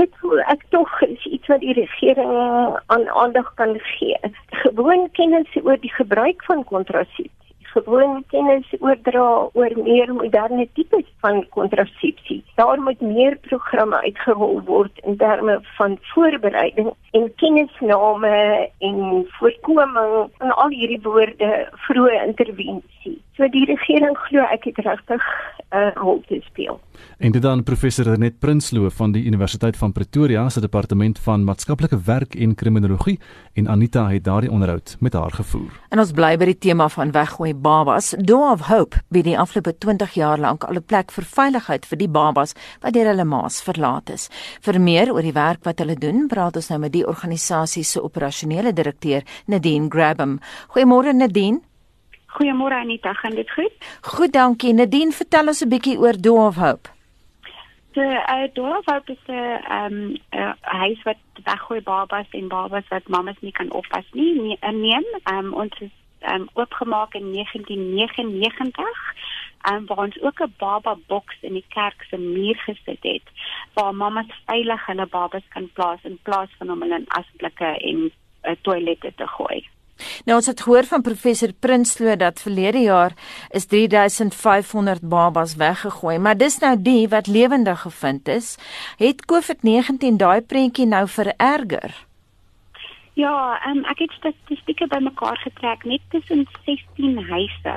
Dit 0.00 0.10
voel 0.20 0.40
ek 0.40 0.62
tog 0.68 1.02
is 1.02 1.24
iets 1.24 1.46
wat 1.46 1.60
die 1.60 1.72
regering 1.72 2.32
aan 2.86 3.08
aandag 3.08 3.54
kan 3.54 3.78
gee. 3.80 4.18
Gewoon 4.50 5.10
kennis 5.10 5.56
oor 5.62 5.80
die 5.80 5.92
gebruik 5.92 6.44
van 6.44 6.64
kontrasepsie 6.64 7.30
gewoon 7.72 8.24
kennis 8.28 8.74
oordra 8.80 9.48
oor 9.52 9.72
meer 9.82 10.14
moderne 10.14 10.68
tipes 10.72 11.06
van 11.20 11.46
kontrasepsie. 11.48 12.44
Daar 12.54 12.80
moet 12.80 13.00
meer 13.00 13.36
programme 13.36 14.02
uitgerol 14.02 14.60
word 14.64 15.00
in 15.04 15.16
terme 15.16 15.60
van 15.76 15.98
voorbereiding 16.00 16.92
en 17.10 17.34
kennisname 17.34 18.70
en 18.78 19.26
voorkoming 19.28 20.30
van 20.38 20.54
al 20.54 20.68
hierdie 20.68 21.02
woorde 21.02 21.68
vroeë 21.86 22.24
intervensie. 22.26 22.97
So 23.38 23.46
die 23.54 23.64
regering 23.70 24.16
glo 24.26 24.42
ek 24.50 24.64
het 24.64 24.78
regtig 24.82 25.22
'n 25.68 25.76
uh, 25.76 25.92
rol 25.94 26.22
te 26.26 26.40
speel. 26.44 26.80
En 27.18 27.32
dit 27.32 27.42
dan 27.42 27.62
professor 27.62 28.04
Renet 28.04 28.38
Prinsloo 28.38 28.88
van 28.90 29.12
die 29.12 29.24
Universiteit 29.24 29.76
van 29.76 29.92
Pretoria 29.92 30.48
se 30.48 30.60
departement 30.60 31.18
van 31.18 31.44
maatskaplike 31.44 31.98
werk 32.04 32.34
en 32.34 32.54
kriminologie 32.54 33.18
en 33.52 33.68
Anita 33.68 34.08
het 34.08 34.24
daardie 34.24 34.50
onderhoud 34.50 34.96
met 35.00 35.12
haar 35.12 35.30
gevoer. 35.30 35.80
En 35.88 35.98
ons 35.98 36.12
bly 36.12 36.36
by 36.36 36.44
die 36.44 36.58
tema 36.58 36.88
van 36.88 37.10
weggooi 37.10 37.54
babas. 37.54 38.14
Door 38.18 38.50
of 38.50 38.66
Hope 38.66 38.96
bied 39.08 39.24
die 39.24 39.38
afgelope 39.38 39.78
20 39.78 40.14
jaar 40.14 40.38
lank 40.38 40.64
al 40.64 40.74
'n 40.74 40.84
plek 40.84 41.10
vir 41.10 41.24
veiligheid 41.24 41.86
vir 41.86 41.98
die 41.98 42.08
babas 42.08 42.54
wat 42.80 42.92
deur 42.92 43.06
hulle 43.06 43.24
ma's 43.24 43.62
verlaat 43.62 44.10
is. 44.10 44.30
Vir 44.60 44.80
meer 44.80 45.12
oor 45.12 45.22
die 45.22 45.32
werk 45.32 45.64
wat 45.64 45.78
hulle 45.78 45.94
doen, 45.94 46.26
praat 46.28 46.56
ons 46.56 46.68
nou 46.68 46.78
met 46.78 46.92
die 46.92 47.06
organisasie 47.06 47.84
se 47.84 48.02
operasionele 48.02 48.72
direkteur 48.72 49.22
Nadine 49.46 49.88
Grabham. 49.88 50.40
Goeiemôre 50.68 51.12
Nadine. 51.12 51.60
Goeiemôre 52.28 52.74
Anita, 52.74 53.12
gaan 53.12 53.34
dit 53.34 53.50
goed? 53.50 53.72
Goed, 54.00 54.32
dankie. 54.32 54.74
Nadine, 54.74 55.12
vertel 55.12 55.46
ons 55.46 55.64
'n 55.64 55.68
bietjie 55.68 55.98
oor 55.98 56.16
Door 56.20 56.46
of 56.46 56.56
Hope. 56.56 56.88
So, 57.94 58.00
uh, 58.00 58.46
Door 58.52 58.76
of 58.76 58.84
Hope 58.84 59.12
is 59.12 59.24
'n 59.26 59.32
um, 59.72 60.16
uh, 60.30 60.52
huis 60.60 61.02
wat 61.02 61.16
weggooi 61.44 61.80
babas 61.80 62.26
en 62.30 62.48
babas 62.48 62.88
wat 62.88 63.08
mammas 63.08 63.40
nie 63.40 63.52
kan 63.52 63.72
oppas 63.72 64.04
nie, 64.12 64.40
nie 64.40 64.56
inneem. 64.60 65.04
Um, 65.32 65.54
ons 65.54 65.78
is 65.78 65.90
um, 66.32 66.48
oopgemaak 66.52 67.14
in 67.14 67.32
1999. 67.32 69.14
Um, 69.70 69.86
waar 69.86 70.04
ons 70.04 70.20
ook 70.22 70.40
'n 70.40 70.54
baba 70.58 70.96
boks 71.06 71.36
in 71.40 71.52
die 71.52 71.64
kerk 71.68 72.06
se 72.10 72.16
muur 72.16 72.56
gesit 72.56 73.02
het 73.02 73.26
waar 73.72 73.94
mammas 73.94 74.42
veilig 74.46 74.86
hulle 74.86 75.06
babas 75.06 75.48
kan 75.48 75.70
plaas 75.72 75.98
in 76.02 76.18
plaas 76.22 76.48
van 76.58 76.70
om 76.70 76.80
hulle 76.80 76.98
in 76.98 77.08
asblikke 77.08 77.64
en 77.64 78.12
uh, 78.42 78.52
toilette 78.62 79.12
te 79.16 79.26
gooi. 79.26 79.68
Nou 80.24 80.38
ons 80.38 80.46
het 80.46 80.60
gehoor 80.60 80.84
van 80.84 81.02
professor 81.02 81.52
Prinsloo 81.52 82.16
dat 82.16 82.40
verlede 82.40 82.78
jaar 82.78 83.12
is 83.50 83.66
3500 83.66 85.00
babas 85.02 85.56
weggegooi, 85.56 86.18
maar 86.18 86.36
dis 86.36 86.58
nou 86.58 86.74
die 86.82 87.08
wat 87.08 87.26
lewendig 87.26 87.80
gevind 87.80 88.28
is. 88.28 88.56
Het 88.98 89.24
COVID-19 89.32 90.16
daai 90.16 90.40
prentjie 90.40 90.86
nou 90.86 91.08
vererger? 91.08 92.06
Ja, 93.18 93.58
um, 93.66 93.80
ek 93.90 93.98
het 93.98 94.12
statistieke 94.14 94.86
bymekaar 94.86 95.38
getrek 95.42 95.82
net 95.84 96.00
tussen 96.08 96.46
16 96.64 97.18
huise. 97.30 97.74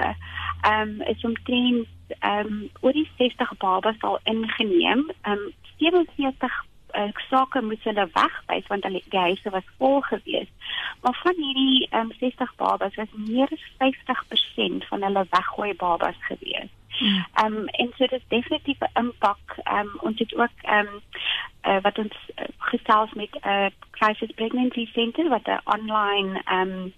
Ehm 0.62 0.90
um, 0.90 1.02
is 1.02 1.24
omtrent 1.26 1.88
ehm 2.20 2.46
um, 2.46 2.70
oor 2.82 2.94
die 2.94 3.10
60 3.18 3.58
babas 3.58 3.98
al 4.00 4.20
ingeneem. 4.24 5.10
Ehm 5.22 5.40
um, 5.40 5.54
47 5.78 6.66
uh, 6.94 7.12
sake 7.30 7.62
moes 7.62 7.84
hulle 7.84 8.08
wegwys 8.14 8.68
want 8.68 8.84
hulle 8.84 9.02
die 9.10 9.20
huise 9.20 9.50
was 9.50 9.74
vol 9.78 10.02
gewees. 10.02 10.50
Maar 11.02 11.18
van 11.24 11.36
hierdie 11.38 11.88
ehm 11.90 12.12
um, 12.12 12.14
60 12.20 12.56
babas 12.56 12.96
was 12.96 13.12
meer 13.16 13.50
as 13.52 13.66
50% 13.80 14.88
van 14.90 15.04
hulle 15.04 15.26
weggooi 15.30 15.74
babas 15.74 16.16
gewees. 16.30 16.72
Ehm 17.02 17.56
um, 17.56 17.68
en 17.68 17.94
so 17.98 18.06
dit 18.06 18.20
is 18.20 18.28
definitief 18.28 18.80
'n 18.80 19.00
impak. 19.04 19.58
Ehm 19.64 19.78
um, 19.78 19.98
ons 20.00 20.20
het 20.20 20.36
ook 20.36 20.56
ehm 20.62 20.88
um, 20.88 21.02
uh, 21.64 21.82
wat 21.82 21.98
ons 21.98 22.18
uh, 22.36 22.46
gesels 22.58 23.14
met 23.14 23.30
'n 23.32 23.48
uh, 23.50 23.66
crisis 23.92 24.32
pregnancy 24.36 24.86
center 24.86 25.30
wat 25.30 25.48
'n 25.48 25.62
online 25.64 26.42
ehm 26.46 26.72
um, 26.72 26.94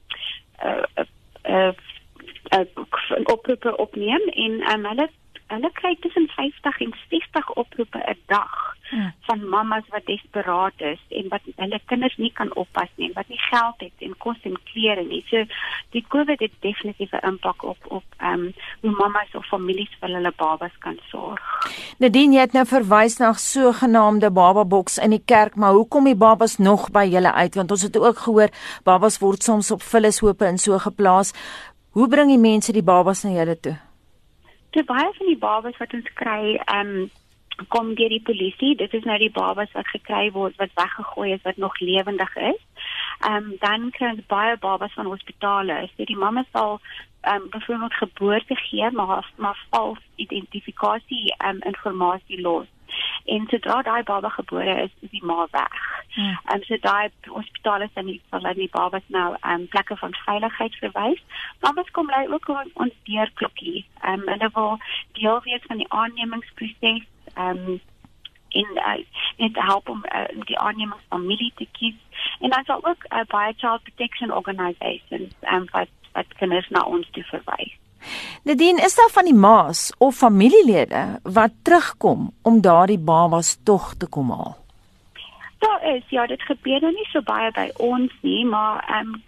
uh, 0.64 0.84
uh, 0.96 1.06
uh, 1.44 1.74
uh, 2.50 2.66
oproepe 3.24 3.78
opneem 3.78 4.22
en 4.30 4.52
um, 4.74 4.86
hulle 4.86 5.10
hulle 5.56 5.72
kry 5.80 5.96
tussen 6.02 6.28
50 6.36 6.80
en 6.86 6.94
60 7.10 7.52
oproepe 7.62 8.00
'n 8.00 8.20
dag 8.28 8.76
ja. 8.90 9.14
van 9.22 9.50
mammas 9.50 9.84
wat 9.90 10.06
desperaat 10.06 10.74
is 10.78 11.00
en 11.10 11.28
wat 11.28 11.42
hulle 11.56 11.80
kinders 11.86 12.18
nie 12.18 12.32
kan 12.34 12.56
oppas 12.56 12.90
nie 12.96 13.08
en 13.08 13.14
wat 13.14 13.28
nie 13.28 13.40
geld 13.40 13.76
het 13.78 14.06
en 14.08 14.18
kos 14.18 14.38
en 14.42 14.58
klere 14.72 15.04
nie. 15.04 15.24
So 15.30 15.46
die 15.90 16.06
COVID 16.08 16.40
het 16.40 16.52
definitief 16.60 17.12
'n 17.12 17.28
impak 17.28 17.64
op 17.64 17.78
op 17.88 18.04
ehm 18.18 18.34
um, 18.34 18.54
hoe 18.82 18.92
mammas 18.92 19.34
of 19.34 19.46
families 19.46 19.98
vir 20.00 20.10
hulle 20.10 20.34
babas 20.36 20.76
kan 20.80 20.98
sorg. 21.10 21.42
Nadien 21.98 22.34
jy 22.34 22.40
het 22.40 22.54
nou 22.54 22.66
verwys 22.66 23.18
na 23.18 23.34
sogenaamde 23.34 24.32
bababoks 24.32 24.98
in 24.98 25.10
die 25.10 25.24
kerk, 25.26 25.56
maar 25.56 25.72
hoekom 25.72 26.04
die 26.04 26.16
babas 26.16 26.58
nog 26.58 26.92
by 26.92 27.06
julle 27.12 27.32
uit? 27.34 27.56
Want 27.56 27.72
ons 27.72 27.82
het 27.82 27.98
ook 27.98 28.18
gehoor 28.18 28.50
babas 28.84 29.20
word 29.20 29.44
soms 29.44 29.72
op 29.72 29.82
vullishope 29.82 30.46
en 30.46 30.58
so 30.58 30.78
geplaas. 30.78 31.34
Hoe 31.90 32.08
bring 32.08 32.30
die 32.30 32.42
mense 32.42 32.72
die 32.72 32.84
babas 32.84 33.24
na 33.24 33.30
julle 33.30 33.60
toe? 33.60 33.93
Te 34.74 34.84
baie 34.84 35.10
van 35.18 35.30
die 35.30 35.38
babas 35.38 35.78
wat 35.78 35.94
ons 35.94 36.10
kry, 36.20 36.56
ehm 36.66 36.96
um, 36.96 37.12
kom 37.70 37.92
deur 37.94 38.10
die 38.10 38.24
polisie. 38.26 38.72
Dit 38.76 38.94
is 38.98 39.04
nou 39.06 39.18
die 39.22 39.32
babas 39.32 39.72
wat 39.78 39.88
gekry 39.94 40.32
word 40.34 40.56
wat 40.58 40.72
weggegooi 40.80 41.34
is 41.36 41.44
wat 41.46 41.60
nog 41.62 41.80
lewendig 41.80 42.36
is. 42.36 42.62
Ehm 43.22 43.36
um, 43.36 43.56
dan 43.62 43.90
kry 43.98 44.10
ons 44.16 44.26
baie 44.28 44.58
babas 44.58 44.94
van 44.98 45.12
hospitale. 45.12 45.78
So 45.94 46.10
die 46.10 46.18
mamma 46.18 46.46
sal 46.52 46.80
ehm 47.22 47.44
um, 47.44 47.50
byvoorbeeld 47.50 47.94
geboorte 47.94 48.56
gee 48.56 48.92
maar 48.92 49.30
maar 49.36 49.66
vals 49.70 50.02
identifikasie 50.16 51.36
ehm 51.38 51.50
um, 51.50 51.62
inligting 51.62 52.42
los. 52.42 52.68
En 53.26 53.48
sodra 53.48 53.82
daai 53.82 54.04
baba 54.04 54.30
gebore 54.30 54.82
is, 54.84 54.92
is 55.00 55.10
die 55.10 55.24
ma 55.24 55.48
weg. 55.52 55.80
Ehm 56.16 56.24
hmm. 56.24 56.54
um, 56.54 56.64
so 56.64 56.78
daai 56.82 57.10
hospitale 57.28 57.90
sal 57.94 58.04
nie 58.04 58.22
sal 58.30 58.54
die 58.54 58.70
babas 58.72 59.08
nou 59.08 59.30
ehm 59.40 59.62
um, 59.62 59.68
plekke 59.68 59.98
van 59.98 60.16
veiligheid 60.26 60.76
verwys. 60.76 61.24
Mamas 61.62 61.92
kom 61.92 62.10
lei 62.10 62.28
ook 62.28 62.50
ons 62.74 62.94
deurklokkie. 63.04 63.86
Ehm 64.02 64.20
um, 64.20 64.28
hulle 64.28 64.50
wil 64.54 64.78
deel 65.12 65.42
wees 65.48 65.68
van 65.68 65.78
die 65.78 65.90
aannemingsproses 65.90 67.04
ehm 67.34 67.66
um, 67.68 67.82
in 68.50 68.70
uh, 68.74 69.00
net 69.38 69.56
help 69.56 69.90
om 69.90 70.04
uh, 70.06 70.46
die 70.46 70.60
aannemingsfamilie 70.60 71.52
te 71.56 71.68
kies 71.72 72.28
en 72.40 72.50
dan 72.50 72.64
sal 72.64 72.86
ook 72.86 73.06
uh, 73.10 73.24
baie 73.28 73.54
child 73.58 73.84
protection 73.84 74.32
organisations 74.32 75.34
ehm 75.40 75.56
um, 75.56 75.68
wat 75.72 75.90
wat 76.14 76.34
kinders 76.38 76.70
na 76.70 76.84
ons 76.84 77.10
toe 77.12 77.24
verwys. 77.24 77.74
Nadien 78.44 78.78
is 78.78 78.96
daar 78.96 79.12
van 79.12 79.26
die 79.26 79.38
maas 79.38 79.92
of 79.98 80.16
familielede 80.16 81.20
wat 81.24 81.52
terugkom 81.64 82.32
om 82.42 82.62
daardie 82.62 83.00
babas 83.00 83.58
tog 83.64 83.94
te 83.98 84.08
kom 84.08 84.32
haal. 84.32 84.58
Daar 85.60 85.96
is 85.96 86.04
ja, 86.10 86.26
dit 86.28 86.42
gebeur 86.42 86.82
nou 86.82 86.92
nie 86.94 87.08
so 87.12 87.22
baie 87.22 87.52
by 87.52 87.70
ons 87.78 88.12
nie, 88.22 88.46
maar 88.46 88.84
ehm 88.88 89.14
um, 89.14 89.22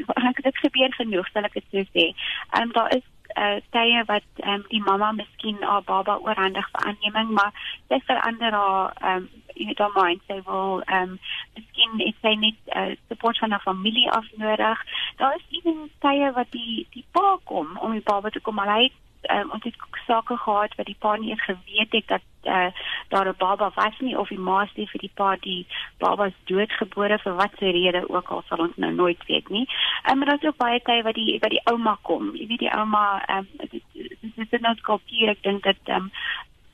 dit 0.48 0.56
gebeur 0.56 0.92
genoeg, 0.96 1.26
sal 1.32 1.44
ek 1.48 1.56
dit 1.58 1.66
so 1.70 1.86
sê. 1.94 2.10
Ehm 2.50 2.68
um, 2.68 2.72
daar 2.76 2.96
is 2.96 3.06
uh, 3.36 3.58
tye 3.70 4.02
wat 4.06 4.26
um, 4.44 4.64
die 4.68 4.82
mamma 4.82 5.12
miskien 5.12 5.62
haar 5.62 5.82
baba 5.82 6.18
oorhandig 6.24 6.68
vir 6.72 6.86
aanneming, 6.86 7.30
maar 7.38 7.52
sy 7.88 8.00
verander 8.06 8.52
haar 8.52 8.94
um, 9.12 9.28
jy 9.54 9.66
weet 9.70 9.82
haar 9.84 9.96
mind 9.96 10.22
sy 10.26 10.38
wil 10.46 10.82
um, 10.98 11.18
miskien 11.58 12.00
het 12.00 12.24
sy 12.24 12.34
net 12.40 12.74
uh, 12.76 12.90
support 13.08 13.38
van 13.38 13.54
'n 13.54 13.66
familie 13.66 14.10
afnodig. 14.10 14.84
Daar 15.16 15.36
is 15.36 15.60
ewen 15.60 15.90
tye 16.00 16.32
wat 16.32 16.50
die 16.50 16.86
die 16.90 17.04
pa 17.12 17.36
kom 17.44 17.76
om 17.78 17.92
die 17.92 18.06
baba 18.12 18.30
te 18.30 18.40
kom 18.40 18.58
haal 18.58 18.88
um, 19.28 19.50
ons 19.50 19.64
het 19.64 19.76
sake 20.06 20.36
gehad 20.36 20.74
wat 20.76 20.86
die 20.86 20.96
pa 20.98 21.16
nie 21.16 21.30
eens 21.30 21.44
geweet 21.44 21.92
het 21.92 22.06
dat 22.06 22.22
uh, 22.44 22.70
daar 23.08 23.28
'n 23.28 23.34
baba 23.38 23.70
was 23.74 23.98
nie 23.98 24.18
of 24.18 24.28
die 24.28 24.38
ma 24.38 24.66
sê 24.66 24.86
vir 24.92 25.00
die 25.00 25.12
pa 25.14 25.36
die 25.36 25.66
baba 25.98 26.26
is 26.26 26.38
doodgebore 26.44 27.18
vir 27.18 27.34
watter 27.34 27.70
rede 27.70 28.08
ook 28.08 28.28
al 28.28 28.42
sal 28.48 28.58
ons 28.58 28.76
nou 28.76 28.92
nooit 28.92 29.26
weet 29.26 29.48
nie. 29.48 29.66
Um, 30.10 30.18
maar 30.18 30.26
daar's 30.26 30.44
ook 30.44 30.56
baie 30.56 30.80
tye 30.80 31.02
wat 31.02 31.14
die 31.14 31.38
wat 31.40 31.50
die 31.50 31.64
ouma 31.64 31.98
kom. 32.02 32.36
Jy 32.36 32.46
weet 32.46 32.58
die 32.58 32.74
ouma 32.74 33.22
um, 33.36 33.46
dit 33.60 34.52
is 34.52 34.60
nou 34.60 34.74
skulptuur 34.76 35.28
ek 35.28 35.42
dink 35.42 35.62
dat 35.62 35.96
um, 35.96 36.10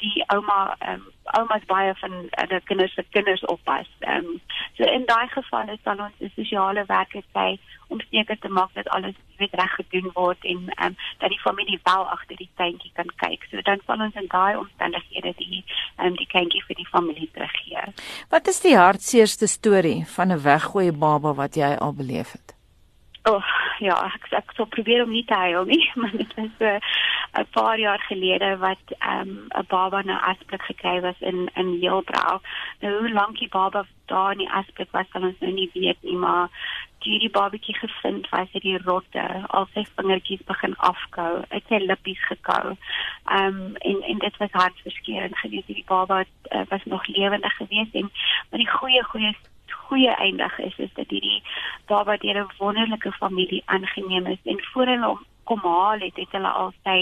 die 0.02 0.24
ouma 0.34 0.76
um, 0.88 1.04
oumas 1.38 1.64
baie 1.66 1.94
van 2.00 2.12
hulle 2.30 2.60
kinders 2.68 2.94
se 2.94 3.04
kinders 3.16 3.44
oppas. 3.52 3.88
Ehm 4.00 4.24
um, 4.24 4.40
so 4.76 4.84
in 4.84 5.06
daai 5.06 5.28
geval 5.28 5.68
is 5.74 5.82
dan 5.82 6.00
ons 6.00 6.34
sosiale 6.34 6.84
werker 6.88 7.24
sy 7.32 7.58
om 7.88 8.00
seker 8.10 8.38
te 8.38 8.48
maak 8.48 8.74
dat 8.74 8.88
alles 8.88 9.14
weet 9.38 9.54
reg 9.60 9.74
gedoen 9.80 10.10
word 10.14 10.44
en 10.44 10.68
ehm 10.68 10.86
um, 10.86 10.96
dat 11.22 11.30
die 11.34 11.40
familie 11.44 11.80
wel 11.82 12.04
agter 12.16 12.36
die 12.36 12.50
tuintjie 12.56 12.92
kan 12.94 13.12
kyk. 13.24 13.46
So 13.50 13.62
dan 13.68 13.80
sal 13.86 14.04
ons 14.08 14.18
in 14.22 14.28
daai 14.32 14.56
omstandighede 14.56 15.34
die 15.38 15.62
ehm 15.62 16.06
um, 16.06 16.18
die 16.22 16.30
kindjie 16.34 16.64
vir 16.68 16.82
die 16.82 16.90
familie 16.90 17.30
teruggee. 17.32 17.86
Wat 18.30 18.52
is 18.52 18.60
die 18.60 18.76
hartseerste 18.76 19.46
storie 19.46 20.04
van 20.16 20.32
'n 20.32 20.42
weggooi 20.42 20.90
baba 20.92 21.34
wat 21.34 21.56
jy 21.56 21.74
al 21.74 21.92
beleef 21.92 22.32
het? 22.32 22.56
Oh, 23.26 23.42
ja, 23.82 23.96
ek 24.06 24.28
ek 24.38 24.52
sou 24.54 24.68
probeer 24.70 25.02
om 25.02 25.10
nie 25.10 25.24
te 25.26 25.34
huil 25.34 25.64
nie, 25.66 25.82
maar 26.00 26.12
dit 26.14 26.34
was 26.36 26.60
'n 26.60 26.64
uh, 26.64 26.80
'n 27.36 27.46
paar 27.50 27.78
jaar 27.78 28.00
gelede 28.00 28.56
wat 28.56 28.84
ehm, 28.98 29.28
'n 29.28 29.58
um, 29.58 29.64
baba 29.68 30.02
nou 30.02 30.20
asblik 30.20 30.62
gekry 30.62 31.00
was 31.00 31.20
in 31.20 31.50
in 31.54 31.78
Heilbron. 31.80 32.40
Nou 32.80 32.98
hoe 32.98 33.12
lank 33.12 33.38
die 33.38 33.48
baba 33.48 33.86
daar 34.06 34.32
in 34.32 34.38
die 34.38 34.50
asblik 34.50 34.90
was, 34.90 35.08
kan 35.08 35.24
ons 35.24 35.38
nou 35.40 35.52
nie 35.52 35.70
weet 35.72 36.02
nie, 36.02 36.16
maar 36.16 36.48
toe 36.98 37.18
die 37.18 37.30
babatjie 37.30 37.74
gevind 37.74 38.28
was, 38.28 38.48
het 38.52 38.62
die 38.62 38.78
rotte 38.82 39.44
al 39.46 39.66
sy 39.74 39.84
vingertjies 39.96 40.44
begin 40.44 40.76
afkou, 40.76 41.42
uit 41.48 41.64
sy 41.68 41.78
lippies 41.78 42.22
gekou. 42.26 42.76
Ehm 43.24 43.46
um, 43.46 43.76
en 43.76 44.02
en 44.02 44.18
dit 44.18 44.36
was 44.36 44.50
hartverskeurende 44.50 45.36
geweest. 45.36 45.66
Die 45.66 45.84
baba 45.86 46.24
uh, 46.24 46.62
was 46.68 46.84
nog 46.84 47.06
lewendig 47.06 47.56
geweest 47.56 47.94
en 47.94 48.10
maar 48.50 48.58
die 48.58 48.70
goeie 48.70 49.04
goeie 49.04 49.36
goeie 49.86 50.14
eindig 50.14 50.58
is 50.58 50.78
is 50.78 50.92
dat 50.94 51.10
hierdie 51.10 51.42
baba 51.86 52.16
deur 52.16 52.38
'n 52.40 52.50
wonderlike 52.58 53.12
familie 53.12 53.62
aangeneem 53.64 54.26
is 54.26 54.42
en 54.44 54.62
voor 54.72 54.86
hulle 54.86 55.18
kom 55.48 55.62
haal 55.64 56.02
het, 56.04 56.16
het 56.16 56.34
hulle 56.36 56.52
al 56.62 56.72
sy 56.84 56.98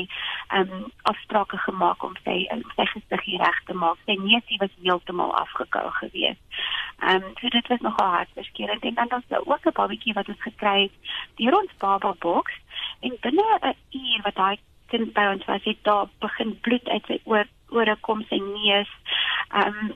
ehm 0.48 0.72
um, 0.76 0.84
afsprake 1.10 1.58
gemaak 1.66 2.04
om 2.04 2.16
sy 2.24 2.36
um, 2.52 2.62
sy 2.76 2.86
gesig 2.92 3.24
reg 3.42 3.60
te 3.68 3.76
maak. 3.84 3.98
Sy 4.04 4.16
neusie 4.20 4.60
was 4.62 4.76
heeltemal 4.82 5.32
afgekou 5.40 5.86
geweest. 6.00 6.60
Ehm 7.00 7.22
um, 7.22 7.32
so 7.40 7.48
dit 7.56 7.72
was 7.72 7.80
nogal 7.88 8.12
hartverskeurende 8.18 8.86
en 8.92 9.00
dan 9.00 9.12
was 9.16 9.26
daar 9.32 9.46
ook 9.46 9.66
'n 9.66 9.78
babatjie 9.80 10.16
wat 10.20 10.28
ons 10.28 10.46
gekry 10.48 10.78
het 10.82 10.94
deur 11.40 11.58
ons 11.62 11.74
baba 11.78 12.14
box 12.18 12.52
en 13.00 13.16
binne 13.20 13.48
'n 13.60 13.76
uur 13.90 14.20
wat 14.22 14.34
daai 14.34 14.56
kind 14.88 15.12
by 15.12 15.26
ons 15.32 15.44
was, 15.44 15.64
het 15.64 15.82
daar 15.82 16.06
begin 16.18 16.58
bloed 16.60 16.88
uit 16.88 17.04
sy 17.06 17.20
oor 17.24 17.46
ore 17.68 17.96
kom 18.00 18.24
sy 18.28 18.38
neus. 18.38 18.90
Ehm 19.50 19.78
um, 19.78 19.94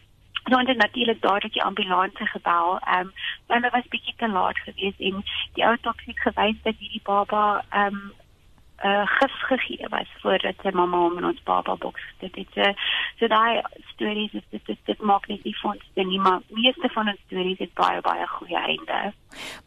dan 0.49 0.67
het 0.67 0.77
natuurlik 0.77 1.21
dadelik 1.21 1.53
die 1.53 1.63
ambulans 1.63 2.15
gebel. 2.15 2.79
Ehm 2.79 3.01
um, 3.01 3.13
maar 3.47 3.61
dit 3.61 3.73
was 3.73 3.89
bietjie 3.89 4.15
te 4.17 4.29
laat 4.29 4.59
geweest 4.59 5.01
en 5.01 5.25
die 5.53 5.65
outopsie 5.65 6.17
gewys 6.21 6.63
dat 6.63 6.75
hierdie 6.79 7.05
baba 7.05 7.65
ehm 7.71 7.95
um, 7.95 8.13
uh, 8.85 9.07
gif 9.19 9.37
gegee 9.51 9.87
was 9.91 10.11
voordat 10.23 10.55
sy 10.63 10.71
mamma 10.75 11.05
hom 11.07 11.19
in 11.19 11.29
ons 11.31 11.43
baba 11.45 11.77
boks 11.77 12.03
dit 12.21 12.35
het 12.43 12.59
so, 12.59 12.73
so 13.21 13.31
daai 13.35 13.63
stories 13.95 14.35
is 14.35 14.47
dit 14.51 14.63
dit, 14.67 14.79
dit 14.91 15.01
maak 15.13 15.29
net 15.29 15.45
nie 15.45 15.57
van 15.63 15.81
nie 15.97 16.21
maar 16.21 16.41
meeste 16.49 16.91
van 16.95 17.15
ons 17.15 17.25
stories 17.27 17.59
het 17.59 17.75
baie 17.75 18.01
baie 18.01 18.27
goeie 18.39 18.67
einde 18.75 19.13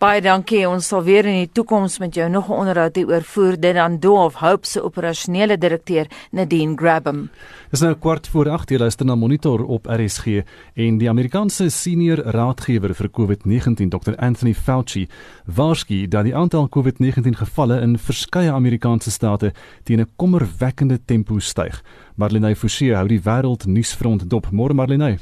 Baie 0.02 0.22
dankie. 0.24 0.64
Ons 0.66 0.88
sal 0.90 1.04
weer 1.06 1.28
in 1.30 1.44
die 1.44 1.52
toekoms 1.54 2.00
met 2.02 2.16
jou 2.18 2.28
nog 2.30 2.50
'n 2.50 2.60
onderhoud 2.62 2.96
hieroor 2.96 3.24
voer. 3.24 3.60
Dit 3.60 3.76
dan 3.76 4.00
Doof 4.00 4.34
Hope 4.36 4.66
se 4.66 4.84
operasionele 4.84 5.58
direkteur 5.58 6.06
Nadine 6.32 6.76
Grabham. 6.76 7.30
Dis 7.72 7.80
nou 7.80 7.94
kwart 7.96 8.26
voor 8.28 8.50
8 8.52 8.74
jy 8.74 8.78
luister 8.82 9.08
na 9.08 9.16
Monitor 9.16 9.62
op 9.64 9.86
RSG 9.88 10.42
en 10.84 10.98
die 11.00 11.08
Amerikaanse 11.08 11.70
senior 11.72 12.20
raadgewer 12.36 12.92
vir 12.98 13.08
COVID-19 13.16 13.88
Dr 13.94 14.18
Anthony 14.20 14.52
Fauci 14.52 15.06
waarsku 15.48 16.02
dat 16.12 16.28
die 16.28 16.36
aantal 16.36 16.68
COVID-19 16.68 17.40
gevalle 17.40 17.80
in 17.80 17.96
verskeie 17.96 18.52
Amerikaanse 18.52 19.12
state 19.12 19.54
teen 19.88 20.02
'n 20.02 20.12
kommerwekkende 20.18 21.00
tempo 21.06 21.40
styg. 21.40 21.82
Marlene 22.16 22.56
Forsie 22.56 22.94
hou 22.94 23.08
die 23.08 23.24
wêreld 23.24 23.66
nuusfront 23.66 24.30
dop. 24.30 24.52
Môre 24.52 24.74
Marlene. 24.74 25.18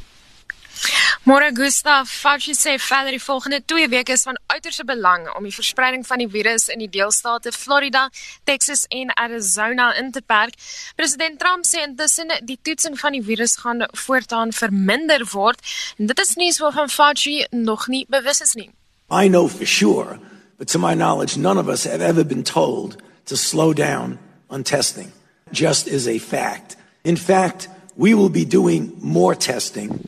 Môre 1.30 1.51
Gustav, 1.53 2.07
Fauci 2.07 2.55
sê 2.55 2.77
verder 2.80 3.11
die 3.11 3.19
volgende 3.21 3.59
2 3.61 3.89
weke 3.91 4.13
is 4.15 4.23
van 4.23 4.38
uiterste 4.47 4.86
belang 4.88 5.27
om 5.38 5.43
die 5.43 5.53
verspreiding 5.53 6.05
van 6.07 6.23
die 6.23 6.30
virus 6.32 6.69
in 6.73 6.80
die 6.80 6.89
deelstate 6.89 7.51
Florida, 7.51 8.07
Texas 8.49 8.86
en 8.89 9.11
Arizona 9.13 9.91
in 9.99 10.11
te 10.11 10.21
perk. 10.21 10.55
President 10.95 11.38
Trump 11.39 11.67
sê 11.67 11.84
intussen 11.84 12.32
die 12.47 12.57
toetsing 12.63 12.97
van 12.99 13.13
die 13.13 13.21
virus 13.21 13.57
gaan 13.61 13.84
voortaan 14.05 14.55
verminder 14.55 15.27
word 15.34 15.61
en 15.99 16.09
dit 16.09 16.23
is 16.23 16.34
nuus 16.39 16.61
waarvan 16.63 16.89
Fauci 16.89 17.43
nog 17.51 17.88
nie 17.88 18.05
bewus 18.09 18.41
is 18.41 18.55
nie. 18.55 18.71
I 19.11 19.27
know 19.27 19.47
for 19.47 19.65
sure, 19.67 20.19
but 20.57 20.67
to 20.69 20.80
my 20.80 20.95
knowledge, 20.95 21.38
none 21.38 21.59
of 21.59 21.67
us 21.67 21.84
have 21.84 22.01
ever 22.01 22.23
been 22.23 22.43
told 22.43 22.97
to 23.25 23.36
slow 23.36 23.73
down 23.73 24.17
on 24.49 24.63
testing, 24.63 25.11
just 25.51 25.88
as 25.88 26.07
a 26.07 26.17
fact. 26.17 26.75
In 27.03 27.17
fact, 27.17 27.69
we 27.95 28.13
will 28.13 28.30
be 28.30 28.45
doing 28.45 28.93
more 29.01 29.36
testing 29.36 29.99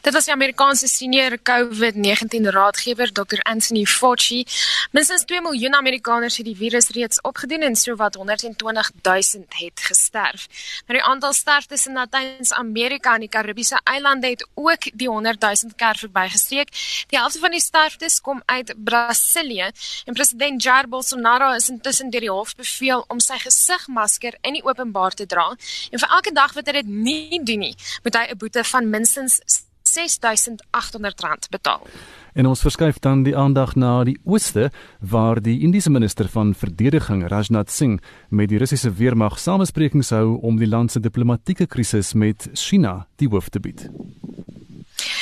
Dit 0.00 0.14
was 0.14 0.24
die 0.24 0.32
Amerikaanse 0.32 0.88
senior 0.88 1.34
COVID-19 1.42 2.46
raadgewer 2.48 3.12
Dr. 3.12 3.42
Anthony 3.42 3.84
Fauci. 3.84 4.46
Minstens 4.92 5.24
2 5.24 5.40
miljoen 5.44 5.74
Amerikaners 5.74 6.38
het 6.40 6.46
die 6.46 6.56
virus 6.56 6.88
reeds 6.96 7.20
opgedoen 7.20 7.60
en 7.60 7.76
sowat 7.76 8.14
120 8.14 8.90
000 9.02 9.44
het 9.48 9.80
gesterf. 9.80 10.46
Maar 10.86 10.96
die 10.96 11.04
aantal 11.04 11.32
sterftes 11.32 11.86
in 11.86 12.00
Latyn-Amerika 12.00 13.14
en 13.14 13.26
die 13.26 13.28
Karibiese 13.28 13.80
eilande 13.84 14.32
het 14.32 14.46
ook 14.54 14.88
die 14.94 15.08
100 15.08 15.40
000 15.40 15.76
kerk 15.76 15.98
verbygestreek. 15.98 16.72
Die 17.12 17.18
helfte 17.18 17.38
van 17.38 17.50
die 17.50 17.60
sterftes 17.60 18.20
kom 18.20 18.42
uit 18.44 18.74
Brasilië 18.76 19.68
en 20.04 20.14
president 20.14 20.62
Jair 20.62 20.88
Bolsonaro 20.88 21.52
is 21.52 21.68
intussen 21.68 22.10
deur 22.10 22.24
die 22.24 22.32
hof 22.32 22.56
beveel 22.56 23.04
om 23.08 23.20
sy 23.20 23.36
gesigmasker 23.44 24.38
in 24.40 24.56
die 24.56 24.64
openbaar 24.64 25.12
te 25.12 25.26
dra. 25.26 25.50
En 25.90 25.98
vir 26.00 26.08
elke 26.08 26.32
dag 26.32 26.56
wat 26.56 26.66
hy 26.66 26.80
dit 26.80 26.88
nie 26.88 27.44
doen 27.44 27.68
nie, 27.68 27.76
moet 28.02 28.16
hy 28.16 28.30
'n 28.30 28.38
boete 28.38 28.64
van 28.64 28.88
minstens 28.90 29.42
6800 29.92 31.20
rand 31.20 31.48
betaal. 31.50 31.86
En 32.32 32.46
ons 32.46 32.62
verskuif 32.62 32.98
dan 33.02 33.24
die 33.26 33.36
aandag 33.36 33.74
na 33.74 34.04
die 34.06 34.18
ooste 34.24 34.70
waar 35.00 35.40
die 35.42 35.60
Indiese 35.66 35.90
minister 35.90 36.28
van 36.28 36.54
verdediging 36.54 37.24
Rajnath 37.28 37.70
Singh 37.70 37.98
met 38.28 38.48
die 38.48 38.58
Russiese 38.58 38.92
weermag 38.94 39.38
samesprekings 39.38 40.14
hou 40.14 40.38
om 40.40 40.60
die 40.60 40.70
land 40.70 40.92
se 40.92 41.00
diplomatieke 41.00 41.66
krisis 41.66 42.14
met 42.14 42.48
China 42.54 43.06
die 43.16 43.28
hoof 43.28 43.48
te 43.48 43.60
bied. 43.60 43.88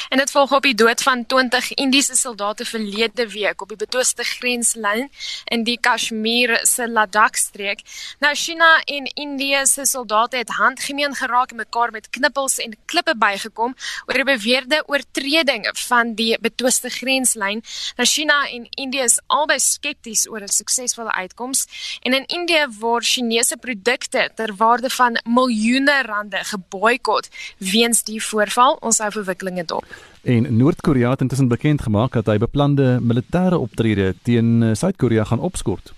En 0.09 0.19
dit 0.19 0.31
volg 0.31 0.53
op 0.53 0.63
die 0.63 0.75
dood 0.75 1.03
van 1.03 1.27
20 1.27 1.75
Indiese 1.75 2.17
soldate 2.17 2.65
verlede 2.65 3.29
week 3.29 3.61
op 3.63 3.69
die 3.69 3.77
betwiste 3.77 4.25
grenslyn 4.25 5.11
in 5.45 5.65
die 5.67 5.77
Kashmir 5.81 6.55
se 6.65 6.87
Ladakh 6.89 7.37
streek. 7.37 7.83
Nou 8.19 8.33
China 8.35 8.71
en 8.85 9.05
Indië 9.05 9.67
se 9.69 9.85
soldate 9.85 10.37
het 10.37 10.55
handgemeen 10.57 11.15
geraak 11.15 11.51
en 11.51 11.61
mekaar 11.61 11.91
met 11.91 12.09
knippels 12.11 12.57
en 12.59 12.77
klippe 12.87 13.15
bygekom 13.17 13.75
oor 14.07 14.19
'n 14.19 14.25
beweerde 14.25 14.83
oortreding 14.87 15.69
van 15.73 16.15
die 16.15 16.39
betwiste 16.41 16.89
grenslyn. 16.89 17.63
Nou 17.97 18.09
China 18.09 18.49
en 18.49 18.67
Indië 18.71 19.03
is 19.03 19.21
albei 19.27 19.59
skepties 19.59 20.29
oor 20.29 20.41
'n 20.41 20.49
suksesvolle 20.49 21.13
uitkoms 21.13 21.67
en 22.03 22.15
in 22.15 22.27
Indië 22.27 22.67
word 22.79 23.05
Chinese 23.05 23.57
produkte 23.57 24.31
ter 24.35 24.57
waarde 24.57 24.91
van 24.91 25.21
miljoene 25.25 26.03
rande 26.03 26.45
geboikot 26.45 27.29
weens 27.59 28.03
die 28.03 28.25
voorval. 28.25 28.77
Ons 28.81 28.99
hou 28.99 29.11
verwikkelinge 29.11 29.65
dop. 29.65 29.98
En 30.29 30.57
Noord-Korea 30.57 31.11
het 31.11 31.21
intussen 31.21 31.49
bekend 31.49 31.83
gemaak 31.83 32.13
dat 32.13 32.27
hy 32.29 32.37
beplande 32.37 32.99
militêre 33.01 33.57
optrede 33.57 34.11
teen 34.23 34.63
eh, 34.63 34.75
Suid-Korea 34.77 35.25
gaan 35.25 35.41
opskort. 35.41 35.95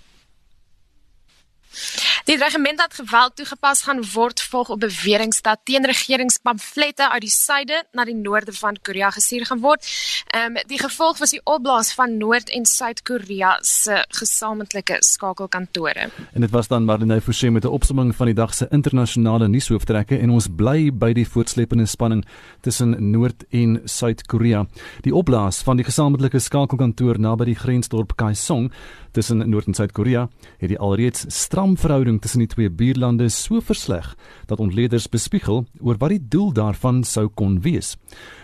Die 2.25 2.37
regiment 2.37 2.77
dat 2.77 2.93
geweld 2.93 3.35
toegepas 3.35 3.81
gaan 3.81 4.03
word 4.13 4.41
volg 4.41 4.69
op 4.69 4.79
bewering 4.79 5.33
dat 5.41 5.59
teenregeringspamflette 5.63 7.09
uit 7.09 7.21
die 7.21 7.29
suide 7.29 7.83
na 7.91 8.05
die 8.05 8.15
noorde 8.15 8.53
van 8.53 8.77
Korea 8.81 9.09
gestuur 9.09 9.45
gaan 9.45 9.59
word. 9.59 9.87
Ehm 10.27 10.57
um, 10.57 10.59
die 10.67 10.77
gevolg 10.79 11.17
was 11.17 11.33
die 11.33 11.41
opblaas 11.43 11.93
van 11.93 12.17
Noord- 12.17 12.49
en 12.49 12.65
Suid-Korea 12.65 13.57
se 13.61 14.05
gesamentlike 14.09 14.97
skakelkantore. 14.99 16.09
En 16.33 16.41
dit 16.41 16.49
was 16.49 16.67
dan 16.67 16.85
Marlene 16.85 17.21
Forsie 17.21 17.51
met 17.51 17.63
'n 17.63 17.67
opsomming 17.67 18.15
van 18.15 18.25
die 18.25 18.35
dag 18.35 18.53
se 18.53 18.67
internasionale 18.69 19.47
nuushooftrekke 19.47 20.17
en 20.17 20.29
ons 20.29 20.47
bly 20.55 20.91
by 20.93 21.13
die 21.13 21.27
voortsleepende 21.27 21.85
spanning 21.85 22.25
tussen 22.61 23.11
Noord- 23.11 23.45
en 23.49 23.81
Suid-Korea. 23.85 24.65
Die 25.01 25.15
opblaas 25.15 25.61
van 25.61 25.75
die 25.75 25.85
gesamentlike 25.85 26.39
skakelkantoor 26.39 27.19
naby 27.19 27.45
die 27.45 27.55
grensdorp 27.55 28.15
Kaesong 28.15 28.71
tussen 29.11 29.49
Noord- 29.49 29.67
en 29.67 29.73
Suid-Korea 29.73 30.29
het 30.57 30.69
die 30.69 30.79
alreeds 30.79 31.25
stram 31.27 31.77
verhouding 31.77 32.10
tussen 32.19 32.41
die 32.43 32.49
twee 32.51 32.69
buurlande 32.69 33.29
so 33.29 33.61
versleg 33.61 34.15
dat 34.49 34.59
ontleeders 34.59 35.07
bespiegel 35.09 35.65
oor 35.79 35.99
wat 36.01 36.11
die 36.11 36.21
doel 36.33 36.51
daarvan 36.53 37.03
sou 37.07 37.27
kon 37.29 37.59
wees. 37.61 37.95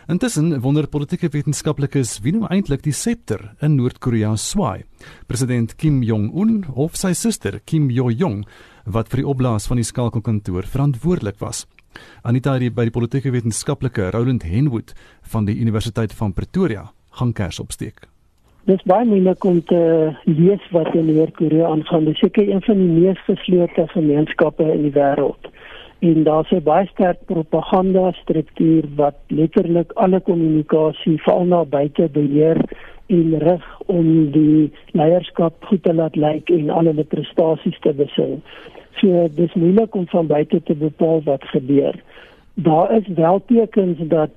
Intussen 0.07 0.61
wonder 0.61 0.87
politieke 0.87 1.29
wetenskaplikes 1.33 2.19
wie 2.23 2.35
nou 2.37 2.47
eintlik 2.47 2.83
die 2.85 2.95
septer 2.95 3.55
in 3.59 3.75
Noord-Korea 3.75 4.35
swaai. 4.37 4.85
President 5.27 5.75
Kim 5.75 6.03
Jong-un 6.03 6.65
of 6.73 6.95
sy 6.95 7.13
suster 7.13 7.59
Kim 7.65 7.89
Yo-jong 7.91 8.45
wat 8.85 9.09
vir 9.11 9.23
die 9.23 9.27
opblaas 9.27 9.67
van 9.67 9.81
die 9.81 9.87
skakelkantoor 9.87 10.69
verantwoordelik 10.69 11.41
was. 11.43 11.65
Anita 12.23 12.57
by 12.57 12.85
die 12.87 12.93
politieke 12.93 13.31
wetenskaplike 13.33 14.11
Roland 14.13 14.43
Henwood 14.43 14.93
van 15.33 15.45
die 15.45 15.57
Universiteit 15.59 16.13
van 16.13 16.33
Pretoria 16.33 16.91
gaan 17.17 17.33
kers 17.33 17.59
opsteek. 17.59 18.07
Dis 18.67 18.81
baie 18.83 19.05
moeilik 19.07 19.45
om 19.47 19.61
te 19.63 19.81
lees 20.27 20.63
wat 20.75 20.89
in 20.91 21.05
Noord-Korea 21.07 21.69
aangaan. 21.71 22.03
Dit 22.03 22.17
is 22.17 22.19
seker 22.19 22.49
een 22.49 22.61
van 22.65 22.75
die 22.81 22.87
mees 22.91 23.19
geslote 23.23 23.85
gemeenskappe 23.93 24.65
in 24.73 24.81
die 24.83 24.91
wêreld. 24.91 25.47
En 26.03 26.23
daar's 26.23 26.51
'n 26.51 26.63
baie 26.63 26.87
sterk 26.87 27.21
propaganda 27.25 28.11
struktuur 28.11 28.83
wat 28.95 29.15
letterlik 29.27 29.91
alle 29.91 30.19
kommunikasie 30.19 31.15
veral 31.21 31.45
na 31.45 31.63
buite 31.65 32.09
beheer 32.11 32.59
en 33.05 33.39
rig 33.39 33.79
om 33.85 34.31
die 34.31 34.71
leierskap 34.91 35.53
goed 35.63 35.83
te 35.83 35.93
laat 35.93 36.15
lyk 36.15 36.49
en 36.49 36.69
al 36.69 36.85
hulle 36.85 37.03
prestasies 37.03 37.79
te 37.79 37.93
besing. 37.93 38.41
So 38.99 39.27
dis 39.35 39.53
moeilik 39.53 39.95
om 39.95 40.07
van 40.07 40.27
buite 40.27 40.63
te 40.63 40.75
bepaal 40.75 41.21
wat 41.23 41.43
gebeur. 41.43 41.95
Daar 42.53 42.91
is 42.91 43.07
wel 43.07 43.41
tekens 43.45 43.97
dat 44.07 44.29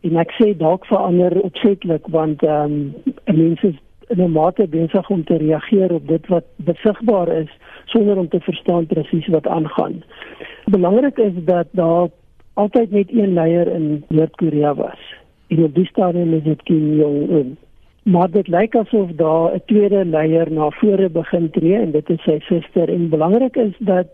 en 0.00 0.16
ek 0.16 0.32
sê 0.38 0.56
dalk 0.56 0.86
verander 0.86 1.40
opsetlik 1.42 2.06
want 2.08 2.42
ehm 2.42 2.94
um, 3.26 3.36
mense 3.36 3.66
is 3.66 3.78
in 4.10 4.22
'n 4.24 4.32
mate 4.32 4.66
besig 4.68 5.10
om 5.10 5.24
te 5.24 5.36
reageer 5.36 5.92
op 5.92 6.08
dit 6.08 6.26
wat 6.26 6.44
besigbaar 6.56 7.28
is 7.28 7.50
sonder 7.84 8.16
om 8.18 8.28
te 8.28 8.40
verstaan 8.40 8.86
presies 8.86 9.26
wat 9.26 9.46
aangaan. 9.46 10.02
Belangrik 10.64 11.18
is 11.18 11.32
dat 11.44 11.66
daar 11.70 12.08
altyd 12.54 12.90
net 12.90 13.12
een 13.12 13.32
leier 13.32 13.68
in 13.68 14.04
Noord-Korea 14.08 14.74
was. 14.74 15.00
En 15.48 15.64
op 15.64 15.74
die 15.74 15.86
stadium 15.86 16.34
is 16.34 16.42
dit 16.42 16.62
Kim 16.62 16.94
Jong-un. 16.94 17.56
Maar 18.02 18.30
dit 18.30 18.48
lyk 18.48 18.74
asof 18.76 19.10
daar 19.16 19.54
'n 19.54 19.62
tweede 19.66 20.04
leier 20.04 20.52
na 20.52 20.70
vore 20.70 21.08
begin 21.08 21.50
tree 21.50 21.74
en 21.74 21.90
dit 21.90 22.10
is 22.10 22.22
sy 22.22 22.38
suster 22.38 22.88
en 22.88 23.08
belangrik 23.08 23.56
is 23.56 23.74
dat 23.78 24.08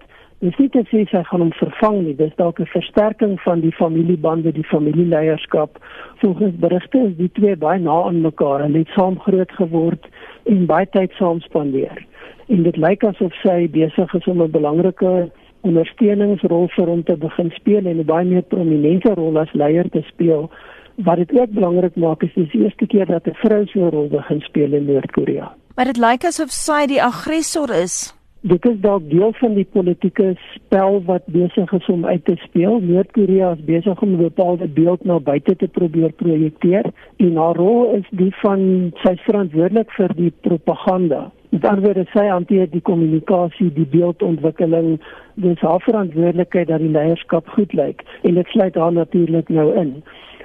Dis 0.44 0.56
nie 0.60 0.68
te 0.68 0.82
sê 0.90 1.06
sy 1.08 1.22
gaan 1.24 1.40
hom 1.40 1.52
vervang 1.56 2.02
nie, 2.04 2.14
dis 2.16 2.34
dalk 2.36 2.58
'n 2.60 2.68
versterking 2.68 3.38
van 3.40 3.60
die 3.60 3.72
familiebande, 3.72 4.52
die 4.52 4.66
familieleierskap. 4.68 5.78
Volgens 6.20 6.58
berigte 6.60 6.98
is 7.08 7.16
die 7.16 7.30
twee 7.38 7.56
baie 7.56 7.80
na 7.80 8.02
aan 8.08 8.20
mekaar 8.20 8.60
en 8.60 8.74
het 8.74 8.88
saam 8.88 9.18
groot 9.18 9.52
geword 9.52 10.04
en 10.44 10.66
baie 10.66 10.86
tyd 10.86 11.12
saam 11.12 11.40
spandeer. 11.40 12.04
En 12.48 12.62
dit 12.62 12.76
lyk 12.76 13.04
asof 13.04 13.32
sy 13.42 13.68
besig 13.68 14.14
is 14.14 14.26
om 14.26 14.42
'n 14.42 14.50
belangrike 14.50 15.30
ondersteuningsrol 15.62 16.68
vir 16.76 16.86
hom 16.86 17.02
te 17.02 17.16
begin 17.16 17.50
speel 17.50 17.86
en 17.86 17.98
'n 17.98 18.04
baie 18.04 18.26
meer 18.26 18.42
prominente 18.42 19.14
rol 19.14 19.38
as 19.38 19.52
leier 19.52 19.88
te 19.90 20.02
speel. 20.02 20.50
Wat 20.96 21.16
dit 21.16 21.32
ook 21.40 21.50
belangrik 21.50 21.96
maak 21.96 22.22
is 22.22 22.34
dis 22.34 22.50
die 22.50 22.62
eerste 22.62 22.86
keer 22.86 23.06
dat 23.06 23.26
'n 23.26 23.34
vrou 23.34 23.66
so 23.66 23.80
'n 23.80 23.90
rol 23.90 24.08
begin 24.08 24.40
speel 24.40 24.72
in 24.72 24.84
Noord-Korea. 24.84 25.54
Maar 25.76 25.84
dit 25.84 25.96
lyk 25.96 26.24
asof 26.24 26.50
sy 26.50 26.86
die 26.86 27.02
aggressor 27.02 27.70
is 27.70 28.15
dit 28.46 28.66
is 28.70 28.76
dalk 28.80 29.08
deel 29.10 29.32
van 29.40 29.54
die 29.54 29.66
politieke 29.72 30.34
spel 30.54 31.00
wat 31.06 31.24
besig 31.34 31.72
is 31.72 31.86
om 31.90 32.04
uit 32.06 32.24
te 32.24 32.36
speel. 32.44 32.78
Noord-Korea 32.80 33.52
is 33.56 33.64
besig 33.70 34.02
om 34.02 34.12
'n 34.12 34.22
bepaalde 34.22 34.68
beeld 34.68 35.04
na 35.04 35.18
buite 35.20 35.56
te 35.56 35.68
probeer 35.68 36.12
projekteer 36.12 36.84
en 37.16 37.36
haar 37.36 37.56
rol 37.56 37.94
is 37.94 38.06
die 38.10 38.34
van 38.42 38.92
sy 39.02 39.16
verantwoordelik 39.16 39.90
vir 39.90 40.14
die 40.14 40.32
propaganda. 40.40 41.30
Met 41.48 41.64
ander 41.64 41.84
woorde, 41.84 42.04
sy 42.12 42.26
hanteer 42.26 42.70
die 42.70 42.80
kommunikasie, 42.80 43.72
die 43.72 43.86
beeldontwikkeling, 43.90 45.00
dis 45.34 45.60
haar 45.60 45.80
verantwoordelikheid 45.80 46.68
dat 46.68 46.78
die 46.78 46.90
leierskap 46.90 47.48
goed 47.48 47.72
lyk 47.72 48.02
en 48.22 48.34
dit 48.34 48.46
sluit 48.46 48.74
haar 48.74 48.92
natuurlik 48.92 49.48
nou 49.48 49.74
in. 49.74 50.02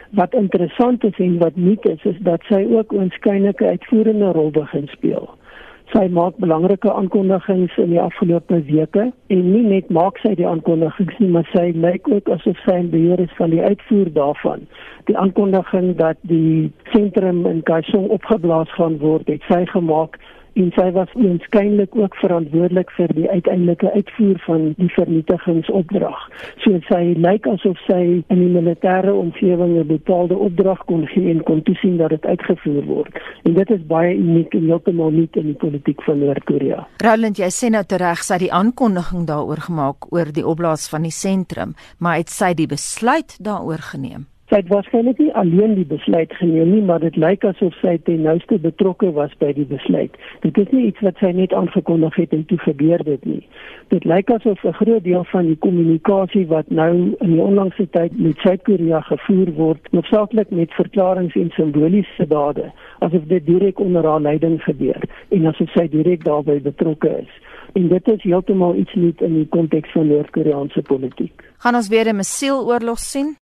Wat 0.09 0.33
interessant 0.33 1.03
is 1.03 1.17
en 1.17 1.37
wat 1.37 1.55
nuut 1.55 1.85
is, 1.85 2.03
is 2.03 2.17
dat 2.19 2.41
sy 2.43 2.65
ook 2.71 2.93
'n 2.93 2.97
oënskynlike 2.97 3.65
uitvoerende 3.65 4.31
rol 4.31 4.51
begin 4.51 4.87
speel. 4.87 5.29
Sy 5.91 6.05
maak 6.07 6.37
belangrike 6.39 6.87
aankondigings 6.87 7.73
in 7.83 7.89
die 7.91 7.99
afgelope 7.99 8.61
weke 8.69 9.09
en 9.11 9.41
nie 9.43 9.63
net 9.65 9.89
maak 9.91 10.21
sy 10.23 10.31
die 10.39 10.47
aankondigings 10.47 11.17
nie, 11.19 11.27
maar 11.33 11.47
sy 11.51 11.73
lyk 11.75 12.07
ook 12.07 12.29
asof 12.31 12.59
sy 12.63 12.77
in 12.79 12.87
beheer 12.93 13.19
is 13.19 13.33
van 13.35 13.51
die 13.51 13.59
uitvoer 13.59 14.11
daarvan. 14.15 14.63
Die 15.09 15.17
aankondiging 15.19 15.97
dat 15.99 16.21
die 16.31 16.71
sentrum 16.93 17.43
in 17.49 17.59
Kaesong 17.67 18.07
opgeblaas 18.15 18.71
gaan 18.77 18.95
word, 19.03 19.27
het 19.27 19.43
sy 19.51 19.65
gemaak 19.73 20.15
en 20.53 20.71
sy 20.75 20.87
was 20.91 21.11
eenskynlik 21.15 21.95
ook 21.95 22.15
verantwoordelik 22.15 22.91
vir 22.97 23.13
die 23.15 23.29
uiteindelike 23.29 23.91
uitvoer 23.91 24.39
van 24.45 24.65
die 24.77 24.89
vernietigingsopdrag. 24.95 26.23
So 26.63 26.79
sy 26.87 27.01
lyk 27.17 27.47
asof 27.47 27.79
sy 27.87 28.01
in 28.21 28.41
die 28.43 28.51
militêre 28.51 29.13
omgewing 29.13 29.77
'n 29.79 29.87
bepaalde 29.87 30.35
opdrag 30.35 30.83
kon 30.85 31.07
gee 31.07 31.31
en 31.31 31.43
kon 31.43 31.61
toesien 31.63 31.97
dat 31.97 32.09
dit 32.09 32.25
uitgevoer 32.25 32.83
word. 32.85 33.13
En 33.43 33.53
dit 33.53 33.69
is 33.69 33.85
baie 33.87 34.15
uniek 34.15 34.53
en 34.53 34.65
heeltemal 34.65 35.11
nie 35.11 35.29
in 35.31 35.45
die 35.45 35.59
politiek 35.59 36.01
van 36.03 36.19
Noord-Korea. 36.19 36.87
Roland, 37.03 37.37
jy 37.37 37.49
sê 37.49 37.69
nou 37.69 37.83
tereg 37.83 38.23
sy 38.23 38.37
die 38.37 38.51
aankondiging 38.51 39.27
daaroor 39.27 39.61
gemaak 39.67 40.11
oor 40.13 40.31
die 40.31 40.45
opblaas 40.45 40.89
van 40.89 41.01
die 41.01 41.15
sentrum, 41.15 41.75
maar 41.99 42.17
het 42.17 42.29
sy 42.29 42.53
die 42.53 42.67
besluit 42.67 43.37
daaroor 43.39 43.81
geneem? 43.93 44.27
Sy 44.51 44.57
het 44.59 44.67
waarskynlik 44.67 45.19
nie 45.21 45.29
alleen 45.39 45.77
die 45.77 45.85
besluit 45.87 46.33
geneem 46.35 46.73
nie, 46.73 46.81
maar 46.83 46.99
dit 46.99 47.15
lyk 47.15 47.45
asof 47.47 47.71
sy 47.79 47.93
ten 48.03 48.25
nouste 48.25 48.57
betrokke 48.59 49.13
was 49.15 49.31
by 49.39 49.53
die 49.55 49.63
besluit. 49.69 50.17
Dit 50.43 50.57
is 50.59 50.67
nie 50.75 50.89
iets 50.89 50.99
wat 51.05 51.21
sy 51.23 51.29
net 51.37 51.53
aangekondig 51.55 52.17
het 52.19 52.33
en 52.35 52.43
toe 52.49 52.57
gebeur 52.59 52.99
dit 53.07 53.23
nie. 53.29 53.39
Dit 53.95 54.03
lyk 54.11 54.33
asof 54.35 54.59
'n 54.67 54.75
groot 54.81 55.03
deel 55.07 55.23
van 55.31 55.47
die 55.47 55.55
kommunikasie 55.55 56.43
wat 56.51 56.67
nou 56.67 57.15
in 57.21 57.31
die 57.31 57.39
onlangse 57.39 57.87
tyd 57.95 58.19
met 58.19 58.43
Suid-Korea 58.43 58.99
gevoer 58.99 59.51
word, 59.55 59.91
noodsaaklik 59.91 60.51
met 60.51 60.73
verklaringe 60.73 61.39
en 61.39 61.49
simboliese 61.55 62.27
dade, 62.27 62.71
asof 62.99 63.23
dit 63.27 63.45
direk 63.45 63.79
onder 63.79 64.03
haar 64.03 64.21
leiding 64.21 64.63
gebeur 64.63 64.99
en 65.29 65.45
asof 65.45 65.71
sy 65.71 65.87
direk 65.87 66.23
daarbey 66.23 66.61
betrokke 66.61 67.21
is. 67.21 67.31
En 67.73 67.87
dit 67.87 68.07
is 68.07 68.23
heeltemal 68.23 68.75
iets 68.75 68.93
nuut 68.93 69.21
in 69.21 69.33
die 69.33 69.47
konteks 69.47 69.91
van 69.91 70.07
Noord-Koreaanse 70.07 70.81
politiek. 70.81 71.41
Gaan 71.57 71.75
ons 71.75 71.87
weer 71.87 72.07
'n 72.07 72.15
missieleoorlog 72.15 72.99
sien? 72.99 73.40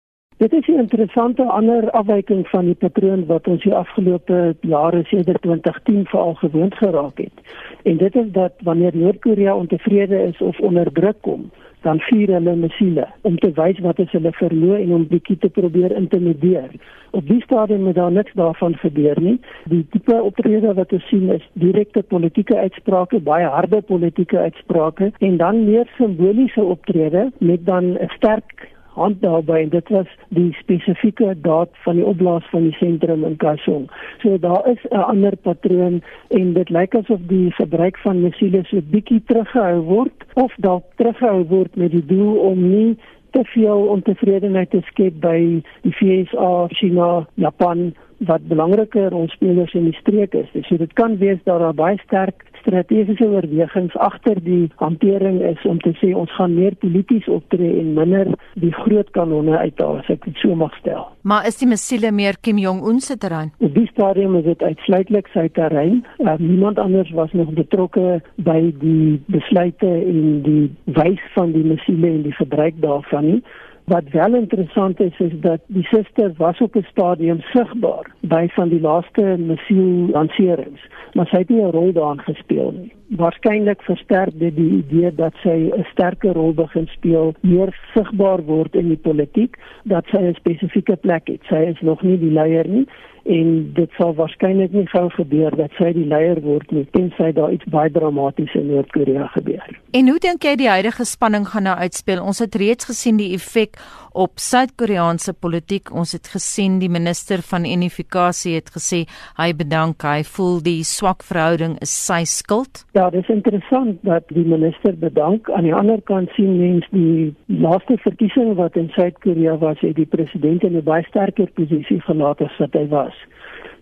Dit 0.43 0.53
is 0.53 0.66
'n 0.66 0.78
interessante 0.78 1.45
ander 1.45 1.90
afwyking 1.90 2.49
van 2.49 2.64
die 2.64 2.74
patroon 2.74 3.26
wat 3.26 3.47
ons 3.47 3.62
die 3.62 3.74
afgelope 3.74 4.57
jare 4.61 5.05
sedert 5.05 5.43
2010 5.43 6.07
veral 6.07 6.34
gewoond 6.34 6.74
geraak 6.74 7.18
het. 7.18 7.36
En 7.82 7.97
dit 7.97 8.14
is 8.16 8.30
dat 8.32 8.53
wanneer 8.62 8.90
Noord-Korea 8.95 9.57
ontevrede 9.57 10.22
is 10.22 10.40
of 10.40 10.61
onder 10.61 10.93
druk 10.93 11.16
kom, 11.20 11.51
dan 11.80 12.01
vier 12.01 12.28
hulle 12.28 12.57
missiele 12.57 13.07
om 13.20 13.38
te 13.38 13.53
wys 13.55 13.78
wat 13.78 13.99
is 13.99 14.11
hulle 14.11 14.32
verloor 14.32 14.76
en 14.76 14.93
om 14.93 15.07
bietjie 15.07 15.38
te 15.38 15.49
probeer 15.49 15.97
intimideer. 15.97 16.70
Op 17.11 17.26
die 17.26 17.43
stadium 17.43 17.86
het 17.86 17.95
daar 17.95 18.12
niks 18.12 18.32
daarvan 18.32 18.76
gebeur 18.76 19.20
nie. 19.20 19.40
Die 19.64 19.86
tipe 19.90 20.22
optrede 20.22 20.74
wat 20.74 20.93
ons 20.93 21.09
sien 21.09 21.30
is 21.30 21.49
direkte 21.53 22.03
politieke 22.03 22.57
uitsprake, 22.57 23.20
baie 23.20 23.47
harde 23.47 23.80
politieke 23.80 24.38
uitsprake 24.38 25.12
en 25.18 25.36
dan 25.36 25.64
meer 25.64 25.86
simboliese 25.97 26.62
optrede 26.62 27.30
met 27.38 27.66
dan 27.66 27.84
'n 27.84 28.09
sterk 28.09 28.71
hand 28.95 29.20
daarby 29.22 29.62
en 29.62 29.68
dit 29.68 29.88
was 29.88 30.09
die 30.28 30.53
spesifieke 30.61 31.34
daad 31.40 31.70
van 31.84 31.97
die 31.97 32.05
opblaas 32.05 32.45
van 32.51 32.68
die 32.68 32.76
sentrum 32.76 33.24
in 33.24 33.36
Kaesong. 33.36 33.88
So 34.22 34.38
daar 34.38 34.68
is 34.68 34.82
'n 34.90 34.97
ander 34.97 35.36
patroon 35.36 36.03
en 36.28 36.53
dit 36.53 36.68
lyk 36.68 36.95
asof 36.95 37.20
die 37.26 37.51
gebruik 37.51 37.99
van 37.99 38.20
missiele 38.20 38.64
so 38.64 38.80
bietjie 38.90 39.22
teruggehou 39.26 39.80
word 39.80 40.24
of 40.34 40.53
dalk 40.57 40.84
teruggehou 40.97 41.45
word 41.49 41.76
met 41.76 41.90
die 41.90 42.07
doel 42.07 42.36
om 42.36 42.70
nie 42.70 42.97
te 43.30 43.45
veel 43.45 43.86
ontevredenheid 43.88 44.70
te 44.70 44.80
skep 44.80 45.20
by 45.20 45.62
die 45.82 45.95
VSA, 45.97 46.66
China, 46.68 47.26
Japan 47.34 47.95
wat 48.28 48.49
belangrike 48.49 49.09
rolspelers 49.09 49.74
in 49.74 49.84
die 49.84 49.99
streek 49.99 50.34
is. 50.34 50.51
So 50.68 50.76
dit 50.76 50.93
kan 50.93 51.16
wees 51.18 51.38
dat 51.45 51.59
daar 51.59 51.74
baie 51.74 51.99
sterk 52.05 52.45
strategiese 52.62 53.26
oorwegings 53.28 53.96
agter 54.00 54.40
die 54.42 54.70
hantering 54.80 55.40
is 55.52 55.62
om 55.68 55.80
te 55.84 55.92
sê 56.00 56.12
ons 56.16 56.30
gaan 56.38 56.54
meer 56.56 56.74
polities 56.82 57.28
optree 57.28 57.78
en 57.80 57.92
minder 57.98 58.32
die 58.60 58.72
groot 58.82 59.10
kanonne 59.16 59.58
uithaal 59.58 60.00
as 60.02 60.10
ek 60.14 60.24
dit 60.28 60.42
so 60.42 60.56
mag 60.58 60.74
stel. 60.80 61.08
Maar 61.28 61.46
is 61.50 61.60
die 61.60 61.68
missiele 61.70 62.12
meer 62.14 62.38
Kim 62.42 62.58
Jong 62.58 62.82
Un 62.88 63.00
se 63.00 63.16
terrein? 63.18 63.52
Op 63.62 63.74
die 63.74 63.88
stadium 63.92 64.36
is 64.40 64.46
dit 64.48 64.62
uitsluitlik 64.62 65.28
sy 65.34 65.48
terrein. 65.58 66.02
Uh, 66.18 66.36
niemand 66.38 66.78
anders 66.82 67.10
was 67.16 67.32
nog 67.36 67.52
betrokke 67.54 68.20
by 68.46 68.60
die 68.82 69.20
besluite 69.32 69.88
en 69.88 70.40
die 70.46 70.64
wys 70.98 71.22
van 71.36 71.52
die 71.54 71.64
missiele 71.66 72.16
en 72.16 72.24
die 72.26 72.36
gebruik 72.38 72.80
daarvan 72.82 73.28
nie. 73.28 73.42
Wat 73.85 74.09
wel 74.11 74.35
interessant 74.35 75.01
is 75.01 75.18
is 75.18 75.33
dat 75.41 75.61
die 75.66 75.85
suster 75.85 76.33
was 76.37 76.61
op 76.61 76.76
'n 76.76 76.87
stadium 76.91 77.41
sigbaar 77.41 78.07
by 78.20 78.49
van 78.49 78.68
die 78.68 78.80
laaste 78.80 79.37
missiel 79.39 80.09
lanserings, 80.11 80.80
maar 81.12 81.26
sy 81.26 81.37
het 81.37 81.49
nie 81.49 81.62
'n 81.62 81.70
rol 81.70 81.93
daarin 81.93 82.20
gespeel 82.20 82.70
nie. 82.78 82.93
Waarskynlik 83.07 83.83
versterk 83.83 84.39
dit 84.39 84.57
die 84.57 84.70
idee 84.70 85.14
dat 85.14 85.35
sy 85.43 85.70
'n 85.76 85.85
sterker 85.91 86.33
rol 86.33 86.55
begin 86.55 86.87
speel, 86.87 87.35
meer 87.41 87.76
sigbaar 87.95 88.43
word 88.45 88.74
in 88.74 88.89
die 88.89 89.03
politiek, 89.03 89.57
dat 89.85 90.07
sy 90.07 90.18
'n 90.18 90.35
spesifieke 90.35 90.97
plek 90.97 91.26
het. 91.26 91.41
Sy 91.43 91.57
is 91.57 91.80
nog 91.80 92.03
nie 92.03 92.18
die 92.18 92.33
leier 92.33 92.68
nie 92.68 92.87
en 93.24 93.72
dit 93.74 93.90
sal 93.98 94.14
waarskynlik 94.14 94.72
nie 94.72 94.86
gou 94.90 95.08
gebeur 95.16 95.54
dat 95.56 95.70
sy 95.78 95.92
die 95.92 96.06
leier 96.06 96.40
word 96.42 96.70
nie 96.70 96.84
tensy 96.96 97.32
daar 97.32 97.52
iets 97.52 97.68
baie 97.70 97.90
dramaties 97.90 98.54
in 98.58 98.66
Noord-Korea 98.72 99.26
gebeur. 99.36 99.80
En 99.92 100.08
hoe 100.08 100.18
dink 100.18 100.44
jy 100.44 100.56
die 100.56 100.70
huidige 100.70 101.04
spanning 101.04 101.46
gaan 101.52 101.68
nou 101.68 101.76
uitspeel? 101.76 102.22
Ons 102.22 102.42
het 102.42 102.54
reeds 102.54 102.88
gesien 102.90 103.20
die 103.20 103.32
effek 103.36 103.78
op 104.12 104.40
Suid-Koreaanse 104.40 105.32
politiek. 105.32 105.90
Ons 105.94 106.12
het 106.16 106.28
gesien 106.28 106.78
die 106.82 106.90
minister 106.92 107.42
van 107.48 107.64
unifikasie 107.68 108.54
het 108.58 108.70
gesê 108.74 109.04
hy 109.38 109.50
bedank, 109.56 110.04
hy 110.04 110.22
voel 110.34 110.60
die 110.64 110.82
swak 110.86 111.24
verhouding 111.26 111.78
is 111.84 111.92
sy 111.92 112.22
skuld. 112.28 112.84
Ja, 112.96 113.08
dit 113.10 113.22
is 113.24 113.32
interessant 113.32 114.02
dat 114.06 114.28
die 114.32 114.44
minister 114.44 114.96
bedank. 114.98 115.50
Aan 115.50 115.68
die 115.68 115.74
ander 115.74 116.00
kant 116.08 116.32
sien 116.36 116.58
mens 116.58 116.88
die 116.92 117.32
laaste 117.46 117.96
verkiesing 118.04 118.54
wat 118.60 118.76
in 118.76 118.90
Suid-Korea 118.96 119.56
was, 119.62 119.80
het 119.80 119.96
die 119.96 120.08
president 120.08 120.62
in 120.62 120.76
'n 120.76 120.84
baie 120.84 121.04
sterker 121.08 121.48
posisie 121.56 122.00
gelaat 122.00 122.40
as 122.40 122.58
wat 122.58 122.72
hy 122.72 122.86
was. 122.88 123.11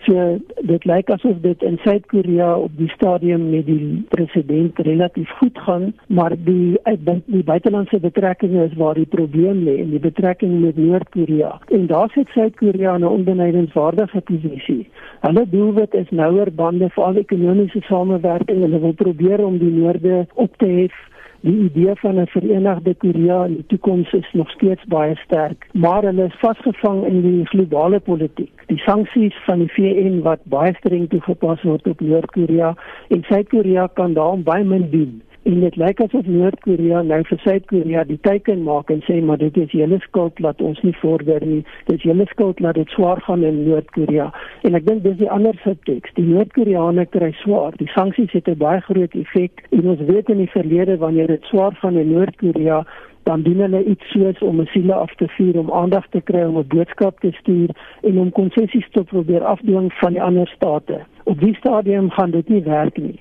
So 0.07 0.39
dit 0.65 0.85
lyk 0.89 1.11
asof 1.13 1.41
dit 1.45 1.63
in 1.63 1.77
Suid-Korea 1.85 2.55
op 2.57 2.73
die 2.79 2.89
stadium 2.89 3.51
met 3.51 3.67
die 3.67 4.05
president 4.09 4.79
relatief 4.79 5.29
goed 5.41 5.59
gaan, 5.67 5.93
maar 6.09 6.33
die 6.45 6.79
die 7.27 7.43
buitelandse 7.45 8.01
betrekkinge 8.01 8.65
is 8.65 8.77
waar 8.81 8.95
die 8.97 9.07
probleem 9.07 9.61
lê 9.67 9.77
in 9.83 9.91
die 9.91 10.01
betrekking 10.01 10.61
met 10.61 10.77
Noord-Korea. 10.77 11.53
En 11.69 11.87
daar 11.87 12.09
sit 12.15 12.33
Suid-Korea 12.33 12.95
in 12.95 13.05
'n 13.05 13.13
onbenadigingswaardige 13.13 14.21
posisie. 14.21 14.89
Hulle 15.21 15.45
doelwit 15.51 15.95
is 15.95 16.11
nouer 16.11 16.53
bande 16.55 16.89
vir 16.89 17.05
al 17.05 17.17
ekonomiese 17.17 17.81
samewerking 17.81 18.63
en 18.63 18.71
hulle 18.71 18.81
wil 18.81 18.93
probeer 18.93 19.45
om 19.45 19.59
die 19.59 19.73
noorde 19.73 20.27
op 20.35 20.57
te 20.57 20.67
hef 20.67 21.10
Die 21.43 21.59
idee 21.59 21.95
van 21.95 22.21
'n 22.21 22.27
verenigde 22.27 22.95
Korea 22.95 23.45
in 23.45 23.55
die 23.55 23.67
toekoms 23.67 24.13
is 24.13 24.33
nog 24.33 24.51
steeds 24.51 24.85
baie 24.85 25.17
sterk, 25.17 25.67
maar 25.73 26.03
hulle 26.03 26.25
is 26.25 26.39
vasgevang 26.39 27.07
in 27.07 27.21
die 27.23 27.47
globale 27.47 28.01
politiek. 28.01 28.53
Die 28.67 28.79
sanksies 28.79 29.37
van 29.45 29.59
die 29.59 29.73
VN 29.73 30.21
wat 30.23 30.41
baie 30.45 30.75
streng 30.75 31.09
toegepas 31.09 31.63
word 31.63 31.87
op 31.87 32.01
Noord-Korea 32.01 32.75
en 33.09 33.23
Suid-Korea 33.23 33.87
kan 33.87 34.13
daarom 34.13 34.43
baie 34.43 34.65
min 34.65 34.91
doen. 34.91 35.23
En 35.43 35.61
dit 35.61 35.77
lyk 35.77 36.01
asof 36.05 36.27
Noord-Korea 36.29 37.01
nou 37.09 37.19
vir 37.25 37.39
Suid-Korea 37.41 38.03
die 38.05 38.19
teiken 38.27 38.61
maak 38.67 38.91
en 38.93 38.99
sê 39.07 39.15
maar 39.25 39.39
dit 39.41 39.57
is 39.63 39.71
julle 39.73 39.97
skuld 40.03 40.37
dat 40.45 40.61
ons 40.61 40.81
nie 40.85 40.93
vorder 41.01 41.41
nie. 41.47 41.63
Dit 41.87 41.95
is 41.97 42.05
julle 42.11 42.27
skuld 42.29 42.61
dat 42.61 42.77
dit 42.77 42.93
swaar 42.93 43.23
gaan 43.25 43.47
in 43.49 43.63
Noord-Korea. 43.65 44.27
En 44.69 44.77
ek 44.77 44.85
dink 44.87 45.01
dis 45.07 45.17
die 45.23 45.31
ander 45.33 45.57
subtekst. 45.65 46.13
Die 46.21 46.27
Noord-Koreane 46.29 47.07
kry 47.17 47.31
swaar. 47.41 47.73
Die 47.81 47.89
sanksies 47.95 48.35
het 48.37 48.51
'n 48.53 48.59
baie 48.61 48.81
groot 48.81 49.17
effek. 49.17 49.65
En 49.71 49.89
ons 49.95 50.03
weet 50.13 50.29
in 50.29 50.45
die 50.45 50.51
verlede 50.57 50.99
wanneer 50.99 51.27
dit 51.27 51.49
swaar 51.49 51.73
gaan 51.73 51.97
in 51.97 52.13
Noord-Korea 52.13 52.85
dan 53.23 53.43
doen 53.43 53.61
hulle 53.61 53.85
iets 53.85 54.11
soos 54.11 54.39
om 54.43 54.57
mesiele 54.57 54.95
af 54.95 55.15
te 55.15 55.29
vuur 55.29 55.59
om 55.59 55.73
aandag 55.73 56.07
te 56.09 56.21
kry 56.21 56.43
om 56.43 56.59
'n 56.59 56.69
boodskap 56.69 57.21
te 57.21 57.33
stuur 57.33 57.71
en 58.03 58.19
om 58.19 58.31
konsessies 58.33 58.91
te 58.91 59.05
probeer 59.05 59.45
afdwing 59.45 59.93
van 59.93 60.13
die 60.13 60.23
ander 60.23 60.49
state. 60.49 61.01
Op 61.25 61.41
die 61.41 61.55
stadium 61.55 62.11
gaan 62.11 62.31
dit 62.31 62.49
nie 62.49 62.63
werk 62.63 62.97
nie. 62.97 63.21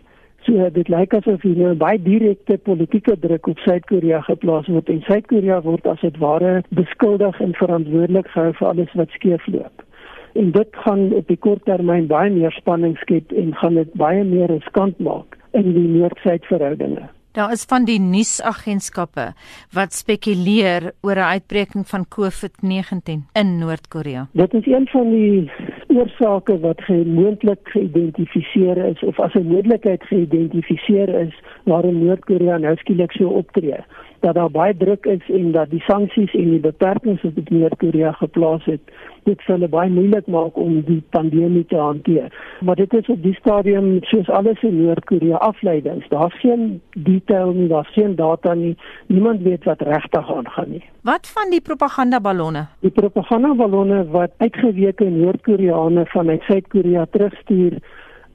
So 0.50 0.70
dit 0.74 0.88
lyk 0.90 1.12
asof 1.14 1.44
hier 1.46 1.58
'n 1.58 1.62
nou 1.62 1.76
baie 1.78 2.00
direkte 2.02 2.58
politieke 2.58 3.14
druk 3.22 3.48
op 3.48 3.60
Suid-Korea 3.60 4.22
geplaas 4.22 4.68
word 4.68 4.90
en 4.90 5.02
Suid-Korea 5.06 5.62
word 5.62 5.86
as 5.88 6.02
dit 6.02 6.18
ware 6.18 6.64
beskuldig 6.70 7.40
en 7.40 7.54
verantwoordelik 7.54 8.28
gehou 8.28 8.54
vir 8.54 8.68
alles 8.68 8.94
wat 8.94 9.10
skeefloop. 9.10 9.86
En 10.34 10.52
dit 10.52 10.70
gaan 10.72 11.14
op 11.14 11.28
die 11.28 11.38
kort 11.38 11.66
termyn 11.66 12.08
baie 12.08 12.32
meer 12.32 12.52
spanning 12.52 12.98
skep 12.98 13.32
en 13.32 13.54
gaan 13.62 13.76
dit 13.76 13.94
baie 13.94 14.24
meer 14.24 14.48
riskant 14.48 15.00
maak 15.00 15.38
in 15.54 15.74
die 15.74 15.88
Noord-Suid 15.88 16.46
verhoudinge. 16.46 17.10
Daar 17.32 17.52
is 17.52 17.66
van 17.70 17.86
die 17.86 18.00
nuusagentskappe 18.00 19.34
wat 19.72 19.94
spekuleer 19.94 20.92
oor 21.02 21.16
'n 21.16 21.32
uitbreking 21.36 21.88
van 21.88 22.06
COVID-19 22.10 23.30
in 23.34 23.58
Noord-Korea. 23.58 24.28
Dit 24.34 24.54
is 24.54 24.66
een 24.66 24.88
van 24.88 25.10
die 25.10 25.52
oorsake 25.90 26.60
wat 26.60 26.82
gemoontlik 26.82 27.60
geïdentifiseer 27.64 28.78
is 28.78 29.04
of 29.04 29.20
as 29.20 29.34
'n 29.34 29.48
moontlikheid 29.48 30.04
geïdentifiseer 30.04 31.10
is 31.10 31.34
waarom 31.64 32.06
Noord-Korea 32.06 32.58
nou 32.58 32.76
skielik 32.76 33.12
so 33.12 33.28
optree 33.28 33.82
dat 34.22 34.36
daar 34.36 34.52
baie 34.52 34.78
druk 34.78 35.06
is 35.06 35.30
en 35.30 35.52
dat 35.52 35.70
die 35.70 35.82
sanksies 35.82 36.34
en 36.34 36.50
die 36.50 36.60
beperkings 36.60 37.22
wat 37.22 37.38
op 37.38 37.50
Noord-Korea 37.50 38.12
geplaas 38.12 38.66
het, 38.66 38.82
dit 39.24 39.42
vir 39.46 39.56
hulle 39.56 39.70
baie 39.72 39.92
moeilik 39.94 40.28
maak 40.28 40.58
om 40.58 40.80
die 40.88 41.02
pandemie 41.16 41.66
te 41.70 41.78
hanteer. 41.78 42.34
Maar 42.66 42.76
dit 42.76 42.94
is 42.94 43.10
op 43.14 43.22
die 43.24 43.36
stadium 43.38 43.90
soos 44.12 44.30
alles 44.30 44.64
in 44.64 44.78
Noord-Korea 44.84 45.42
afleidings. 45.50 46.08
Daar's 46.10 46.40
geen 46.40 46.82
detail 46.94 47.54
nie, 47.58 47.68
daar's 47.68 47.94
geen 47.94 48.16
data 48.16 48.54
nie. 48.54 48.76
Niemand 49.08 49.42
weet 49.42 49.64
wat 49.64 49.82
regtig 49.82 50.34
aangaan 50.36 50.70
nie. 50.70 50.84
Wat 51.02 51.30
van 51.36 51.52
die 51.54 51.62
propagandaballonne? 51.62 52.66
Die 52.80 52.92
propagandaballonne 52.92 54.06
wat 54.12 54.32
uitgeweke 54.38 55.10
Noord-Koreane 55.10 56.06
vanuit 56.06 56.42
Suid-Korea 56.42 57.06
terugstuur 57.10 57.80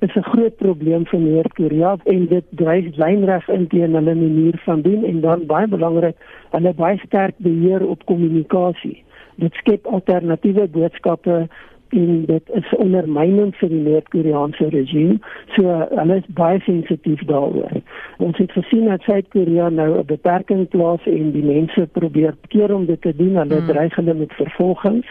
is 0.04 0.16
'n 0.16 0.30
groot 0.32 0.56
probleem 0.56 1.04
vir 1.10 1.20
Noord-Korea 1.20 1.96
en 2.04 2.26
dit 2.26 2.44
dryf 2.60 2.96
lynreg 2.96 3.48
in 3.48 3.66
teen 3.66 3.94
hulle 3.94 4.14
manier 4.14 4.56
van 4.64 4.82
doen 4.82 5.04
en 5.04 5.20
dan 5.20 5.46
baie 5.46 5.68
belangrik, 5.68 6.16
hulle 6.50 6.72
baie 6.74 6.98
sterk 7.06 7.34
beheer 7.36 7.86
op 7.86 8.04
kommunikasie. 8.04 9.02
Dit 9.36 9.54
skep 9.54 9.86
alternatiewe 9.86 10.68
boodskappe 10.68 11.48
en 11.94 12.24
dit 12.26 12.50
is 12.58 12.74
ondermynend 12.76 13.56
vir 13.60 13.70
die 13.72 13.82
Noord-Koreaanse 13.86 14.68
regime. 14.74 15.18
So 15.56 15.76
hulle 15.90 16.18
is 16.20 16.28
baie 16.40 16.60
sensitief 16.66 17.22
daaroor. 17.30 17.80
Ons 18.24 18.40
het 18.42 18.52
gesien 18.56 18.88
dat 18.90 19.06
Suid-Korea 19.06 19.68
nou 19.68 19.90
'n 19.98 20.06
beperking 20.06 20.68
plaas 20.68 21.06
en 21.06 21.30
die 21.32 21.44
mense 21.44 21.86
probeer 21.92 22.34
keer 22.48 22.74
om 22.74 22.86
dit 22.86 23.00
te 23.00 23.16
doen. 23.16 23.36
Hulle 23.36 23.60
hmm. 23.60 23.72
dreig 23.72 23.94
hulle 23.94 24.14
met 24.14 24.32
vervolgings. 24.32 25.06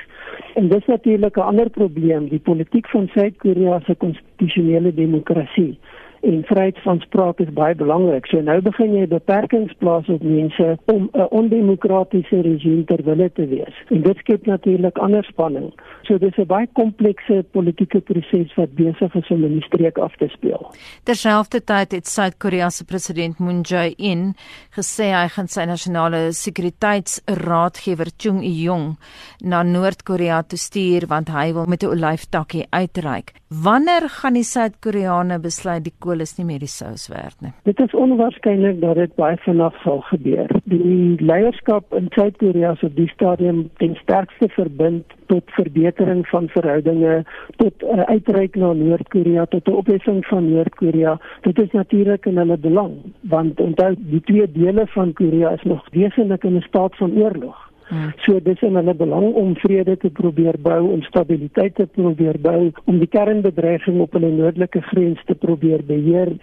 En 0.55 0.67
dis 0.69 0.85
natuurlik 0.85 1.37
'n 1.37 1.49
ander 1.51 1.69
probleem, 1.69 2.27
die 2.29 2.39
politiek 2.39 2.87
van 2.89 3.07
Suid-Korea 3.13 3.79
se 3.85 3.95
konstitusionele 3.95 4.93
demokrasie 4.93 5.77
en 6.23 6.43
vryheid 6.47 6.79
van 6.83 6.99
spraak 6.99 7.39
is 7.43 7.51
baie 7.53 7.75
belangrik. 7.75 8.27
So 8.31 8.41
nou 8.41 8.59
begin 8.63 8.95
jy 8.95 9.07
beperkings 9.11 9.73
plaas 9.81 10.07
op 10.13 10.23
mense 10.23 10.77
om 10.93 11.09
'n 11.13 11.27
ondemokratiese 11.39 12.41
regime 12.41 12.83
ter 12.85 13.03
wille 13.03 13.31
te 13.31 13.47
wees. 13.47 13.75
En 13.89 14.01
dit 14.01 14.17
skep 14.17 14.45
natuurlik 14.45 14.97
ander 14.97 15.23
spanning. 15.23 15.73
So 16.01 16.17
dis 16.17 16.37
'n 16.37 16.45
baie 16.45 16.67
komplekse 16.73 17.45
politieke 17.51 17.99
proses 17.99 18.55
wat 18.55 18.75
besig 18.75 19.15
is 19.15 19.29
om 19.29 19.43
in 19.43 19.53
die 19.59 19.67
streek 19.67 19.97
af 19.97 20.15
te 20.15 20.27
speel. 20.27 20.71
Terselfdertyd 21.03 21.91
het 21.91 22.07
Suid-Korea 22.07 22.69
se 22.69 22.85
president 22.85 23.39
Moon 23.39 23.61
Jae-in 23.61 24.33
gesê 24.75 25.11
hy 25.11 25.27
gaan 25.27 25.47
sy 25.47 25.65
nasionale 25.65 26.31
sekuriteitsraadgewer 26.31 28.07
Chung 28.17 28.43
Il-jung 28.43 28.97
na 29.39 29.63
Noord-Korea 29.63 30.41
toe 30.43 30.57
stuur 30.57 31.07
want 31.07 31.29
hy 31.29 31.53
wil 31.53 31.65
met 31.65 31.83
'n 31.83 31.87
olyftakkie 31.87 32.65
uitreik. 32.69 33.42
Wanneer 33.61 34.09
gaan 34.09 34.33
die 34.33 34.43
Suid-Koreane 34.43 35.35
besluit 35.39 35.83
die 35.85 35.93
kool 36.01 36.23
is 36.23 36.31
nie 36.37 36.45
meer 36.47 36.61
die 36.63 36.69
sous 36.71 37.03
werd 37.11 37.35
nie. 37.43 37.51
Dit 37.67 37.81
is 37.83 37.91
onwaarskynlik 37.93 38.79
dat 38.81 38.95
dit 38.97 39.11
baie 39.19 39.35
vinnig 39.43 39.75
sal 39.83 39.99
gebeur. 40.07 40.49
Die 40.71 41.19
leierskap 41.21 41.93
in 41.93 42.07
Suid-Korea 42.15 42.71
sou 42.79 42.89
die 42.95 43.09
stadium 43.11 43.59
ten 43.83 43.93
sterkste 43.99 44.49
verbind 44.55 45.13
tot 45.29 45.53
verbetering 45.57 46.23
van 46.31 46.47
verhoudinge, 46.55 47.19
tot 47.61 47.83
uh, 47.83 48.07
uitreik 48.09 48.57
na 48.57 48.71
Noord-Korea, 48.79 49.45
tot 49.51 49.67
'n 49.67 49.77
opheffing 49.83 50.23
van 50.31 50.49
Noord-Korea. 50.49 51.19
Dit 51.45 51.61
is 51.61 51.71
natuurlik 51.77 52.25
in 52.25 52.41
hulle 52.41 52.57
belang, 52.57 52.95
want 53.21 53.59
onthou 53.59 53.93
die 53.97 54.21
twee 54.21 54.49
dele 54.51 54.87
van 54.95 55.13
Korea 55.13 55.53
is 55.53 55.63
nog 55.63 55.85
wesentlik 55.91 56.43
in 56.43 56.57
'n 56.57 56.65
staat 56.71 56.97
van 56.97 57.13
oorlog. 57.21 57.72
Hmm. 57.93 58.09
So 58.25 58.39
dis 58.41 58.61
in 58.65 58.73
hulle 58.79 58.95
belang 58.97 59.35
om 59.37 59.51
vrede 59.61 59.93
te 60.01 60.09
probeer 60.09 60.57
bou, 60.65 60.79
om 60.95 61.01
stabiliteit 61.05 61.75
te 61.77 61.85
probeer 61.85 62.39
bou, 62.41 62.71
om 62.89 62.97
die 62.97 63.09
kernbedreiging 63.13 63.99
op 64.01 64.17
hulle 64.17 64.31
noordelike 64.33 64.81
grens 64.89 65.21
te 65.29 65.35
probeer 65.37 65.83
beheer 65.85 66.33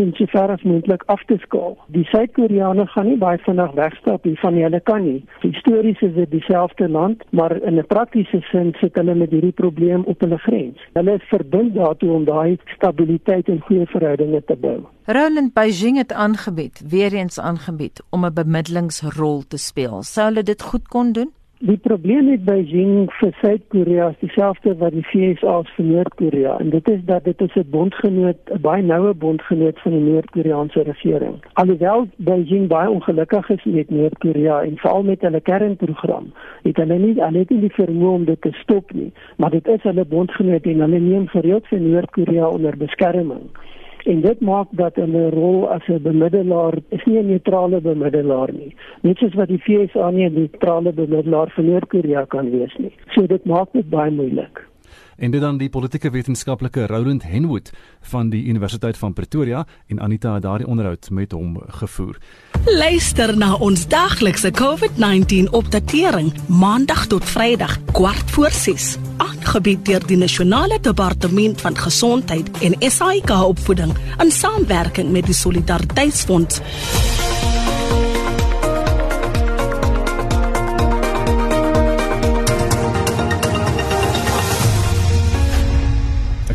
en 0.00 0.12
so 0.16 0.26
ver 0.32 0.50
as 0.50 0.62
moontlik 0.62 1.02
af 1.06 1.22
te 1.26 1.36
skaal. 1.44 1.76
Die 1.94 2.04
Suid-Koreane 2.10 2.86
gaan 2.86 3.08
nie 3.10 3.18
baie 3.20 3.38
vinnig 3.44 3.72
wegstap 3.78 4.24
nie 4.24 4.36
van 4.42 4.58
hulle 4.58 4.80
kan 4.90 5.04
nie. 5.04 5.24
Histories 5.44 6.00
is 6.06 6.14
dit 6.14 6.30
dieselfde 6.30 6.88
land, 6.88 7.24
maar 7.30 7.56
in 7.62 7.78
'n 7.78 7.86
praktiese 7.86 8.40
sin 8.50 8.74
sit 8.80 8.96
hulle 8.96 9.14
met 9.14 9.30
hierdie 9.30 9.56
probleem 9.62 10.02
op 10.04 10.20
hulle 10.20 10.38
grens. 10.38 10.78
Hulle 10.92 11.14
is 11.14 11.28
verbind 11.28 11.74
daartoe 11.74 12.12
om 12.12 12.24
daai 12.24 12.58
stabiliteit 12.76 13.48
en 13.48 13.60
goeie 13.60 13.86
verhoudinge 13.86 14.42
te 14.44 14.56
bou. 14.56 14.78
Roland 15.04 15.52
Beijing 15.54 15.96
het 15.96 16.12
aangebied, 16.12 16.82
weer 16.88 17.12
eens 17.12 17.40
aangebied 17.40 18.02
om 18.10 18.24
'n 18.24 18.34
bemiddelingsrol 18.34 19.42
te 19.48 19.58
speel. 19.58 20.02
Sou 20.02 20.26
hulle 20.26 20.42
dit 20.42 20.62
goed 20.62 20.88
kon 20.88 21.12
doen? 21.12 21.30
Die 21.62 21.76
probleem 21.76 22.24
met 22.24 22.44
Beijing 22.44 23.10
vir 23.18 23.34
Suid-Korea 23.42 24.06
is 24.08 24.20
dieselfde 24.22 24.72
wat 24.80 24.94
die 24.96 25.02
VSA 25.04 25.58
vir 25.74 25.84
Noord-Korea. 25.84 26.54
En 26.58 26.70
dit 26.72 26.88
is 26.88 27.02
dat 27.04 27.24
dit 27.24 27.40
is 27.40 27.54
'n 27.54 27.66
bondgenoot, 27.70 28.38
'n 28.54 28.60
baie 28.60 28.82
noue 28.82 29.12
bondgenoot 29.14 29.80
van 29.80 29.92
die 29.92 30.00
Noord-Koreaanse 30.00 30.82
regering. 30.82 31.34
Alhoewel 31.52 32.06
Beijing 32.16 32.68
baie 32.68 32.90
ongelukkig 32.90 33.50
is 33.50 33.64
met 33.64 33.90
Noord-Korea 33.90 34.62
en 34.62 34.76
veral 34.76 35.02
met 35.02 35.20
hulle 35.20 35.40
kernprogram, 35.40 36.32
het 36.62 36.76
hulle 36.76 36.98
nie 36.98 37.14
hulle 37.22 37.38
het 37.38 37.50
nie 37.50 37.60
die 37.60 37.74
vermoë 37.82 38.14
om 38.14 38.24
dit 38.24 38.40
te 38.40 38.52
stop 38.52 38.92
nie, 38.92 39.12
maar 39.36 39.50
dit 39.50 39.68
is 39.68 39.82
hulle 39.82 40.04
bondgenoot 40.04 40.64
en 40.64 40.80
hulle 40.80 40.98
neem 40.98 41.28
gereeld 41.28 41.66
vir 41.66 41.80
Noord-Korea 41.80 42.48
onder 42.48 42.76
beskerming 42.76 43.50
en 44.10 44.20
dit 44.20 44.40
maak 44.40 44.68
dat 44.70 44.96
'n 44.96 45.30
rol 45.30 45.68
as 45.68 45.84
'n 45.88 46.02
bemiddelaar 46.02 46.74
is 46.96 47.04
nie 47.04 47.18
'n 47.18 47.26
neutrale 47.26 47.80
bemiddelaar 47.80 48.52
nie. 48.52 48.74
Net 49.02 49.16
soos 49.18 49.34
wat 49.34 49.48
die 49.48 49.62
VSA 49.66 50.10
nie 50.10 50.26
'n 50.28 50.34
neutrale 50.34 50.92
bemiddelaar 50.92 51.50
vir 51.54 51.64
Noord-Korea 51.64 52.24
kan 52.24 52.50
wees 52.50 52.74
nie. 52.78 52.94
So 53.14 53.26
dit 53.26 53.44
maak 53.44 53.68
dit 53.72 53.88
baie 53.90 54.10
moeilik 54.10 54.69
en 55.16 55.30
dit 55.30 55.40
dan 55.40 55.58
die 55.58 55.68
politieke 55.68 56.10
wetenskaplike 56.10 56.86
Roland 56.86 57.22
Henwood 57.22 57.70
van 58.00 58.30
die 58.30 58.44
Universiteit 58.44 58.96
van 58.96 59.12
Pretoria 59.12 59.66
en 59.86 60.00
Anita 60.00 60.34
het 60.34 60.42
daardie 60.42 60.66
onderhoud 60.66 61.10
met 61.10 61.32
hom 61.32 61.58
gevoer. 61.80 62.18
Luister 62.64 63.36
na 63.36 63.54
ons 63.54 63.86
daglikse 63.88 64.50
COVID-19 64.50 65.50
opdatering 65.50 66.32
maandag 66.46 67.06
tot 67.06 67.24
Vrydag 67.24 67.78
kwart 67.92 68.30
voor 68.30 68.50
6 68.50 68.96
aangebied 69.16 69.84
deur 69.84 70.06
die 70.06 70.16
Nasionale 70.16 70.78
Departement 70.80 71.60
van 71.60 71.76
Gesondheid 71.76 72.50
en 72.60 72.90
SAIK 72.90 73.30
opvoeding 73.30 73.96
in 74.18 74.30
samewerking 74.30 75.10
met 75.10 75.26
die 75.26 75.34
Solidariteitsfonds. 75.34 76.60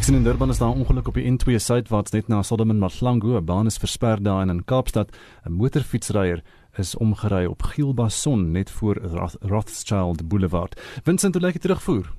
Sien 0.06 0.16
in 0.16 0.24
Durban 0.24 0.50
is 0.50 0.58
daar 0.58 0.70
'n 0.70 0.80
ongeluk 0.80 1.08
op 1.08 1.14
die 1.14 1.32
N2 1.32 1.58
suidwaarts 1.58 2.12
net 2.12 2.28
na 2.28 2.44
Solomon 2.44 2.78
Mahlangu. 2.78 3.38
'n 3.38 3.46
Baan 3.46 3.66
is 3.66 3.78
versper 3.78 4.24
daar 4.24 4.48
in 4.48 4.66
Kaapstad. 4.66 5.10
'n 5.46 5.52
Motorfietsryer 5.52 6.44
is 6.78 6.96
omgery 6.96 7.46
op 7.46 7.62
Gielbason 7.64 8.52
net 8.52 8.70
voor 8.72 8.96
Roth 8.98 9.36
Rothschild 9.40 10.28
Boulevard. 10.28 10.82
Vincent, 11.04 11.34
hoe 11.34 11.44
lyk 11.44 11.54
dit 11.54 11.62
terugvoer? 11.62 12.12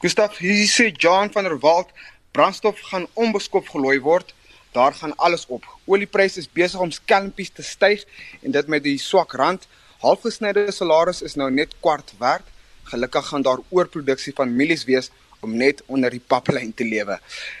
Gustaf, 0.00 0.36
hier 0.38 0.68
sê 0.68 0.92
John 0.92 1.30
van 1.32 1.42
der 1.42 1.58
Walt, 1.58 1.88
brandstof 2.30 2.80
gaan 2.80 3.06
onbeskop 3.12 3.68
gelooi 3.68 4.00
word. 4.00 4.34
Daar 4.72 4.94
gaan 4.94 5.16
alles 5.16 5.46
op. 5.46 5.64
Oliepryse 5.84 6.38
is 6.38 6.52
besig 6.52 6.80
om 6.80 6.90
skelmpies 6.90 7.50
te 7.50 7.62
styg 7.62 8.04
en 8.42 8.50
dit 8.50 8.66
met 8.66 8.82
die 8.82 8.98
swak 8.98 9.32
rand. 9.32 9.68
Halfgesnyde 9.98 10.72
salarisse 10.72 11.24
is 11.24 11.34
nou 11.34 11.50
net 11.50 11.74
kwart 11.80 12.12
werd. 12.18 12.44
Gelukkig 12.82 13.26
gaan 13.26 13.42
daar 13.42 13.58
oorproduksie 13.68 14.32
van 14.34 14.56
mielies 14.56 14.84
wees 14.84 15.10
om 15.40 15.56
net 15.56 15.82
onder 15.86 16.10
die 16.10 16.22
paplyn 16.22 16.72
te 16.74 16.84
lewe. 16.84 17.18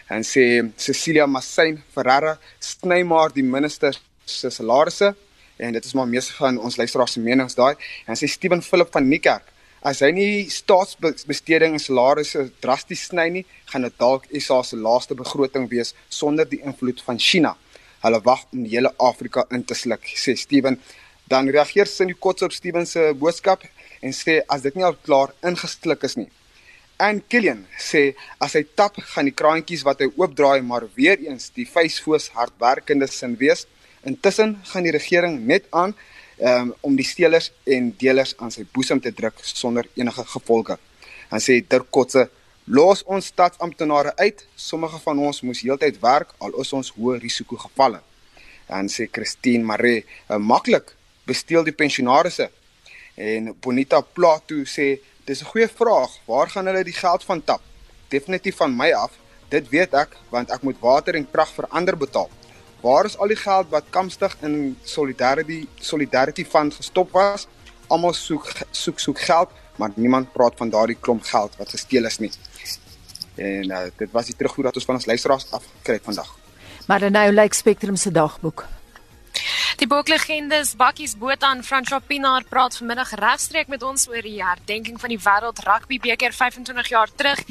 En 0.08 0.24
sê 0.24 0.46
Cecilia 0.76 1.26
Massain 1.26 1.82
Ferreira 1.94 2.36
sny 2.60 3.02
maar 3.02 3.34
die 3.34 3.44
minister 3.44 3.98
se 4.24 4.50
salarisse 4.50 5.14
en 5.56 5.72
dit 5.72 5.84
is 5.84 5.94
maar 5.96 6.08
meeste 6.08 6.34
van 6.36 6.58
ons 6.58 6.76
luisteraars 6.76 7.16
se 7.16 7.20
menings 7.20 7.54
daai. 7.56 7.74
En 8.06 8.16
sê 8.16 8.28
Steven 8.28 8.62
Philip 8.62 8.92
van 8.92 9.08
Niekerk 9.08 9.52
As 9.86 10.00
hy 10.02 10.08
nie 10.10 10.48
staatsbesteding 10.50 11.76
en 11.76 11.82
salarisse 11.82 12.40
drasties 12.64 13.04
sny 13.06 13.26
nie, 13.30 13.42
gaan 13.70 13.84
dit 13.86 13.94
dalk 14.00 14.24
SA 14.42 14.62
se 14.66 14.78
laaste 14.80 15.14
begroting 15.14 15.68
wees 15.70 15.92
sonder 16.10 16.48
die 16.48 16.58
invloed 16.66 17.02
van 17.06 17.20
China. 17.22 17.52
Hulle 18.02 18.18
wag 18.26 18.42
om 18.50 18.64
die 18.64 18.72
hele 18.72 18.90
Afrika 18.98 19.44
in 19.54 19.62
te 19.62 19.76
sluk, 19.78 20.08
sê 20.18 20.34
Steven. 20.34 20.80
Dan 21.30 21.50
reageer 21.54 21.86
Cindy 21.86 22.16
Kotse 22.18 22.48
op 22.48 22.56
Steven 22.56 22.86
se 22.86 23.12
boodskap 23.20 23.62
en 24.02 24.14
sê 24.14 24.40
as 24.50 24.66
dit 24.66 24.74
nie 24.74 24.86
al 24.86 24.98
klaar 25.06 25.34
ingesluk 25.46 26.02
is 26.08 26.18
nie, 26.18 26.28
En 26.96 27.18
Killian 27.28 27.66
sê 27.76 28.14
as 28.40 28.54
hy 28.56 28.62
tap 28.78 28.96
gaan 29.12 29.28
die 29.28 29.34
kraantjies 29.36 29.82
wat 29.84 30.00
hy 30.00 30.08
oopdraai 30.16 30.62
maar 30.64 30.86
weer 30.96 31.20
eens 31.20 31.50
die 31.52 31.66
vuisfoos 31.68 32.30
hardwerkende 32.32 33.08
sin 33.12 33.34
wees. 33.36 33.66
Intussen 34.08 34.54
gaan 34.70 34.86
die 34.86 34.94
regering 34.94 35.42
net 35.44 35.66
aan 35.76 35.92
um, 36.40 36.72
om 36.80 36.96
die 36.96 37.04
steelers 37.04 37.50
en 37.68 37.90
deelers 38.00 38.32
aan 38.40 38.54
sy 38.54 38.64
boesem 38.72 39.02
te 39.04 39.12
druk 39.12 39.42
sonder 39.44 39.88
enige 39.98 40.24
gevolge. 40.30 40.78
Dan 41.28 41.42
sê 41.44 41.58
Dirkotse 41.60 42.30
los 42.64 43.02
ons 43.04 43.28
stadsamptenare 43.28 44.14
uit. 44.16 44.46
Sommige 44.56 45.00
van 45.04 45.20
ons 45.20 45.42
moes 45.44 45.60
heeltyd 45.66 46.00
werk 46.00 46.32
al 46.40 46.56
is 46.62 46.72
ons 46.72 46.94
hoë 46.96 47.18
risiko 47.20 47.60
gevalle. 47.60 48.00
Dan 48.70 48.88
sê 48.88 49.04
Christine 49.12 49.68
Maree, 49.68 50.06
maklik 50.40 50.94
besteel 51.28 51.66
die 51.66 51.76
pensionaarsse. 51.76 52.48
En 53.20 53.52
Bonita 53.60 54.00
Plato 54.00 54.64
sê 54.64 54.94
Dis 55.26 55.42
'n 55.42 55.50
goeie 55.50 55.68
vraag. 55.68 56.10
Waar 56.24 56.48
gaan 56.50 56.66
hulle 56.66 56.84
die 56.84 56.92
geld 56.92 57.24
van 57.24 57.44
tap? 57.44 57.60
Definitief 58.08 58.56
van 58.56 58.76
my 58.76 58.92
af. 58.92 59.12
Dit 59.48 59.68
weet 59.68 59.92
ek 59.94 60.16
want 60.28 60.50
ek 60.50 60.62
moet 60.62 60.78
water 60.80 61.14
en 61.14 61.30
krag 61.30 61.50
vir 61.54 61.66
ander 61.68 61.96
betaal. 61.96 62.30
Waar 62.80 63.04
is 63.04 63.18
al 63.18 63.26
die 63.26 63.36
geld 63.36 63.68
wat 63.68 63.84
Kamstig 63.90 64.36
in 64.40 64.78
Solidarity 64.82 65.66
Solidarity 65.80 66.44
Fund 66.44 66.74
gestop 66.74 67.10
was? 67.10 67.46
Almal 67.86 68.12
soek 68.12 68.52
soek 68.70 68.98
soek 68.98 69.20
geld, 69.20 69.50
maar 69.76 69.90
niemand 69.94 70.32
praat 70.32 70.54
van 70.56 70.70
daardie 70.70 70.98
klomp 71.00 71.22
geld 71.22 71.56
wat 71.56 71.68
gesteel 71.68 72.04
is 72.04 72.18
nie. 72.18 72.30
En 73.34 73.70
uh, 73.70 73.78
dit 73.96 74.10
was 74.10 74.26
die 74.26 74.36
terugvoer 74.36 74.64
wat 74.64 74.74
ons 74.74 74.84
van 74.84 74.94
ons 74.94 75.06
luisteraars 75.06 75.50
afgekry 75.50 75.94
het 75.94 76.04
vandag. 76.04 76.38
Maar 76.86 77.10
nou 77.10 77.32
lyk 77.32 77.52
Spectrum 77.54 77.96
se 77.96 78.10
dagboek. 78.10 78.64
Die 79.76 79.84
boeklegendes 79.84 80.70
Bakkies 80.80 81.12
Botha 81.20 81.50
en 81.52 81.60
François 81.60 82.00
Pinaar 82.00 82.46
praat 82.48 82.78
vanmiddag 82.78 83.10
regstreek 83.20 83.68
met 83.68 83.82
ons 83.84 84.06
oor 84.08 84.24
die 84.24 84.38
herdenking 84.40 84.96
van 85.00 85.10
die 85.12 85.18
Wêreld 85.20 85.58
Rugby 85.66 85.98
beker 86.00 86.32
25 86.32 86.86
jaar 86.88 87.10
terug. 87.12 87.42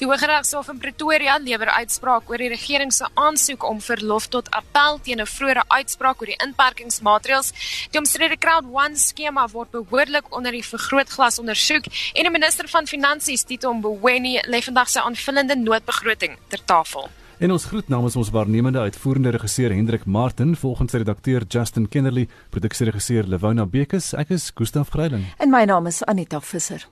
Die 0.00 0.06
Hooggeregshof 0.08 0.70
in 0.72 0.78
Pretoria 0.80 1.34
lewer 1.36 1.68
uitspraak 1.76 2.30
oor 2.32 2.40
die 2.40 2.48
regering 2.48 2.92
se 2.96 3.04
aansoek 3.20 3.66
om 3.68 3.82
verlof 3.84 4.30
tot 4.32 4.48
appel 4.56 4.96
teen 5.04 5.20
'n 5.20 5.28
vroeëre 5.28 5.64
uitspraak 5.68 6.22
oor 6.22 6.32
die 6.32 6.40
inperkingsmaatreëls. 6.46 7.52
Die 7.92 8.00
omstrede 8.00 8.38
Crowd 8.38 8.64
One 8.64 8.96
skema 8.96 9.44
word 9.52 9.70
behoorlik 9.70 10.32
onder 10.32 10.52
die 10.52 10.64
vergrootglas 10.64 11.38
ondersoek 11.38 11.84
en 12.14 12.22
die 12.22 12.30
minister 12.38 12.68
van 12.68 12.86
Finansies 12.86 13.44
Tito 13.44 13.74
Mboweni 13.74 14.40
lê 14.48 14.62
vandag 14.62 14.88
sy 14.88 15.00
aanvullende 15.00 15.56
noodbegroting 15.56 16.38
ter 16.48 16.64
tafel. 16.64 17.10
En 17.44 17.52
ons 17.52 17.64
groet 17.64 17.88
namens 17.92 18.14
ons 18.16 18.30
waarnemende 18.32 18.78
uitvoerende 18.78 19.28
regisseur 19.34 19.72
Hendrik 19.72 20.06
Martin, 20.06 20.56
volgens 20.56 20.92
redakteur 20.92 21.44
Justin 21.48 21.88
Kennerly, 21.88 22.24
produksieregisseur 22.50 23.28
Lewona 23.28 23.66
Bekes, 23.66 24.14
ek 24.16 24.32
is 24.32 24.48
Gustaf 24.56 24.94
Greiling. 24.96 25.26
En 25.36 25.52
my 25.52 25.66
naam 25.68 25.84
is 25.92 26.00
Anita 26.08 26.40
Visser. 26.40 26.88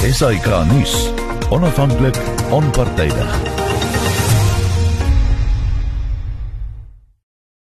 SAK 0.00 0.48
nuus. 0.72 0.96
Onafhanklik, 1.52 2.16
onpartydig. 2.48 3.51